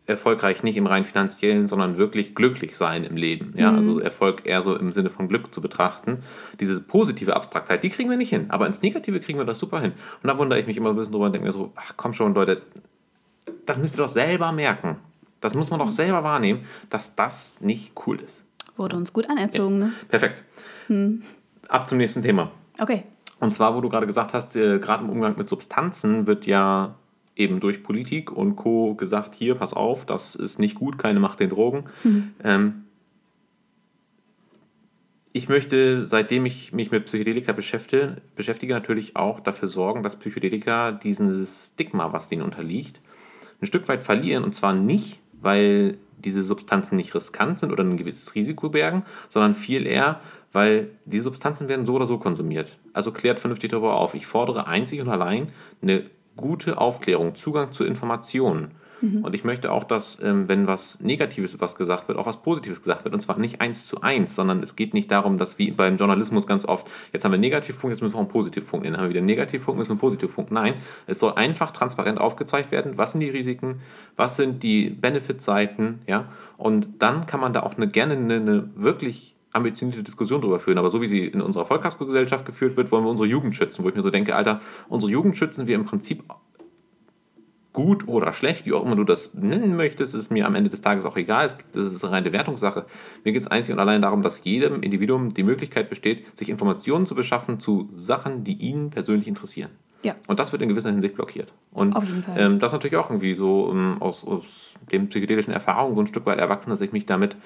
erfolgreich 0.08 0.62
nicht 0.62 0.76
im 0.78 0.86
rein 0.86 1.04
finanziellen, 1.04 1.66
sondern 1.66 1.98
wirklich 1.98 2.34
glücklich 2.34 2.76
sein 2.76 3.04
im 3.04 3.16
Leben. 3.16 3.52
Ja, 3.56 3.70
mhm. 3.70 3.78
also 3.78 3.98
Erfolg 4.00 4.46
eher 4.46 4.62
so 4.62 4.74
im 4.74 4.92
Sinne 4.92 5.10
von 5.10 5.28
Glück 5.28 5.52
zu 5.52 5.60
betrachten. 5.60 6.22
Diese 6.60 6.80
positive 6.80 7.36
Abstraktheit, 7.36 7.84
die 7.84 7.90
kriegen 7.90 8.08
wir 8.08 8.16
nicht 8.16 8.30
hin, 8.30 8.46
aber 8.48 8.66
ins 8.66 8.80
Negative 8.80 9.20
kriegen 9.20 9.38
wir 9.38 9.44
das 9.44 9.58
super 9.58 9.80
hin. 9.80 9.92
Und 10.22 10.26
da 10.28 10.38
wundere 10.38 10.58
ich 10.58 10.66
mich 10.66 10.78
immer 10.78 10.90
ein 10.90 10.96
bisschen 10.96 11.12
drüber 11.12 11.26
und 11.26 11.32
denke 11.32 11.46
mir 11.46 11.52
so, 11.52 11.72
ach 11.76 11.92
komm 11.96 12.14
schon, 12.14 12.34
Leute, 12.34 12.62
das 13.66 13.78
müsst 13.78 13.94
ihr 13.96 13.98
doch 13.98 14.08
selber 14.08 14.50
merken. 14.50 14.96
Das 15.40 15.54
muss 15.54 15.70
man 15.70 15.78
doch 15.78 15.90
selber 15.90 16.24
wahrnehmen, 16.24 16.64
dass 16.88 17.14
das 17.14 17.60
nicht 17.60 17.92
cool 18.06 18.18
ist. 18.20 18.46
Wurde 18.76 18.96
uns 18.96 19.12
gut 19.12 19.28
anerzogen, 19.28 19.78
ne? 19.78 19.92
Perfekt. 20.08 20.42
Ab 21.68 21.86
zum 21.86 21.98
nächsten 21.98 22.22
Thema. 22.22 22.50
Okay. 22.80 23.04
Und 23.40 23.54
zwar, 23.54 23.76
wo 23.76 23.80
du 23.80 23.88
gerade 23.88 24.06
gesagt 24.06 24.32
hast, 24.32 24.56
äh, 24.56 24.78
gerade 24.78 25.04
im 25.04 25.10
Umgang 25.10 25.36
mit 25.36 25.48
Substanzen 25.48 26.26
wird 26.26 26.46
ja 26.46 26.94
eben 27.38 27.60
durch 27.60 27.82
Politik 27.82 28.32
und 28.32 28.56
Co. 28.56 28.94
gesagt, 28.94 29.34
hier, 29.34 29.54
pass 29.54 29.72
auf, 29.72 30.04
das 30.04 30.34
ist 30.34 30.58
nicht 30.58 30.74
gut, 30.74 30.98
keine 30.98 31.20
Macht 31.20 31.40
den 31.40 31.50
Drogen. 31.50 31.84
Ähm, 32.44 32.84
ich 35.32 35.48
möchte, 35.48 36.06
seitdem 36.06 36.46
ich 36.46 36.72
mich 36.72 36.90
mit 36.90 37.04
Psychedelika 37.04 37.52
beschäftige, 37.52 38.16
beschäftige, 38.34 38.74
natürlich 38.74 39.14
auch 39.14 39.40
dafür 39.40 39.68
sorgen, 39.68 40.02
dass 40.02 40.16
Psychedelika 40.16 40.92
dieses 40.92 41.72
Stigma, 41.74 42.12
was 42.12 42.28
denen 42.28 42.42
unterliegt, 42.42 43.00
ein 43.60 43.66
Stück 43.66 43.86
weit 43.88 44.02
verlieren. 44.02 44.42
Und 44.42 44.54
zwar 44.54 44.74
nicht, 44.74 45.20
weil 45.40 45.98
diese 46.18 46.42
Substanzen 46.42 46.96
nicht 46.96 47.14
riskant 47.14 47.60
sind 47.60 47.72
oder 47.72 47.84
ein 47.84 47.96
gewisses 47.96 48.34
Risiko 48.34 48.70
bergen, 48.70 49.04
sondern 49.28 49.54
viel 49.54 49.86
eher, 49.86 50.20
weil 50.52 50.90
die 51.04 51.20
Substanzen 51.20 51.68
werden 51.68 51.86
so 51.86 51.94
oder 51.94 52.06
so 52.06 52.18
konsumiert. 52.18 52.76
Also 52.92 53.12
klärt 53.12 53.38
vernünftig 53.38 53.70
darüber 53.70 53.94
auf. 53.94 54.14
Ich 54.14 54.26
fordere 54.26 54.66
einzig 54.66 55.00
und 55.00 55.08
allein 55.08 55.52
eine 55.82 56.10
gute 56.38 56.78
Aufklärung, 56.78 57.34
Zugang 57.34 57.72
zu 57.72 57.84
Informationen. 57.84 58.72
Und 59.22 59.34
ich 59.34 59.44
möchte 59.44 59.70
auch, 59.70 59.84
dass, 59.84 60.18
ähm, 60.22 60.48
wenn 60.48 60.66
was 60.66 60.98
Negatives 61.00 61.60
was 61.60 61.76
gesagt 61.76 62.08
wird, 62.08 62.18
auch 62.18 62.26
was 62.26 62.42
Positives 62.42 62.80
gesagt 62.80 63.04
wird. 63.04 63.14
Und 63.14 63.20
zwar 63.20 63.38
nicht 63.38 63.60
eins 63.60 63.86
zu 63.86 64.00
eins, 64.00 64.34
sondern 64.34 64.60
es 64.62 64.74
geht 64.74 64.92
nicht 64.92 65.10
darum, 65.10 65.38
dass 65.38 65.58
wie 65.58 65.70
beim 65.70 65.96
Journalismus 65.96 66.46
ganz 66.46 66.64
oft, 66.64 66.88
jetzt 67.12 67.24
haben 67.24 67.30
wir 67.30 67.36
einen 67.36 67.42
Negativpunkt, 67.42 67.94
jetzt 67.94 68.02
müssen 68.02 68.14
wir 68.14 68.18
auch 68.18 68.22
einen 68.22 68.28
Positivpunkt 68.28 68.82
nehmen. 68.82 68.94
Dann 68.94 69.00
haben 69.00 69.06
wir 69.06 69.10
wieder 69.10 69.20
einen 69.20 69.26
Negativpunkt, 69.26 69.78
müssen 69.78 69.90
wir 69.90 69.92
einen 69.92 70.00
Positivpunkt. 70.00 70.50
Nein, 70.50 70.74
es 71.06 71.20
soll 71.20 71.34
einfach 71.34 71.70
transparent 71.70 72.18
aufgezeigt 72.18 72.72
werden, 72.72 72.98
was 72.98 73.12
sind 73.12 73.20
die 73.20 73.30
Risiken, 73.30 73.80
was 74.16 74.36
sind 74.36 74.62
die 74.64 74.90
Benefit-Seiten, 74.90 76.00
ja. 76.08 76.26
Und 76.56 77.00
dann 77.00 77.26
kann 77.26 77.38
man 77.38 77.52
da 77.52 77.62
auch 77.62 77.76
eine, 77.76 77.86
gerne 77.86 78.14
eine, 78.14 78.34
eine 78.34 78.70
wirklich 78.74 79.36
ambitionierte 79.58 80.02
Diskussion 80.02 80.40
darüber 80.40 80.60
führen. 80.60 80.78
Aber 80.78 80.90
so 80.90 81.00
wie 81.00 81.06
sie 81.06 81.26
in 81.26 81.42
unserer 81.42 81.66
Vollkasko-Gesellschaft 81.66 82.46
geführt 82.46 82.76
wird, 82.76 82.90
wollen 82.90 83.04
wir 83.04 83.10
unsere 83.10 83.28
Jugend 83.28 83.54
schützen. 83.54 83.84
Wo 83.84 83.88
ich 83.88 83.94
mir 83.94 84.02
so 84.02 84.10
denke, 84.10 84.34
Alter, 84.34 84.60
unsere 84.88 85.12
Jugend 85.12 85.36
schützen 85.36 85.66
wir 85.66 85.74
im 85.74 85.84
Prinzip 85.84 86.24
gut 87.78 88.08
oder 88.08 88.32
schlecht, 88.32 88.66
wie 88.66 88.72
auch 88.72 88.84
immer 88.84 88.96
du 88.96 89.04
das 89.04 89.34
nennen 89.34 89.76
möchtest, 89.76 90.12
ist 90.12 90.32
mir 90.32 90.46
am 90.46 90.56
Ende 90.56 90.68
des 90.68 90.80
Tages 90.80 91.06
auch 91.06 91.16
egal. 91.16 91.48
Das 91.72 91.92
ist 91.92 92.02
eine 92.02 92.12
reine 92.12 92.32
Wertungssache. 92.32 92.86
Mir 93.24 93.32
geht 93.32 93.42
es 93.42 93.46
einzig 93.46 93.72
und 93.72 93.78
allein 93.78 94.02
darum, 94.02 94.22
dass 94.22 94.42
jedem 94.42 94.82
Individuum 94.82 95.28
die 95.28 95.44
Möglichkeit 95.44 95.88
besteht, 95.88 96.36
sich 96.36 96.48
Informationen 96.48 97.06
zu 97.06 97.14
beschaffen 97.14 97.60
zu 97.60 97.88
Sachen, 97.92 98.42
die 98.42 98.54
ihn 98.54 98.90
persönlich 98.90 99.28
interessieren. 99.28 99.70
Ja. 100.02 100.14
Und 100.26 100.40
das 100.40 100.50
wird 100.52 100.62
in 100.62 100.68
gewisser 100.68 100.90
Hinsicht 100.90 101.14
blockiert. 101.14 101.52
Und 101.72 101.94
Auf 101.94 102.04
jeden 102.04 102.22
Fall. 102.22 102.36
Ähm, 102.38 102.58
das 102.58 102.70
ist 102.70 102.74
natürlich 102.74 102.96
auch 102.96 103.10
irgendwie 103.10 103.34
so 103.34 103.70
ähm, 103.70 103.96
aus, 104.00 104.24
aus 104.24 104.74
den 104.90 105.08
psychedelischen 105.08 105.52
Erfahrungen 105.52 105.94
so 105.94 106.00
ein 106.00 106.06
Stück 106.06 106.26
weit 106.26 106.38
erwachsen, 106.38 106.70
dass 106.70 106.80
ich 106.80 106.92
mich 106.92 107.06
damit 107.06 107.36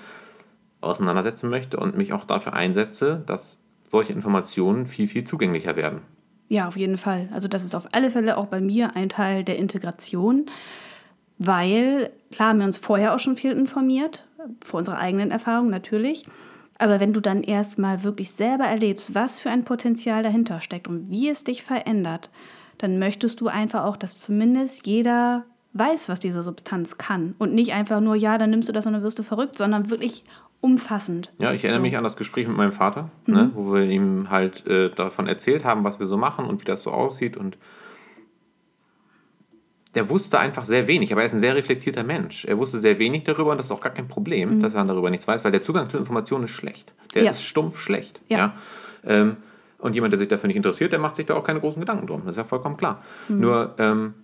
auseinandersetzen 0.82 1.48
möchte 1.48 1.78
und 1.78 1.96
mich 1.96 2.12
auch 2.12 2.24
dafür 2.24 2.52
einsetze, 2.52 3.22
dass 3.26 3.58
solche 3.90 4.12
Informationen 4.12 4.86
viel, 4.86 5.06
viel 5.06 5.24
zugänglicher 5.24 5.76
werden. 5.76 6.00
Ja, 6.48 6.68
auf 6.68 6.76
jeden 6.76 6.98
Fall. 6.98 7.28
Also 7.32 7.48
das 7.48 7.64
ist 7.64 7.74
auf 7.74 7.88
alle 7.92 8.10
Fälle 8.10 8.36
auch 8.36 8.46
bei 8.46 8.60
mir 8.60 8.94
ein 8.96 9.08
Teil 9.08 9.44
der 9.44 9.58
Integration, 9.58 10.46
weil, 11.38 12.10
klar, 12.30 12.50
haben 12.50 12.58
wir 12.58 12.66
uns 12.66 12.78
vorher 12.78 13.14
auch 13.14 13.18
schon 13.18 13.36
viel 13.36 13.52
informiert, 13.52 14.26
vor 14.62 14.78
unserer 14.78 14.98
eigenen 14.98 15.30
Erfahrung 15.30 15.70
natürlich. 15.70 16.26
Aber 16.78 17.00
wenn 17.00 17.12
du 17.12 17.20
dann 17.20 17.42
erstmal 17.42 18.02
wirklich 18.02 18.32
selber 18.32 18.64
erlebst, 18.64 19.14
was 19.14 19.38
für 19.38 19.50
ein 19.50 19.64
Potenzial 19.64 20.22
dahinter 20.22 20.60
steckt 20.60 20.88
und 20.88 21.10
wie 21.10 21.28
es 21.28 21.44
dich 21.44 21.62
verändert, 21.62 22.30
dann 22.78 22.98
möchtest 22.98 23.40
du 23.40 23.48
einfach 23.48 23.84
auch, 23.84 23.96
dass 23.96 24.20
zumindest 24.20 24.86
jeder 24.86 25.44
weiß, 25.74 26.08
was 26.08 26.20
diese 26.20 26.42
Substanz 26.42 26.98
kann. 26.98 27.34
Und 27.38 27.54
nicht 27.54 27.72
einfach 27.72 28.00
nur, 28.00 28.16
ja, 28.16 28.36
dann 28.36 28.50
nimmst 28.50 28.68
du 28.68 28.72
das 28.72 28.86
und 28.86 28.92
dann 28.94 29.02
wirst 29.02 29.18
du 29.18 29.22
verrückt, 29.22 29.56
sondern 29.56 29.90
wirklich 29.90 30.24
umfassend. 30.62 31.30
Ja, 31.38 31.52
ich 31.52 31.64
erinnere 31.64 31.72
So. 31.72 31.78
Mhm. 31.80 31.82
mich 31.82 31.96
an 31.98 32.04
das 32.04 32.16
Gespräch 32.16 32.48
mit 32.48 32.56
meinem 32.56 32.72
Vater, 32.72 33.10
ne, 33.26 33.50
wo 33.54 33.74
wir 33.74 33.82
ihm 33.82 34.30
halt 34.30 34.66
äh, 34.66 34.88
davon 34.90 35.26
erzählt 35.26 35.64
haben, 35.66 35.84
was 35.84 35.98
wir 35.98 36.06
so 36.06 36.16
machen 36.16 36.46
und 36.46 36.60
wie 36.62 36.64
das 36.64 36.82
so 36.82 36.90
aussieht. 36.92 37.36
Und 37.36 37.58
der 39.94 40.08
wusste 40.08 40.38
einfach 40.38 40.64
sehr 40.64 40.86
wenig, 40.86 41.12
aber 41.12 41.20
er 41.22 41.26
ist 41.26 41.34
ein 41.34 41.40
sehr 41.40 41.54
reflektierter 41.54 42.02
Mensch. 42.02 42.46
Er 42.46 42.56
wusste 42.56 42.78
sehr 42.78 42.98
wenig 42.98 43.24
darüber 43.24 43.50
und 43.50 43.58
das 43.58 43.66
ist 43.66 43.72
auch 43.72 43.80
gar 43.80 43.92
kein 43.92 44.08
Problem, 44.08 44.60
dass 44.60 44.72
er 44.74 44.84
darüber 44.84 45.10
nichts 45.10 45.28
weiß, 45.28 45.44
weil 45.44 45.52
der 45.52 45.60
Zugang 45.62 45.90
zu 45.90 45.98
Informationen 45.98 46.44
ist 46.44 46.52
schlecht. 46.52 46.94
Der 47.14 47.20
Mhm. 47.22 47.24
Ja. 47.26 47.30
ist 47.32 47.42
stumpf 47.44 47.78
schlecht. 47.78 48.20
Ja. 48.28 48.38
Ja. 48.38 48.54
Ähm, 49.04 49.36
und 49.78 49.94
jemand, 49.94 50.12
der 50.12 50.18
sich 50.18 50.28
dafür 50.28 50.46
nicht 50.46 50.56
interessiert, 50.56 50.92
der 50.92 51.00
macht 51.00 51.16
sich 51.16 51.26
da 51.26 51.34
auch 51.34 51.44
keine 51.44 51.60
großen 51.60 51.80
Gedanken 51.80 52.06
drum. 52.06 52.22
Das 52.24 52.32
ist 52.32 52.36
ja 52.38 52.44
vollkommen 52.44 52.76
klar. 52.78 53.02
Mhm. 53.28 53.40
Nur, 53.40 53.74
ähm, 53.78 54.14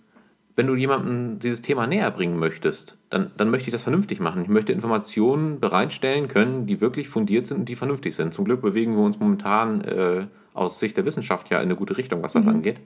wenn 0.59 0.67
du 0.67 0.75
jemandem 0.75 1.39
dieses 1.39 1.63
Thema 1.63 1.87
näher 1.87 2.11
bringen 2.11 2.37
möchtest, 2.37 2.97
dann, 3.11 3.31
dann 3.37 3.49
möchte 3.49 3.69
ich 3.69 3.73
das 3.73 3.85
vernünftig 3.85 4.19
machen. 4.19 4.43
Ich 4.43 4.49
möchte 4.49 4.73
Informationen 4.73 5.61
bereitstellen 5.61 6.27
können, 6.27 6.67
die 6.67 6.81
wirklich 6.81 7.09
fundiert 7.09 7.47
sind 7.47 7.59
und 7.59 7.69
die 7.69 7.77
vernünftig 7.77 8.17
sind. 8.17 8.35
Zum 8.35 8.45
Glück 8.45 8.61
bewegen 8.61 8.97
wir 8.97 9.05
uns 9.05 9.21
momentan 9.21 9.83
äh, 9.83 10.27
aus 10.55 10.81
Sicht 10.81 10.97
der 10.97 11.05
Wissenschaft 11.05 11.49
ja 11.49 11.59
in 11.59 11.67
eine 11.67 11.77
gute 11.77 11.97
Richtung, 11.97 12.25
was 12.25 12.33
das 12.33 12.45
angeht. 12.45 12.81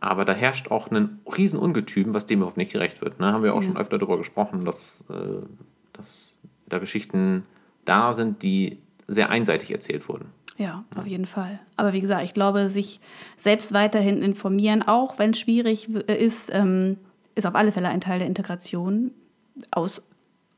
Aber 0.00 0.26
da 0.26 0.34
herrscht 0.34 0.70
auch 0.70 0.90
ein 0.90 1.20
Riesenungetüm, 1.24 2.12
was 2.12 2.26
dem 2.26 2.40
überhaupt 2.40 2.58
nicht 2.58 2.72
gerecht 2.72 3.00
wird. 3.00 3.18
Ne? 3.18 3.32
Haben 3.32 3.44
wir 3.44 3.54
auch 3.54 3.62
schon 3.62 3.78
öfter 3.78 3.96
darüber 3.96 4.18
gesprochen, 4.18 4.66
dass, 4.66 5.02
äh, 5.08 5.46
dass 5.94 6.34
da 6.66 6.78
Geschichten 6.80 7.44
da 7.86 8.12
sind, 8.12 8.42
die 8.42 8.76
sehr 9.06 9.30
einseitig 9.30 9.70
erzählt 9.70 10.06
wurden. 10.06 10.26
Ja, 10.58 10.84
auf 10.96 11.06
jeden 11.06 11.26
Fall. 11.26 11.60
Aber 11.76 11.92
wie 11.92 12.00
gesagt, 12.00 12.24
ich 12.24 12.34
glaube, 12.34 12.68
sich 12.68 13.00
selbst 13.36 13.72
weiterhin 13.72 14.22
informieren, 14.22 14.82
auch 14.82 15.18
wenn 15.18 15.30
es 15.30 15.38
schwierig 15.38 15.88
w- 15.94 16.00
ist, 16.12 16.50
ähm, 16.52 16.98
ist 17.36 17.46
auf 17.46 17.54
alle 17.54 17.70
Fälle 17.72 17.88
ein 17.88 18.00
Teil 18.00 18.18
der 18.18 18.26
Integration. 18.28 19.12
Aus 19.70 20.02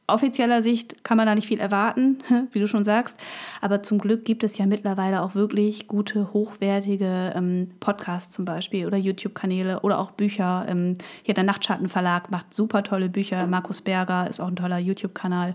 offizieller 0.06 0.62
Sicht 0.62 1.04
kann 1.04 1.16
man 1.18 1.26
da 1.26 1.34
nicht 1.34 1.46
viel 1.48 1.60
erwarten, 1.60 2.18
wie 2.52 2.60
du 2.60 2.66
schon 2.66 2.82
sagst. 2.82 3.18
Aber 3.60 3.82
zum 3.82 3.98
Glück 3.98 4.24
gibt 4.24 4.42
es 4.42 4.56
ja 4.58 4.64
mittlerweile 4.66 5.22
auch 5.22 5.34
wirklich 5.34 5.86
gute, 5.86 6.32
hochwertige 6.32 7.32
ähm, 7.36 7.70
Podcasts 7.78 8.34
zum 8.34 8.46
Beispiel 8.46 8.86
oder 8.86 8.96
YouTube-Kanäle 8.96 9.80
oder 9.80 9.98
auch 9.98 10.10
Bücher. 10.12 10.64
Ähm, 10.66 10.96
hier 11.22 11.34
der 11.34 11.44
Nachtschattenverlag 11.44 12.30
macht 12.30 12.54
super 12.54 12.82
tolle 12.82 13.10
Bücher. 13.10 13.46
Markus 13.46 13.82
Berger 13.82 14.28
ist 14.30 14.40
auch 14.40 14.48
ein 14.48 14.56
toller 14.56 14.78
YouTube-Kanal. 14.78 15.54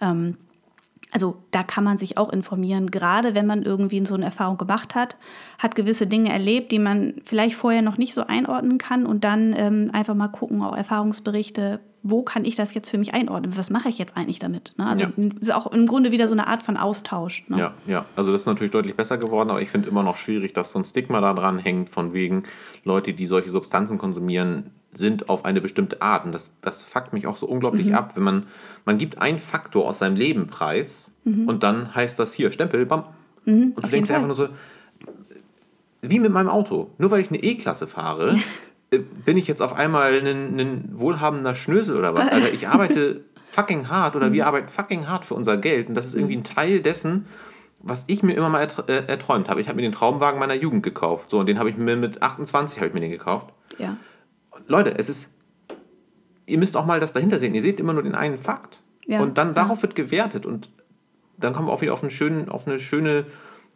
Ähm, 0.00 0.38
also 1.10 1.36
da 1.50 1.62
kann 1.62 1.84
man 1.84 1.98
sich 1.98 2.18
auch 2.18 2.30
informieren, 2.30 2.90
gerade 2.90 3.34
wenn 3.34 3.46
man 3.46 3.62
irgendwie 3.62 4.04
so 4.06 4.14
eine 4.14 4.26
Erfahrung 4.26 4.58
gemacht 4.58 4.94
hat, 4.94 5.16
hat 5.58 5.74
gewisse 5.74 6.06
Dinge 6.06 6.30
erlebt, 6.30 6.70
die 6.72 6.78
man 6.78 7.14
vielleicht 7.24 7.54
vorher 7.56 7.82
noch 7.82 7.98
nicht 7.98 8.14
so 8.14 8.26
einordnen 8.26 8.78
kann 8.78 9.06
und 9.06 9.24
dann 9.24 9.54
ähm, 9.56 9.90
einfach 9.92 10.14
mal 10.14 10.28
gucken, 10.28 10.62
auch 10.62 10.76
Erfahrungsberichte, 10.76 11.80
wo 12.02 12.22
kann 12.22 12.44
ich 12.44 12.54
das 12.56 12.74
jetzt 12.74 12.90
für 12.90 12.98
mich 12.98 13.12
einordnen? 13.14 13.56
Was 13.56 13.70
mache 13.70 13.88
ich 13.88 13.98
jetzt 13.98 14.16
eigentlich 14.16 14.38
damit? 14.38 14.72
Ne? 14.76 14.86
Also 14.86 15.04
Ja. 15.04 15.10
ist 15.40 15.52
auch 15.52 15.66
im 15.66 15.86
Grunde 15.86 16.12
wieder 16.12 16.28
so 16.28 16.34
eine 16.34 16.46
Art 16.46 16.62
von 16.62 16.76
Austausch. 16.76 17.44
Ne? 17.48 17.58
Ja, 17.58 17.74
ja. 17.86 18.04
Also 18.14 18.30
das 18.30 18.42
ist 18.42 18.46
natürlich 18.46 18.70
deutlich 18.70 18.94
besser 18.94 19.18
geworden, 19.18 19.50
aber 19.50 19.60
ich 19.62 19.70
finde 19.70 19.88
immer 19.88 20.02
noch 20.02 20.16
schwierig, 20.16 20.54
dass 20.54 20.70
so 20.70 20.78
ein 20.78 20.84
Stigma 20.84 21.20
da 21.20 21.34
dran 21.34 21.58
hängt, 21.58 21.90
von 21.90 22.12
wegen 22.12 22.44
Leute, 22.84 23.12
die 23.14 23.26
solche 23.26 23.50
Substanzen 23.50 23.98
konsumieren, 23.98 24.70
sind 24.92 25.28
auf 25.28 25.44
eine 25.44 25.60
bestimmte 25.60 26.00
Art. 26.02 26.24
Und 26.24 26.32
das, 26.32 26.50
das 26.62 26.82
fuckt 26.82 27.12
mich 27.12 27.26
auch 27.26 27.36
so 27.36 27.46
unglaublich 27.46 27.94
ab, 27.94 28.12
wenn 28.16 28.22
man, 28.22 28.46
man 28.84 28.98
gibt 28.98 29.18
einen 29.20 29.38
Faktor 29.38 29.86
aus 29.88 29.98
seinem 29.98 30.16
Leben 30.16 30.46
preis 30.48 31.10
und 31.24 31.62
dann 31.62 31.94
heißt 31.94 32.18
das 32.18 32.32
hier, 32.32 32.50
Stempel, 32.52 32.86
bam. 32.86 33.00
und 33.00 33.06
du 33.46 33.50
Mhm. 33.52 33.72
auf 33.76 33.82
jeden 33.84 33.90
denkst 33.92 34.10
einfach 34.10 34.26
nur 34.26 34.34
so, 34.34 34.48
wie 36.02 36.20
mit 36.20 36.32
meinem 36.32 36.48
Auto. 36.48 36.90
Nur 36.98 37.10
weil 37.10 37.20
ich 37.20 37.28
eine 37.28 37.42
E-Klasse 37.42 37.86
fahre, 37.86 38.36
äh, 38.90 38.98
bin 38.98 39.36
ich 39.36 39.46
jetzt 39.46 39.60
auf 39.62 39.74
einmal 39.74 40.14
ein, 40.20 40.58
ein 40.58 40.90
wohlhabender 40.94 41.54
Schnösel 41.54 41.96
oder 41.96 42.14
was. 42.14 42.28
Alter, 42.28 42.52
ich 42.52 42.68
arbeite 42.68 43.24
fucking 43.50 43.88
hart 43.88 44.16
oder 44.16 44.32
wir 44.32 44.46
arbeiten 44.46 44.68
fucking 44.68 45.08
hart 45.08 45.24
für 45.24 45.34
unser 45.34 45.56
Geld 45.56 45.88
und 45.88 45.94
das 45.94 46.06
ist 46.06 46.14
irgendwie 46.14 46.36
ein 46.36 46.44
Teil 46.44 46.80
dessen, 46.80 47.26
was 47.80 48.04
ich 48.06 48.22
mir 48.22 48.34
immer 48.34 48.48
mal 48.48 48.66
äh, 48.88 48.92
erträumt 49.06 49.48
habe. 49.48 49.60
Ich 49.60 49.68
habe 49.68 49.76
mir 49.76 49.82
den 49.82 49.92
Traumwagen 49.92 50.38
meiner 50.40 50.54
Jugend 50.54 50.82
gekauft. 50.82 51.30
So, 51.30 51.38
und 51.38 51.46
den 51.46 51.58
habe 51.58 51.70
ich 51.70 51.76
mir 51.76 51.96
mit 51.96 52.22
28 52.22 52.78
habe 52.78 52.88
ich 52.88 52.94
mir 52.94 53.00
den 53.00 53.10
gekauft. 53.10 53.48
Ja. 53.78 53.96
Leute, 54.66 54.96
es 54.96 55.08
ist. 55.08 55.30
Ihr 56.46 56.58
müsst 56.58 56.76
auch 56.76 56.86
mal 56.86 56.98
das 56.98 57.12
dahinter 57.12 57.38
sehen. 57.38 57.54
Ihr 57.54 57.62
seht 57.62 57.78
immer 57.78 57.92
nur 57.92 58.02
den 58.02 58.14
einen 58.14 58.38
Fakt. 58.38 58.82
Ja, 59.06 59.20
Und 59.20 59.38
dann 59.38 59.48
ja. 59.48 59.54
darauf 59.54 59.82
wird 59.82 59.94
gewertet. 59.94 60.46
Und 60.46 60.70
dann 61.36 61.52
kommen 61.52 61.68
wir 61.68 61.72
auch 61.72 61.82
wieder 61.82 61.92
auf, 61.92 62.02
einen 62.02 62.10
schönen, 62.10 62.48
auf 62.48 62.66
eine 62.66 62.78
schöne 62.78 63.26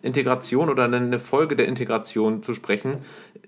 Integration 0.02 0.68
oder 0.68 0.84
eine 0.84 1.18
Folge 1.18 1.54
der 1.54 1.68
Integration 1.68 2.42
zu 2.42 2.54
sprechen, 2.54 2.98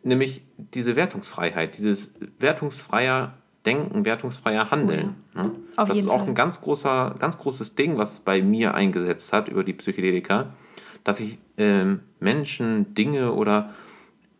nämlich 0.02 0.42
diese 0.56 0.94
Wertungsfreiheit, 0.94 1.76
dieses 1.76 2.12
wertungsfreier 2.38 3.34
Denken, 3.66 4.04
wertungsfreier 4.04 4.70
Handeln. 4.70 5.16
ne? 5.34 5.50
Auf 5.76 5.88
das 5.88 5.96
jeden 5.96 6.08
ist 6.08 6.12
auch 6.12 6.20
Fall. 6.20 6.28
ein 6.28 6.34
ganz, 6.34 6.60
großer, 6.60 7.16
ganz 7.18 7.38
großes 7.38 7.74
Ding, 7.74 7.96
was 7.98 8.20
bei 8.20 8.42
mir 8.42 8.74
eingesetzt 8.74 9.32
hat 9.32 9.48
über 9.48 9.64
die 9.64 9.72
Psychedelika, 9.72 10.52
dass 11.02 11.18
ich 11.20 11.38
ähm, 11.56 12.00
Menschen, 12.20 12.94
Dinge 12.94 13.32
oder 13.32 13.70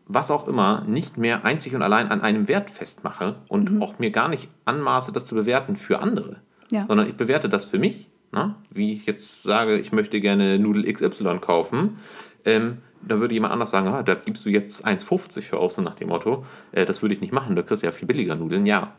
was 0.07 0.29
auch 0.31 0.47
immer 0.47 0.83
nicht 0.87 1.17
mehr 1.17 1.45
einzig 1.45 1.73
und 1.75 1.81
allein 1.81 2.09
an 2.09 2.21
einem 2.21 2.47
Wert 2.47 2.69
festmache 2.69 3.35
und 3.47 3.71
Mhm. 3.71 3.81
auch 3.81 3.97
mir 3.99 4.11
gar 4.11 4.29
nicht 4.29 4.49
anmaße, 4.65 5.11
das 5.11 5.25
zu 5.25 5.35
bewerten 5.35 5.75
für 5.75 5.99
andere, 5.99 6.37
Ja. 6.71 6.85
sondern 6.87 7.07
ich 7.07 7.15
bewerte 7.15 7.49
das 7.49 7.65
für 7.65 7.79
mich. 7.79 8.07
Ne? 8.31 8.55
Wie 8.69 8.93
ich 8.93 9.05
jetzt 9.05 9.43
sage, 9.43 9.77
ich 9.79 9.91
möchte 9.91 10.19
gerne 10.21 10.59
Nudel 10.59 10.85
XY 10.91 11.39
kaufen, 11.39 11.97
ähm, 12.43 12.77
da 13.07 13.19
würde 13.19 13.33
jemand 13.33 13.53
anders 13.53 13.71
sagen, 13.71 13.87
ah, 13.87 14.03
da 14.03 14.15
gibst 14.15 14.45
du 14.45 14.49
jetzt 14.49 14.85
1,50 14.85 15.41
für 15.47 15.57
aus, 15.57 15.75
so 15.75 15.81
nach 15.81 15.95
dem 15.95 16.09
Motto, 16.09 16.45
äh, 16.71 16.85
das 16.85 17.01
würde 17.01 17.13
ich 17.13 17.21
nicht 17.21 17.33
machen, 17.33 17.55
da 17.55 17.61
kriegst 17.61 17.83
du 17.83 17.87
ja 17.87 17.91
viel 17.91 18.07
billiger 18.07 18.35
Nudeln. 18.35 18.65
Ja, 18.65 18.93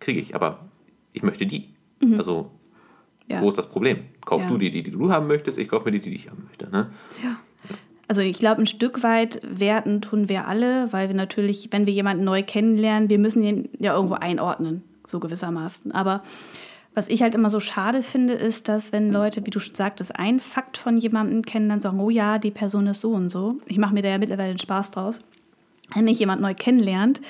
kriege 0.00 0.20
ich, 0.20 0.34
aber 0.34 0.58
ich 1.12 1.22
möchte 1.22 1.46
die. 1.46 1.68
Mhm. 2.02 2.14
Also, 2.18 2.50
ja. 3.30 3.40
wo 3.40 3.48
ist 3.48 3.56
das 3.58 3.68
Problem? 3.68 3.98
Kauf 4.24 4.42
ja. 4.42 4.48
du 4.48 4.58
die, 4.58 4.70
die, 4.70 4.82
die 4.82 4.90
du 4.90 5.10
haben 5.10 5.26
möchtest, 5.28 5.56
ich 5.58 5.68
kaufe 5.68 5.84
mir 5.86 5.92
die, 5.92 6.00
die 6.00 6.14
ich 6.14 6.30
haben 6.30 6.44
möchte. 6.46 6.68
Ne? 6.70 6.90
Ja. 7.22 7.36
Also 8.06 8.20
ich 8.20 8.38
glaube, 8.38 8.62
ein 8.62 8.66
Stück 8.66 9.02
weit 9.02 9.40
werten 9.42 10.00
tun 10.02 10.28
wir 10.28 10.46
alle, 10.46 10.92
weil 10.92 11.08
wir 11.08 11.16
natürlich, 11.16 11.68
wenn 11.70 11.86
wir 11.86 11.92
jemanden 11.92 12.24
neu 12.24 12.42
kennenlernen, 12.42 13.08
wir 13.08 13.18
müssen 13.18 13.42
ihn 13.42 13.68
ja 13.78 13.94
irgendwo 13.94 14.14
einordnen, 14.14 14.82
so 15.06 15.20
gewissermaßen. 15.20 15.92
Aber 15.92 16.22
was 16.94 17.08
ich 17.08 17.22
halt 17.22 17.34
immer 17.34 17.50
so 17.50 17.60
schade 17.60 18.02
finde, 18.02 18.34
ist, 18.34 18.68
dass 18.68 18.92
wenn 18.92 19.10
Leute, 19.10 19.44
wie 19.46 19.50
du 19.50 19.58
schon 19.58 19.74
sagtest, 19.74 20.16
einen 20.16 20.38
Fakt 20.38 20.76
von 20.76 20.96
jemandem 20.98 21.42
kennen, 21.42 21.68
dann 21.68 21.80
sagen, 21.80 21.98
oh 21.98 22.10
ja, 22.10 22.38
die 22.38 22.50
Person 22.50 22.86
ist 22.86 23.00
so 23.00 23.12
und 23.12 23.30
so. 23.30 23.58
Ich 23.66 23.78
mache 23.78 23.94
mir 23.94 24.02
da 24.02 24.10
ja 24.10 24.18
mittlerweile 24.18 24.52
den 24.52 24.60
Spaß 24.60 24.92
draus. 24.92 25.20
Wenn 25.94 26.04
mich 26.04 26.18
jemand 26.18 26.40
neu 26.40 26.54
kennenlernt, 26.54 27.20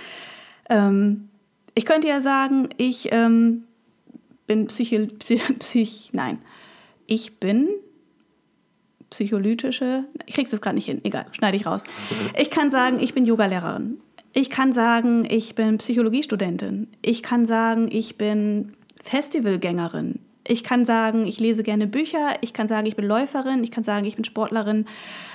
ähm, 0.69 1.29
ich 1.75 1.87
könnte 1.87 2.09
ja 2.09 2.21
sagen, 2.21 2.69
ich 2.77 3.09
ähm, 3.13 3.65
bin 4.47 4.67
Psycho, 4.67 5.07
Psych, 5.19 5.43
Psych, 5.59 6.11
nein, 6.13 6.39
ich 7.07 7.37
bin 7.37 7.69
psycholytische, 9.15 10.05
ich 10.27 10.35
krieg's 10.35 10.51
jetzt 10.51 10.61
gerade 10.61 10.75
nicht 10.75 10.87
hin, 10.87 11.01
egal, 11.05 11.27
schneide 11.31 11.57
ich 11.57 11.67
raus. 11.67 11.85
Ich 12.37 12.51
kann 12.51 12.71
sagen, 12.71 12.99
ich 12.99 13.15
bin 13.15 13.25
Yogalehrerin. 13.25 13.99
Ich 14.33 14.51
kann 14.51 14.73
sagen, 14.73 15.25
ich 15.31 15.55
bin 15.55 15.79
Psychologiestudentin. 15.79 16.89
Ich 17.01 17.23
kann 17.23 17.47
sagen, 17.47 17.89
ich 17.93 18.19
bin 18.19 18.73
Festivalgängerin. 19.05 20.19
Ich 20.47 20.65
kann 20.65 20.85
sagen, 20.85 21.27
ich 21.27 21.39
lese 21.39 21.63
gerne 21.63 21.87
Bücher. 21.87 22.35
Ich 22.41 22.53
kann 22.53 22.67
sagen, 22.67 22.87
ich 22.87 22.97
bin 22.97 23.07
Läuferin. 23.07 23.63
Ich 23.63 23.71
kann 23.71 23.85
sagen, 23.85 24.05
ich 24.05 24.17
bin 24.17 24.25
Sportlerin. 24.25 24.87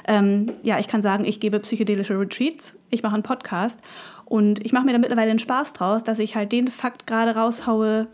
Ähm, 0.05 0.51
ja, 0.61 0.77
ich 0.77 0.89
kann 0.89 1.01
sagen, 1.01 1.23
ich 1.23 1.39
gebe 1.39 1.61
psychedelische 1.61 2.19
Retreats. 2.19 2.75
Ich 2.89 3.01
mache 3.01 3.13
einen 3.13 3.23
Podcast. 3.23 3.79
Und 4.25 4.63
ich 4.65 4.73
mache 4.73 4.85
mir 4.85 4.91
da 4.91 4.99
mittlerweile 4.99 5.29
einen 5.29 5.39
Spaß 5.39 5.71
draus, 5.71 6.03
dass 6.03 6.19
ich 6.19 6.35
halt 6.35 6.51
den 6.51 6.67
Fakt 6.67 7.07
gerade 7.07 7.35
raushaue, 7.35 8.07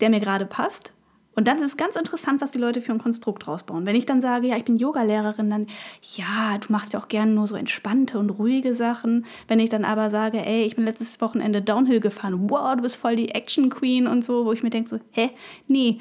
der 0.00 0.08
mir 0.08 0.20
gerade 0.20 0.46
passt 0.46 0.94
und 1.40 1.48
dann 1.48 1.56
ist 1.56 1.68
es 1.68 1.76
ganz 1.78 1.96
interessant, 1.96 2.42
was 2.42 2.50
die 2.50 2.58
Leute 2.58 2.82
für 2.82 2.92
ein 2.92 2.98
Konstrukt 2.98 3.48
rausbauen. 3.48 3.86
Wenn 3.86 3.96
ich 3.96 4.04
dann 4.04 4.20
sage, 4.20 4.48
ja, 4.48 4.58
ich 4.58 4.66
bin 4.66 4.76
Yogalehrerin, 4.76 5.48
dann, 5.48 5.66
ja, 6.02 6.58
du 6.58 6.70
machst 6.70 6.92
ja 6.92 7.00
auch 7.00 7.08
gerne 7.08 7.32
nur 7.32 7.46
so 7.46 7.56
entspannte 7.56 8.18
und 8.18 8.28
ruhige 8.28 8.74
Sachen. 8.74 9.24
Wenn 9.48 9.58
ich 9.58 9.70
dann 9.70 9.86
aber 9.86 10.10
sage, 10.10 10.44
ey, 10.44 10.64
ich 10.64 10.76
bin 10.76 10.84
letztes 10.84 11.18
Wochenende 11.22 11.62
Downhill 11.62 12.00
gefahren, 12.00 12.50
wow, 12.50 12.76
du 12.76 12.82
bist 12.82 12.96
voll 12.96 13.16
die 13.16 13.30
Action 13.30 13.70
Queen 13.70 14.06
und 14.06 14.22
so, 14.22 14.44
wo 14.44 14.52
ich 14.52 14.62
mir 14.62 14.68
denke 14.68 14.90
so, 14.90 14.98
hä, 15.12 15.30
nee, 15.66 16.00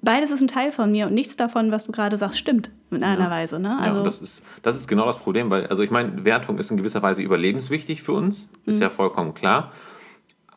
beides 0.00 0.30
ist 0.30 0.40
ein 0.40 0.48
Teil 0.48 0.72
von 0.72 0.90
mir 0.90 1.08
und 1.08 1.12
nichts 1.12 1.36
davon, 1.36 1.70
was 1.70 1.84
du 1.84 1.92
gerade 1.92 2.16
sagst, 2.16 2.38
stimmt 2.38 2.70
in 2.90 3.04
einer 3.04 3.24
ja. 3.24 3.30
Weise. 3.30 3.58
Ne? 3.58 3.78
Also 3.78 3.98
ja, 3.98 4.04
das 4.04 4.20
ist, 4.20 4.42
das 4.62 4.76
ist 4.76 4.88
genau 4.88 5.04
das 5.04 5.18
Problem, 5.18 5.50
weil, 5.50 5.66
also 5.66 5.82
ich 5.82 5.90
meine, 5.90 6.24
Wertung 6.24 6.56
ist 6.56 6.70
in 6.70 6.78
gewisser 6.78 7.02
Weise 7.02 7.20
überlebenswichtig 7.20 8.02
für 8.02 8.12
uns, 8.12 8.48
ist 8.64 8.76
mhm. 8.76 8.80
ja 8.82 8.88
vollkommen 8.88 9.34
klar. 9.34 9.70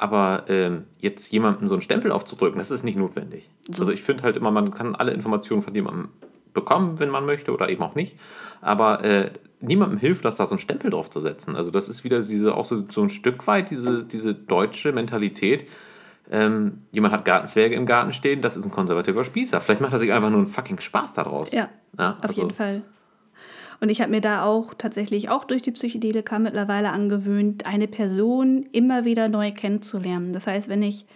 Aber 0.02 0.46
ähm, 0.48 0.86
jetzt 0.98 1.32
jemandem 1.32 1.68
so 1.68 1.76
einen 1.76 1.84
Stempel 1.84 2.12
aufzudrücken, 2.12 2.58
das 2.58 2.72
ist 2.72 2.84
nicht 2.84 2.98
notwendig. 2.98 3.52
So. 3.72 3.84
Also 3.84 3.92
ich 3.92 4.02
finde 4.02 4.24
halt 4.24 4.36
immer, 4.36 4.50
man 4.50 4.72
kann 4.72 4.96
alle 4.96 5.12
Informationen 5.12 5.62
von 5.62 5.76
jemandem 5.76 6.10
bekommen, 6.56 7.00
wenn 7.00 7.10
man 7.10 7.24
möchte, 7.24 7.54
oder 7.54 7.70
eben 7.70 7.84
auch 7.84 7.94
nicht. 7.94 8.18
Aber 8.62 9.04
äh, 9.04 9.30
niemandem 9.60 10.00
hilft 10.00 10.26
das, 10.26 10.36
da 10.38 10.48
so 10.48 10.56
einen 10.56 10.60
Stempel 10.60 10.90
drauf 10.90 11.12
zu 11.12 11.22
setzen. 11.22 11.56
Also 11.56 11.70
das 11.70 11.88
ist 11.88 12.04
wieder 12.04 12.20
diese, 12.20 12.56
auch 12.56 12.66
so, 12.66 12.84
so 12.90 13.04
ein 13.04 13.12
Stück 13.12 13.46
weit 13.46 13.70
diese, 13.70 14.04
diese 14.04 14.34
deutsche 14.34 14.92
Mentalität. 14.92 15.70
Ähm, 16.32 16.82
jemand 16.92 17.14
hat 17.14 17.24
Gartenzwerge 17.24 17.76
im 17.76 17.86
Garten 17.86 18.12
stehen, 18.12 18.42
das 18.42 18.58
ist 18.58 18.66
ein 18.66 18.72
konservativer 18.72 19.24
Spießer. 19.24 19.62
Vielleicht 19.62 19.82
macht 19.82 19.94
er 19.94 20.00
sich 20.00 20.12
einfach 20.12 20.32
nur 20.32 20.40
einen 20.40 20.48
fucking 20.48 20.80
Spaß 20.80 21.14
daraus. 21.14 21.52
Ja, 21.52 21.70
ja 22.00 22.14
auf 22.14 22.24
also, 22.24 22.42
jeden 22.42 22.56
Fall. 22.56 22.82
Und 23.82 23.90
ich 23.90 24.00
habe 24.00 24.12
mir 24.12 24.22
da 24.22 24.46
auch 24.46 24.76
tatsächlich 24.76 25.30
auch 25.30 25.44
durch 25.44 25.64
die 25.64 25.72
Psychedelika 25.72 26.38
mittlerweile 26.38 26.92
angewöhnt, 26.92 27.66
eine 27.66 27.88
Person 27.88 28.68
immer 28.72 29.06
wieder 29.06 29.28
neu 29.28 29.52
kennenzulernen. 29.52 30.34
Das 30.34 30.46
heißt, 30.46 30.70
wenn 30.70 30.84
ich 30.84 31.08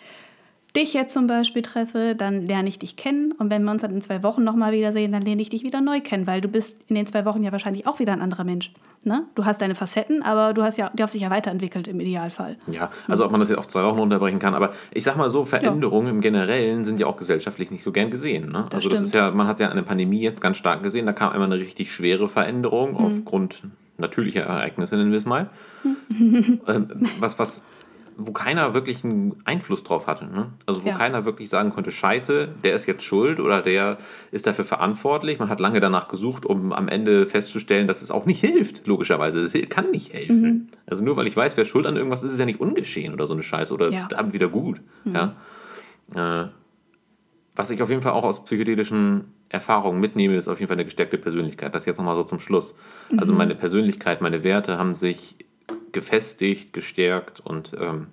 dich 0.76 0.94
jetzt 0.94 1.14
zum 1.14 1.28
Beispiel 1.28 1.62
treffe, 1.62 2.16
dann 2.16 2.46
lerne 2.46 2.70
ich 2.70 2.80
dich 2.80 2.96
kennen. 2.96 3.32
Und 3.32 3.50
wenn 3.50 3.64
wir 3.64 3.72
uns 3.72 3.82
dann 3.82 3.92
in 3.92 4.02
zwei 4.02 4.24
Wochen 4.24 4.44
nochmal 4.44 4.72
wiedersehen, 4.72 5.12
dann 5.12 5.22
lerne 5.22 5.42
ich 5.42 5.50
dich 5.50 5.64
wieder 5.64 5.82
neu 5.82 6.02
kennen, 6.02 6.28
weil 6.28 6.42
du 6.42 6.48
bist 6.48 6.78
in 6.88 6.96
den 6.96 7.08
zwei 7.08 7.26
Wochen 7.26 7.44
ja 7.44 7.52
wahrscheinlich 7.52 7.88
auch 7.88 8.00
wieder 8.00 8.14
ein 8.14 8.22
anderer 8.22 8.44
Mensch. 8.44 8.72
Ne? 9.04 9.24
Du 9.36 9.46
hast 9.46 9.62
deine 9.62 9.76
Facetten, 9.76 10.24
aber 10.24 10.54
du 10.54 10.64
hast 10.64 10.78
ja, 10.78 10.92
du 10.94 11.04
hast 11.04 11.14
dich 11.14 11.22
ja 11.22 11.30
weiterentwickelt 11.30 11.88
im 11.88 12.00
Idealfall. 12.00 12.58
Ja, 12.68 12.90
also 13.08 13.26
ob 13.26 13.32
man 13.32 13.40
das 13.40 13.50
jetzt 13.50 13.60
auf 13.60 13.68
zwei 13.68 13.84
Wochen 13.84 14.00
unterbrechen 14.00 14.40
kann, 14.40 14.56
aber 14.56 14.74
ich 14.92 15.04
sag 15.04 15.16
mal 15.16 15.30
so, 15.30 15.46
Veränderungen 15.46 16.08
ja. 16.08 16.14
im 16.14 16.22
Generellen 16.22 16.84
sind 16.86 17.00
ja 17.00 17.06
auch 17.06 17.18
gesellschaftlich 17.18 17.70
nicht 17.70 17.84
so 17.84 17.92
gern 17.92 18.10
gesehen. 18.10 18.52
Ne? 18.52 18.64
Das 18.66 18.76
also 18.76 18.90
das 18.90 18.98
stimmt. 18.98 19.04
ist 19.04 19.14
ja, 19.14 19.32
man 19.32 19.48
hat 19.48 19.60
ja 19.60 19.70
eine 19.70 19.84
Pandemie 19.84 20.22
jetzt 20.22 20.42
ganz 20.42 20.58
stark 20.58 20.82
gesehen, 20.82 21.06
da 21.06 21.14
kam 21.14 21.32
einmal 21.32 21.52
eine 21.52 21.60
richtig 21.62 21.92
schwere 21.94 22.28
Veränderung 22.28 22.94
mhm. 22.94 22.98
aufgrund 22.98 23.62
natürlicher 23.98 24.42
Ereignisse, 24.42 24.98
nennen 24.98 25.12
wir 25.12 25.18
es 25.18 25.26
mal. 25.26 25.50
Ähm, 26.68 27.10
was, 27.20 27.38
was 27.38 27.62
wo 28.18 28.32
keiner 28.32 28.74
wirklich 28.74 29.04
einen 29.04 29.36
Einfluss 29.46 29.84
drauf 29.84 30.08
hatte. 30.08 30.26
Ne? 30.26 30.54
Also 30.66 30.84
wo 30.84 30.90
ja. 30.90 30.98
keiner 30.98 31.26
wirklich 31.26 31.50
sagen 31.50 31.72
konnte, 31.72 31.92
scheiße, 31.92 32.50
der 32.64 32.74
ist 32.74 32.86
jetzt 32.86 33.04
schuld 33.04 33.40
oder 33.40 33.62
der 33.62 33.98
ist 34.32 34.48
dafür 34.48 34.66
verantwortlich. 34.66 35.40
Man 35.40 35.50
hat 35.50 35.60
lange 35.60 35.80
danach 35.80 36.08
gesucht, 36.08 36.46
um 36.46 36.72
am 36.72 36.88
Ende 36.88 37.26
festzustellen, 37.26 37.88
dass 37.88 38.02
es 38.02 38.12
auch 38.12 38.26
nicht 38.26 38.40
hilft, 38.40 38.88
logischerweise. 38.88 39.42
Es 39.42 39.54
kann 39.70 39.92
nicht 39.92 40.14
helfen. 40.14 40.42
Mhm. 40.42 40.68
Also 40.86 41.04
nur 41.04 41.18
weil 41.18 41.28
ich 41.28 41.36
weiß, 41.36 41.58
wer 41.58 41.66
schuld 41.66 41.86
an 41.86 41.98
irgendwas 41.98 42.22
ist, 42.22 42.28
ist 42.28 42.34
es 42.34 42.40
ja 42.40 42.46
nicht 42.46 42.62
ungeschehen 42.62 43.14
oder 43.14 43.28
so 43.28 43.34
eine 43.34 43.44
Scheiße 43.44 43.74
oder 43.74 43.92
ja. 43.92 44.08
dann 44.08 44.34
wieder 44.34 44.48
gut. 44.48 44.82
Mhm. 45.04 45.16
Ja? 45.16 46.44
Äh, 46.44 46.50
was 47.56 47.70
ich 47.70 47.82
auf 47.82 47.90
jeden 47.90 48.02
Fall 48.02 48.14
auch 48.14 48.26
aus 48.26 48.44
psychedelischen 48.44 49.34
Erfahrungen 49.50 50.00
mitnehme, 50.00 50.36
ist 50.36 50.48
auf 50.48 50.60
jeden 50.60 50.68
Fall 50.68 50.76
eine 50.76 50.86
gestärkte 50.86 51.18
Persönlichkeit. 51.18 51.74
Das 51.74 51.86
jetzt 51.86 51.98
nochmal 51.98 52.16
so 52.16 52.24
zum 52.24 52.40
Schluss. 52.40 52.76
Also 53.18 53.32
mhm. 53.32 53.38
meine 53.38 53.56
Persönlichkeit, 53.56 54.22
meine 54.22 54.44
Werte 54.44 54.78
haben 54.78 54.96
sich 54.96 55.38
gefestigt, 55.96 56.74
gestärkt 56.74 57.40
und 57.40 57.72
ähm, 57.80 58.08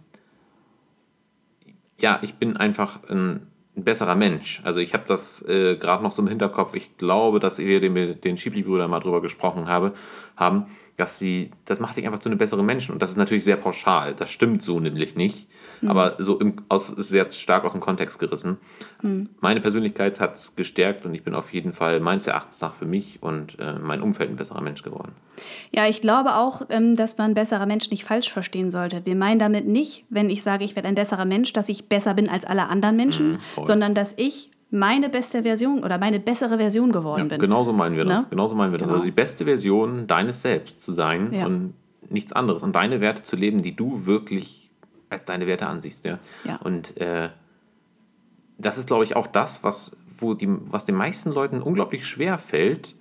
ja, 1.98 2.20
ich 2.22 2.34
bin 2.34 2.56
einfach 2.56 3.00
ein, 3.10 3.48
ein 3.76 3.84
besserer 3.84 4.14
Mensch. 4.14 4.62
Also 4.64 4.78
ich 4.78 4.94
habe 4.94 5.04
das 5.08 5.42
äh, 5.42 5.76
gerade 5.76 6.02
noch 6.02 6.12
so 6.12 6.22
im 6.22 6.28
Hinterkopf. 6.28 6.74
Ich 6.74 6.96
glaube, 6.96 7.40
dass 7.40 7.58
wir 7.58 7.80
den, 7.80 8.20
den 8.20 8.36
Schibli-Brüdern 8.36 8.88
mal 8.88 9.00
drüber 9.00 9.20
gesprochen 9.20 9.66
habe, 9.66 9.94
haben, 10.36 10.66
dass 10.96 11.18
sie, 11.18 11.50
das 11.64 11.80
macht 11.80 11.96
dich 11.96 12.06
einfach 12.06 12.18
zu 12.18 12.28
einem 12.28 12.38
besseren 12.38 12.66
Menschen. 12.66 12.92
Und 12.92 13.00
das 13.00 13.10
ist 13.10 13.16
natürlich 13.16 13.44
sehr 13.44 13.56
pauschal. 13.56 14.14
Das 14.14 14.30
stimmt 14.30 14.62
so 14.62 14.78
nämlich 14.78 15.16
nicht. 15.16 15.48
Mhm. 15.80 15.88
Aber 15.88 16.16
so 16.18 16.38
im, 16.38 16.56
aus, 16.68 16.90
ist 16.90 17.08
sehr 17.08 17.28
stark 17.30 17.64
aus 17.64 17.72
dem 17.72 17.80
Kontext 17.80 18.18
gerissen. 18.18 18.58
Mhm. 19.00 19.28
Meine 19.40 19.60
Persönlichkeit 19.60 20.20
hat 20.20 20.34
es 20.34 20.54
gestärkt 20.54 21.06
und 21.06 21.14
ich 21.14 21.22
bin 21.22 21.34
auf 21.34 21.52
jeden 21.52 21.72
Fall 21.72 22.00
meines 22.00 22.26
Erachtens 22.26 22.60
nach 22.60 22.74
für 22.74 22.84
mich 22.84 23.22
und 23.22 23.58
äh, 23.58 23.74
mein 23.74 24.02
Umfeld 24.02 24.30
ein 24.30 24.36
besserer 24.36 24.60
Mensch 24.60 24.82
geworden. 24.82 25.12
Ja, 25.74 25.88
ich 25.88 26.02
glaube 26.02 26.36
auch, 26.36 26.62
ähm, 26.68 26.94
dass 26.94 27.16
man 27.16 27.34
besserer 27.34 27.66
Mensch 27.66 27.90
nicht 27.90 28.04
falsch 28.04 28.30
verstehen 28.30 28.70
sollte. 28.70 29.06
Wir 29.06 29.16
meinen 29.16 29.38
damit 29.38 29.66
nicht, 29.66 30.04
wenn 30.10 30.28
ich 30.28 30.42
sage, 30.42 30.64
ich 30.64 30.76
werde 30.76 30.88
ein 30.88 30.94
besserer 30.94 31.24
Mensch, 31.24 31.52
dass 31.54 31.68
ich 31.68 31.88
besser 31.88 32.12
bin 32.14 32.28
als 32.28 32.44
alle 32.44 32.68
anderen 32.68 32.96
Menschen, 32.96 33.32
mhm, 33.32 33.64
sondern 33.64 33.94
dass 33.94 34.14
ich 34.16 34.50
meine 34.72 35.10
beste 35.10 35.42
Version 35.42 35.84
oder 35.84 35.98
meine 35.98 36.18
bessere 36.18 36.56
Version 36.56 36.92
geworden 36.92 37.24
ja, 37.24 37.28
bin. 37.28 37.40
Genauso 37.40 37.72
meinen 37.72 37.96
wir 37.96 38.06
das. 38.06 38.22
Ne? 38.22 38.28
Genauso 38.30 38.54
meinen 38.54 38.72
wir 38.72 38.78
das. 38.78 38.86
Genau. 38.86 38.94
Also 38.96 39.04
die 39.04 39.12
beste 39.12 39.44
Version 39.44 40.06
deines 40.06 40.40
Selbst 40.40 40.82
zu 40.82 40.92
sein 40.92 41.32
ja. 41.32 41.46
und 41.46 41.74
nichts 42.08 42.32
anderes 42.32 42.62
und 42.62 42.74
deine 42.74 43.00
Werte 43.00 43.22
zu 43.22 43.36
leben, 43.36 43.62
die 43.62 43.76
du 43.76 44.06
wirklich 44.06 44.70
als 45.10 45.26
deine 45.26 45.46
Werte 45.46 45.66
ansiehst. 45.66 46.06
Ja. 46.06 46.18
ja. 46.44 46.56
Und 46.56 46.96
äh, 46.98 47.28
das 48.56 48.78
ist, 48.78 48.86
glaube 48.86 49.04
ich, 49.04 49.14
auch 49.14 49.26
das, 49.26 49.62
was, 49.62 49.94
wo 50.18 50.32
die, 50.32 50.48
was 50.48 50.86
den 50.86 50.94
meisten 50.94 51.30
Leuten 51.30 51.60
unglaublich 51.60 52.06
schwer 52.06 52.38
fällt, 52.38 52.94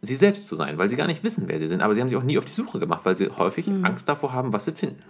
sie 0.00 0.16
selbst 0.16 0.48
zu 0.48 0.56
sein, 0.56 0.78
weil 0.78 0.88
sie 0.88 0.96
gar 0.96 1.08
nicht 1.08 1.22
wissen, 1.22 1.44
wer 1.46 1.58
sie 1.58 1.68
sind. 1.68 1.82
Aber 1.82 1.94
sie 1.94 2.00
haben 2.00 2.08
sich 2.08 2.16
auch 2.16 2.22
nie 2.22 2.38
auf 2.38 2.46
die 2.46 2.52
Suche 2.52 2.78
gemacht, 2.78 3.02
weil 3.04 3.18
sie 3.18 3.28
häufig 3.28 3.66
mhm. 3.66 3.84
Angst 3.84 4.08
davor 4.08 4.32
haben, 4.32 4.54
was 4.54 4.64
sie 4.64 4.72
finden. 4.72 5.02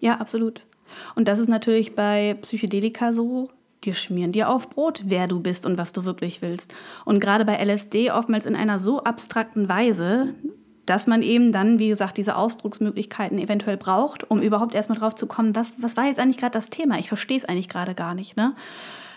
Ja, 0.00 0.18
absolut. 0.18 0.66
Und 1.14 1.28
das 1.28 1.38
ist 1.38 1.48
natürlich 1.48 1.94
bei 1.94 2.36
Psychedelika 2.42 3.14
so, 3.14 3.48
dir 3.84 3.94
schmieren 3.94 4.32
dir 4.32 4.48
auf 4.48 4.70
Brot, 4.70 5.02
wer 5.06 5.26
du 5.26 5.40
bist 5.40 5.66
und 5.66 5.78
was 5.78 5.92
du 5.92 6.04
wirklich 6.04 6.42
willst. 6.42 6.74
Und 7.04 7.20
gerade 7.20 7.44
bei 7.44 7.62
LSD 7.62 8.10
oftmals 8.10 8.46
in 8.46 8.56
einer 8.56 8.80
so 8.80 9.02
abstrakten 9.02 9.68
Weise, 9.68 10.34
dass 10.86 11.06
man 11.06 11.22
eben 11.22 11.52
dann, 11.52 11.78
wie 11.78 11.88
gesagt, 11.88 12.16
diese 12.16 12.36
Ausdrucksmöglichkeiten 12.36 13.38
eventuell 13.38 13.76
braucht, 13.76 14.30
um 14.30 14.42
überhaupt 14.42 14.74
erstmal 14.74 14.98
drauf 14.98 15.14
zu 15.14 15.26
kommen, 15.26 15.56
was, 15.56 15.74
was 15.78 15.96
war 15.96 16.06
jetzt 16.06 16.18
eigentlich 16.18 16.36
gerade 16.36 16.52
das 16.52 16.70
Thema? 16.70 16.98
Ich 16.98 17.08
verstehe 17.08 17.36
es 17.36 17.44
eigentlich 17.44 17.68
gerade 17.68 17.94
gar 17.94 18.14
nicht. 18.14 18.36
Ne? 18.36 18.54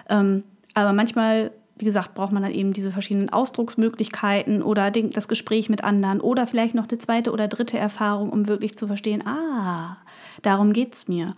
Ähm, 0.09 0.43
aber 0.74 0.93
manchmal, 0.93 1.51
wie 1.78 1.86
gesagt, 1.86 2.13
braucht 2.13 2.32
man 2.32 2.43
dann 2.43 2.53
eben 2.53 2.72
diese 2.72 2.91
verschiedenen 2.91 3.30
Ausdrucksmöglichkeiten 3.30 4.63
oder 4.63 4.91
das 4.91 5.28
Gespräch 5.28 5.70
mit 5.70 5.84
anderen 5.84 6.22
oder 6.22 6.47
vielleicht 6.47 6.76
noch 6.76 6.88
eine 6.88 6.97
zweite 6.99 7.32
oder 7.32 7.47
dritte 7.47 7.78
Erfahrung, 7.78 8.30
um 8.30 8.47
wirklich 8.47 8.78
zu 8.78 8.88
verstehen, 8.88 9.26
ah, 9.28 9.97
darum 10.41 10.72
geht 10.72 10.93
es 10.93 11.07
mir. 11.07 11.36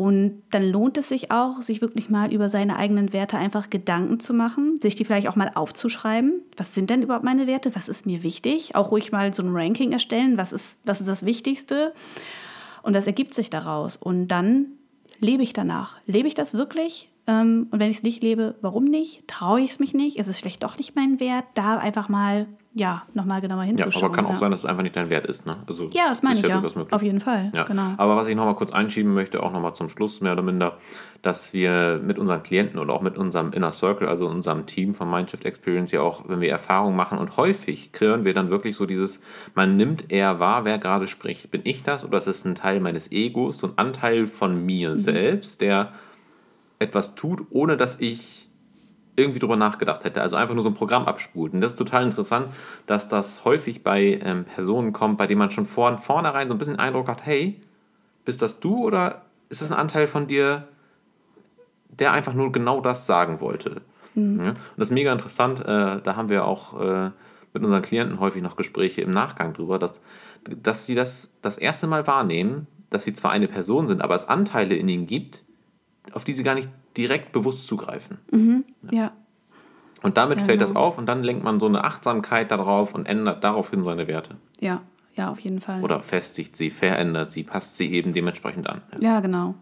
Und 0.00 0.44
dann 0.50 0.66
lohnt 0.66 0.96
es 0.96 1.10
sich 1.10 1.30
auch, 1.30 1.60
sich 1.60 1.82
wirklich 1.82 2.08
mal 2.08 2.32
über 2.32 2.48
seine 2.48 2.76
eigenen 2.76 3.12
Werte 3.12 3.36
einfach 3.36 3.68
Gedanken 3.68 4.18
zu 4.18 4.32
machen, 4.32 4.80
sich 4.80 4.94
die 4.94 5.04
vielleicht 5.04 5.28
auch 5.28 5.36
mal 5.36 5.50
aufzuschreiben. 5.54 6.40
Was 6.56 6.74
sind 6.74 6.88
denn 6.88 7.02
überhaupt 7.02 7.22
meine 7.22 7.46
Werte? 7.46 7.76
Was 7.76 7.86
ist 7.86 8.06
mir 8.06 8.22
wichtig? 8.22 8.74
Auch 8.74 8.92
ruhig 8.92 9.12
mal 9.12 9.34
so 9.34 9.42
ein 9.42 9.54
Ranking 9.54 9.92
erstellen. 9.92 10.38
Was 10.38 10.54
ist, 10.54 10.78
was 10.86 11.00
ist 11.00 11.06
das 11.06 11.26
Wichtigste? 11.26 11.92
Und 12.82 12.94
das 12.94 13.06
ergibt 13.06 13.34
sich 13.34 13.50
daraus. 13.50 13.98
Und 13.98 14.28
dann 14.28 14.68
lebe 15.18 15.42
ich 15.42 15.52
danach. 15.52 15.98
Lebe 16.06 16.28
ich 16.28 16.34
das 16.34 16.54
wirklich? 16.54 17.10
Ähm, 17.26 17.68
und 17.70 17.78
wenn 17.78 17.90
ich 17.90 17.98
es 17.98 18.02
nicht 18.02 18.22
lebe, 18.22 18.54
warum 18.62 18.84
nicht? 18.84 19.28
Traue 19.28 19.60
ich 19.60 19.72
es 19.72 19.80
mich 19.80 19.92
nicht? 19.92 20.16
Ist 20.16 20.28
es 20.28 20.38
vielleicht 20.38 20.62
doch 20.62 20.78
nicht 20.78 20.96
mein 20.96 21.20
Wert? 21.20 21.44
Da 21.52 21.76
einfach 21.76 22.08
mal 22.08 22.46
ja, 22.72 23.02
nochmal 23.14 23.40
genauer 23.40 23.62
Ja, 23.62 23.66
hinzuschauen. 23.66 24.04
aber 24.04 24.14
kann 24.14 24.26
auch 24.26 24.30
ja. 24.30 24.36
sein, 24.36 24.50
dass 24.52 24.60
es 24.60 24.66
einfach 24.66 24.84
nicht 24.84 24.94
dein 24.94 25.10
Wert 25.10 25.26
ist. 25.26 25.44
Ne? 25.44 25.56
Also, 25.66 25.90
Ja, 25.92 26.08
das 26.08 26.22
meine 26.22 26.38
ich 26.38 26.46
ja. 26.46 26.62
Auf 26.90 27.02
jeden 27.02 27.18
Fall. 27.18 27.50
Ja. 27.52 27.64
Genau. 27.64 27.94
Aber 27.96 28.16
was 28.16 28.28
ich 28.28 28.36
nochmal 28.36 28.54
kurz 28.54 28.70
einschieben 28.70 29.12
möchte, 29.12 29.42
auch 29.42 29.52
nochmal 29.52 29.74
zum 29.74 29.88
Schluss 29.88 30.20
mehr 30.20 30.34
oder 30.34 30.42
minder, 30.42 30.78
dass 31.20 31.52
wir 31.52 32.00
mit 32.02 32.18
unseren 32.18 32.44
Klienten 32.44 32.78
oder 32.78 32.94
auch 32.94 33.02
mit 33.02 33.18
unserem 33.18 33.52
Inner 33.52 33.72
Circle, 33.72 34.08
also 34.08 34.26
unserem 34.28 34.66
Team 34.66 34.94
von 34.94 35.10
Mindshift 35.10 35.44
Experience, 35.44 35.90
ja 35.90 36.00
auch, 36.00 36.28
wenn 36.28 36.40
wir 36.40 36.50
Erfahrungen 36.50 36.96
machen 36.96 37.18
und 37.18 37.36
häufig 37.36 37.90
hören 37.98 38.24
wir 38.24 38.34
dann 38.34 38.50
wirklich 38.50 38.76
so 38.76 38.86
dieses, 38.86 39.20
man 39.54 39.76
nimmt 39.76 40.12
eher 40.12 40.38
wahr, 40.38 40.64
wer 40.64 40.78
gerade 40.78 41.08
spricht. 41.08 41.50
Bin 41.50 41.62
ich 41.64 41.82
das 41.82 42.04
oder 42.04 42.18
ist 42.18 42.28
es 42.28 42.44
ein 42.44 42.54
Teil 42.54 42.78
meines 42.78 43.10
Egos, 43.10 43.58
so 43.58 43.66
ein 43.66 43.72
Anteil 43.76 44.28
von 44.28 44.64
mir 44.64 44.96
selbst, 44.96 45.60
der 45.60 45.92
etwas 46.78 47.16
tut, 47.16 47.46
ohne 47.50 47.76
dass 47.76 47.98
ich 48.00 48.39
irgendwie 49.16 49.38
drüber 49.38 49.56
nachgedacht 49.56 50.04
hätte. 50.04 50.22
Also 50.22 50.36
einfach 50.36 50.54
nur 50.54 50.62
so 50.62 50.70
ein 50.70 50.74
Programm 50.74 51.06
abspult. 51.06 51.52
Und 51.52 51.60
das 51.60 51.72
ist 51.72 51.76
total 51.76 52.04
interessant, 52.04 52.48
dass 52.86 53.08
das 53.08 53.44
häufig 53.44 53.82
bei 53.82 54.20
ähm, 54.22 54.44
Personen 54.44 54.92
kommt, 54.92 55.18
bei 55.18 55.26
denen 55.26 55.38
man 55.38 55.50
schon 55.50 55.66
vor, 55.66 55.98
vornherein 55.98 56.48
so 56.48 56.54
ein 56.54 56.58
bisschen 56.58 56.78
Eindruck 56.78 57.08
hat, 57.08 57.24
hey, 57.24 57.60
bist 58.24 58.42
das 58.42 58.60
du 58.60 58.84
oder 58.84 59.22
ist 59.48 59.62
das 59.62 59.70
ein 59.70 59.78
Anteil 59.78 60.06
von 60.06 60.26
dir, 60.26 60.68
der 61.88 62.12
einfach 62.12 62.34
nur 62.34 62.52
genau 62.52 62.80
das 62.80 63.06
sagen 63.06 63.40
wollte? 63.40 63.82
Ja? 64.14 64.50
Und 64.50 64.58
das 64.76 64.88
ist 64.88 64.94
mega 64.94 65.12
interessant. 65.12 65.60
Äh, 65.60 66.00
da 66.02 66.16
haben 66.16 66.28
wir 66.28 66.44
auch 66.44 66.80
äh, 66.80 67.10
mit 67.52 67.62
unseren 67.62 67.82
Klienten 67.82 68.20
häufig 68.20 68.42
noch 68.42 68.56
Gespräche 68.56 69.00
im 69.02 69.12
Nachgang 69.12 69.54
drüber, 69.54 69.78
dass, 69.78 70.00
dass 70.44 70.86
sie 70.86 70.94
das 70.94 71.30
das 71.42 71.58
erste 71.58 71.86
Mal 71.86 72.06
wahrnehmen, 72.06 72.66
dass 72.90 73.04
sie 73.04 73.14
zwar 73.14 73.30
eine 73.30 73.48
Person 73.48 73.88
sind, 73.88 74.02
aber 74.02 74.14
es 74.14 74.28
Anteile 74.28 74.74
in 74.74 74.88
ihnen 74.88 75.06
gibt, 75.06 75.44
auf 76.12 76.24
die 76.24 76.34
sie 76.34 76.42
gar 76.42 76.54
nicht 76.54 76.68
direkt 76.96 77.32
bewusst 77.32 77.66
zugreifen. 77.66 78.18
ja. 78.90 79.12
Und 80.02 80.16
damit 80.16 80.38
Ja, 80.40 80.44
fällt 80.46 80.60
genau. 80.60 80.68
das 80.72 80.76
auf 80.76 80.96
und 80.96 81.06
dann 81.06 81.22
lenkt 81.22 81.44
man 81.44 81.60
so 81.60 81.66
eine 81.66 81.84
Achtsamkeit 81.84 82.50
darauf 82.50 82.94
und 82.94 83.06
ändert 83.06 83.44
daraufhin 83.44 83.82
seine 83.82 84.06
Werte. 84.08 84.36
ja, 84.60 84.80
ja, 85.16 85.28
auf 85.30 85.40
jeden 85.40 85.60
Fall. 85.60 85.82
Oder 85.82 86.00
festigt 86.00 86.56
sie, 86.56 86.70
verändert 86.70 87.32
sie, 87.32 87.42
passt 87.42 87.76
sie 87.76 87.92
eben 87.92 88.14
dementsprechend 88.14 88.66
an. 88.70 88.80
Ja, 89.00 89.20
genau. 89.20 89.54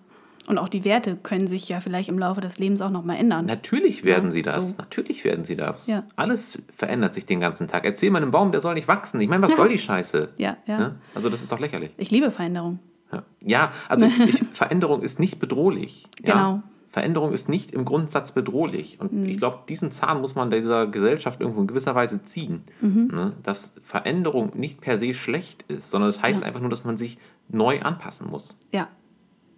Und 0.47 0.57
auch 0.59 0.69
die 0.69 0.85
Werte 0.85 1.17
können 1.17 1.47
sich 1.49 1.69
ja 1.69 1.81
vielleicht 1.81 2.09
im 2.09 2.19
Laufe 2.19 2.41
des 2.41 2.59
Lebens 2.59 2.81
auch 2.81 2.91
nochmal 2.91 3.17
ändern. 3.17 3.47
Natürlich 3.47 4.05
werden 4.05 4.27
Ja, 4.27 4.31
sie 4.33 4.43
das. 4.43 4.71
so. 4.71 4.77
Natürlich 4.79 5.25
werden 5.25 5.45
sie 5.45 5.57
das. 5.57 5.87
Ja. 5.89 6.05
Alles 6.17 6.63
verändert 6.77 7.15
sich 7.15 7.27
den 7.27 7.41
ganzen 7.41 7.67
Tag. 7.67 7.85
Erzähl 7.85 8.11
mal 8.11 8.23
einem 8.23 8.31
Baum, 8.31 8.53
der 8.53 8.61
soll 8.61 8.75
nicht 8.75 8.87
wachsen. 8.89 9.21
Ich 9.21 9.29
meine, 9.29 9.43
was 9.43 9.57
soll 9.57 9.69
die 9.69 9.79
Scheiße? 9.79 10.31
Ja, 10.37 10.57
ja. 10.67 10.79
Ne? 10.79 10.95
Also 11.15 11.29
das 11.29 11.43
ist 11.43 11.51
doch 11.51 11.59
lächerlich. 11.59 11.91
Ich 11.97 12.11
liebe 12.11 12.31
Veränderung. 12.31 12.79
Ja, 13.13 13.23
ja 13.41 13.73
also 13.89 14.07
ich, 14.07 14.43
Veränderung 14.53 15.03
ist 15.03 15.19
nicht 15.19 15.39
bedrohlich. 15.41 16.07
Ja? 16.25 16.35
Genau. 16.35 16.63
Veränderung 16.91 17.33
ist 17.35 17.49
nicht 17.49 17.73
im 17.73 17.85
Grundsatz 17.85 18.33
bedrohlich. 18.33 18.99
Und 19.01 19.13
Mhm. 19.13 19.25
ich 19.27 19.37
glaube, 19.39 19.59
diesen 19.69 19.93
Zahn 19.93 20.21
muss 20.21 20.35
man 20.35 20.51
dieser 20.51 20.87
Gesellschaft 20.87 21.41
irgendwo 21.41 21.61
in 21.61 21.67
gewisser 21.67 21.95
Weise 21.95 22.23
ziehen. 22.23 22.63
Mhm. 22.81 23.11
Ne? 23.15 23.33
Dass 23.43 23.75
Veränderung 23.83 24.53
nicht 24.55 24.81
per 24.81 24.97
se 24.99 25.13
schlecht 25.15 25.65
ist, 25.69 25.91
sondern 25.91 26.09
es 26.09 26.17
das 26.17 26.25
heißt 26.25 26.43
einfach 26.45 26.61
nur, 26.61 26.71
dass 26.71 26.85
man 26.85 26.97
sich 26.97 27.19
neu 27.49 27.81
anpassen 27.83 28.29
muss. 28.31 28.57
Ja, 28.73 28.89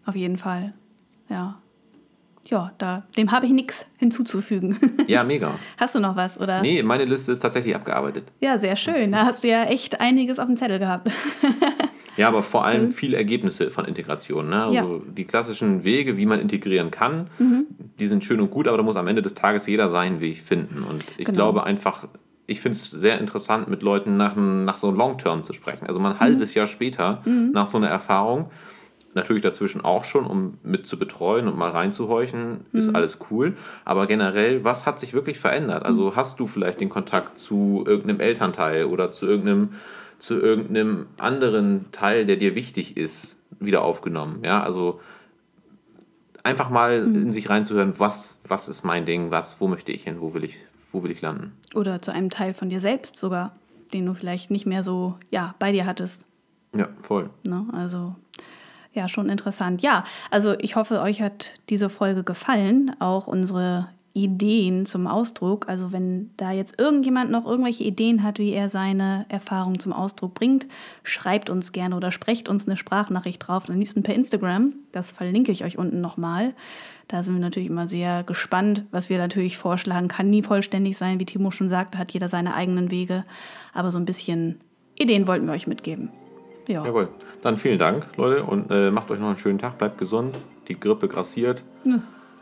auf 0.06 0.16
jeden 0.16 0.38
Fall. 0.38 0.74
Ja. 1.28 1.60
Ja, 2.46 2.72
da, 2.78 3.04
dem 3.18 3.30
habe 3.32 3.44
ich 3.46 3.52
nichts 3.52 3.84
hinzuzufügen. 3.98 4.78
Ja, 5.06 5.22
mega. 5.24 5.52
Hast 5.76 5.94
du 5.94 6.00
noch 6.00 6.16
was, 6.16 6.40
oder? 6.40 6.62
Nee, 6.62 6.82
meine 6.82 7.04
Liste 7.04 7.30
ist 7.32 7.40
tatsächlich 7.40 7.76
abgearbeitet. 7.76 8.24
Ja, 8.40 8.56
sehr 8.58 8.76
schön. 8.76 9.12
Da 9.12 9.26
hast 9.26 9.44
du 9.44 9.48
ja 9.48 9.64
echt 9.64 10.00
einiges 10.00 10.38
auf 10.38 10.46
dem 10.46 10.56
Zettel 10.56 10.78
gehabt. 10.78 11.10
Ja, 12.16 12.28
aber 12.28 12.42
vor 12.42 12.64
allem 12.64 12.90
viele 12.90 13.16
Ergebnisse 13.16 13.70
von 13.70 13.84
Integration. 13.84 14.48
Ne? 14.48 14.56
Also 14.64 14.70
Mhm. 14.70 14.74
Ja. 14.74 14.82
Mhm. 14.84 15.14
die 15.14 15.24
klassischen 15.24 15.84
Wege, 15.84 16.16
wie 16.16 16.26
man 16.26 16.40
integrieren 16.40 16.90
kann, 16.90 17.28
die 17.98 18.06
sind 18.06 18.24
schön 18.24 18.40
und 18.40 18.50
gut, 18.50 18.68
aber 18.68 18.76
da 18.76 18.82
muss 18.82 18.96
am 18.96 19.06
Ende 19.06 19.22
des 19.22 19.34
Tages 19.34 19.66
jeder 19.66 19.88
seinen 19.90 20.20
Weg 20.20 20.38
finden. 20.38 20.82
Und 20.82 21.04
ich 21.18 21.26
Genau. 21.26 21.36
glaube 21.36 21.64
einfach, 21.64 22.08
ich 22.46 22.60
finde 22.60 22.76
es 22.76 22.90
sehr 22.90 23.18
interessant, 23.20 23.68
mit 23.68 23.82
Leuten 23.82 24.16
nach, 24.16 24.34
nach 24.36 24.78
so 24.78 24.90
Long-Term 24.90 25.44
zu 25.44 25.52
sprechen. 25.52 25.86
Also 25.86 26.00
mal 26.00 26.10
ein 26.10 26.16
Mhm. 26.16 26.20
halbes 26.20 26.54
Jahr 26.54 26.66
später, 26.66 27.22
nach 27.52 27.66
so 27.66 27.78
einer 27.78 27.88
Erfahrung, 27.88 28.50
natürlich 29.14 29.42
dazwischen 29.42 29.80
auch 29.80 30.04
schon, 30.04 30.24
um 30.26 30.54
mit 30.62 30.86
zu 30.86 30.98
betreuen 30.98 31.48
und 31.48 31.56
mal 31.58 31.70
reinzuhorchen, 31.70 32.60
Mhm. 32.72 32.78
ist 32.78 32.94
alles 32.94 33.18
cool. 33.30 33.56
Aber 33.84 34.06
generell, 34.06 34.64
was 34.64 34.84
hat 34.86 34.98
sich 35.00 35.14
wirklich 35.14 35.38
verändert? 35.38 35.80
Mhm. 35.82 35.86
Also 35.86 36.16
hast 36.16 36.38
du 36.40 36.46
vielleicht 36.46 36.80
den 36.80 36.88
Kontakt 36.90 37.38
zu 37.38 37.84
irgendeinem 37.86 38.20
Elternteil 38.20 38.84
oder 38.84 39.10
zu 39.12 39.26
irgendeinem, 39.26 39.70
zu 40.20 40.38
irgendeinem 40.38 41.06
anderen 41.18 41.90
Teil, 41.90 42.26
der 42.26 42.36
dir 42.36 42.54
wichtig 42.54 42.96
ist, 42.96 43.36
wieder 43.58 43.82
aufgenommen? 43.82 44.44
Ja, 44.44 44.62
also 44.62 45.00
einfach 46.42 46.70
mal 46.70 47.06
Mhm. 47.06 47.14
in 47.16 47.32
sich 47.32 47.50
reinzuhören, 47.50 47.94
was, 47.98 48.38
was 48.46 48.68
ist 48.68 48.84
mein 48.84 49.04
Ding, 49.06 49.30
was, 49.30 49.60
wo 49.60 49.66
möchte 49.68 49.92
ich 49.92 50.04
hin, 50.04 50.20
wo 50.20 50.32
will 50.34 50.44
ich, 50.44 50.56
wo 50.92 51.02
will 51.02 51.10
ich 51.10 51.20
landen? 51.20 51.52
Oder 51.74 52.00
zu 52.00 52.12
einem 52.12 52.30
Teil 52.30 52.54
von 52.54 52.70
dir 52.70 52.80
selbst 52.80 53.16
sogar, 53.16 53.52
den 53.92 54.06
du 54.06 54.14
vielleicht 54.14 54.50
nicht 54.50 54.66
mehr 54.66 54.82
so 54.82 55.16
ja, 55.30 55.54
bei 55.58 55.72
dir 55.72 55.84
hattest. 55.86 56.22
Ja, 56.76 56.88
voll. 57.02 57.30
Ne? 57.42 57.66
Also 57.72 58.14
ja, 58.92 59.08
schon 59.08 59.28
interessant. 59.28 59.82
Ja, 59.82 60.04
also 60.30 60.54
ich 60.58 60.76
hoffe, 60.76 61.00
euch 61.00 61.20
hat 61.22 61.54
diese 61.68 61.88
Folge 61.90 62.24
gefallen, 62.24 62.94
auch 63.00 63.26
unsere 63.26 63.88
Ideen 64.12 64.86
zum 64.86 65.06
Ausdruck. 65.06 65.68
Also 65.68 65.92
wenn 65.92 66.30
da 66.36 66.50
jetzt 66.52 66.78
irgendjemand 66.78 67.30
noch 67.30 67.46
irgendwelche 67.46 67.84
Ideen 67.84 68.22
hat, 68.22 68.38
wie 68.38 68.52
er 68.52 68.68
seine 68.68 69.26
Erfahrungen 69.28 69.78
zum 69.78 69.92
Ausdruck 69.92 70.34
bringt, 70.34 70.66
schreibt 71.02 71.50
uns 71.50 71.72
gerne 71.72 71.96
oder 71.96 72.10
sprecht 72.10 72.48
uns 72.48 72.66
eine 72.66 72.76
Sprachnachricht 72.76 73.46
drauf, 73.46 73.68
am 73.68 73.78
liebsten 73.78 74.02
per 74.02 74.14
Instagram. 74.14 74.74
Das 74.92 75.12
verlinke 75.12 75.52
ich 75.52 75.64
euch 75.64 75.78
unten 75.78 76.00
nochmal. 76.00 76.54
Da 77.08 77.22
sind 77.22 77.34
wir 77.34 77.40
natürlich 77.40 77.68
immer 77.68 77.86
sehr 77.86 78.22
gespannt, 78.22 78.84
was 78.90 79.08
wir 79.08 79.18
natürlich 79.18 79.58
vorschlagen. 79.58 80.08
Kann 80.08 80.30
nie 80.30 80.42
vollständig 80.42 80.96
sein, 80.96 81.18
wie 81.18 81.24
Timo 81.24 81.50
schon 81.50 81.68
sagt, 81.68 81.96
hat 81.96 82.12
jeder 82.12 82.28
seine 82.28 82.54
eigenen 82.54 82.90
Wege. 82.90 83.24
Aber 83.72 83.90
so 83.90 83.98
ein 83.98 84.04
bisschen 84.04 84.60
Ideen 84.98 85.26
wollten 85.26 85.46
wir 85.46 85.52
euch 85.52 85.66
mitgeben. 85.66 86.10
Ja. 86.68 86.84
Jawohl. 86.84 87.08
Dann 87.42 87.56
vielen 87.56 87.78
Dank, 87.78 88.06
Leute, 88.16 88.44
und 88.44 88.70
äh, 88.70 88.90
macht 88.90 89.10
euch 89.10 89.18
noch 89.18 89.28
einen 89.28 89.38
schönen 89.38 89.58
Tag, 89.58 89.78
bleibt 89.78 89.98
gesund. 89.98 90.36
Die 90.68 90.78
Grippe 90.78 91.08
grassiert. 91.08 91.62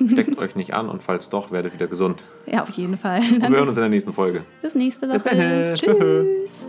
Steckt 0.06 0.38
euch 0.38 0.54
nicht 0.54 0.74
an 0.74 0.88
und 0.88 1.02
falls 1.02 1.28
doch, 1.28 1.50
werdet 1.50 1.74
wieder 1.74 1.86
gesund. 1.86 2.22
Ja, 2.46 2.62
auf 2.62 2.70
jeden 2.70 2.96
Fall. 2.96 3.20
Und 3.20 3.42
wir 3.42 3.50
hören 3.50 3.68
uns 3.68 3.76
in 3.76 3.82
der 3.82 3.90
nächsten 3.90 4.12
Folge. 4.12 4.42
Bis 4.62 4.74
nächste 4.74 5.08
Woche. 5.08 5.18
Bis. 5.18 5.80
Tschüss. 5.80 6.68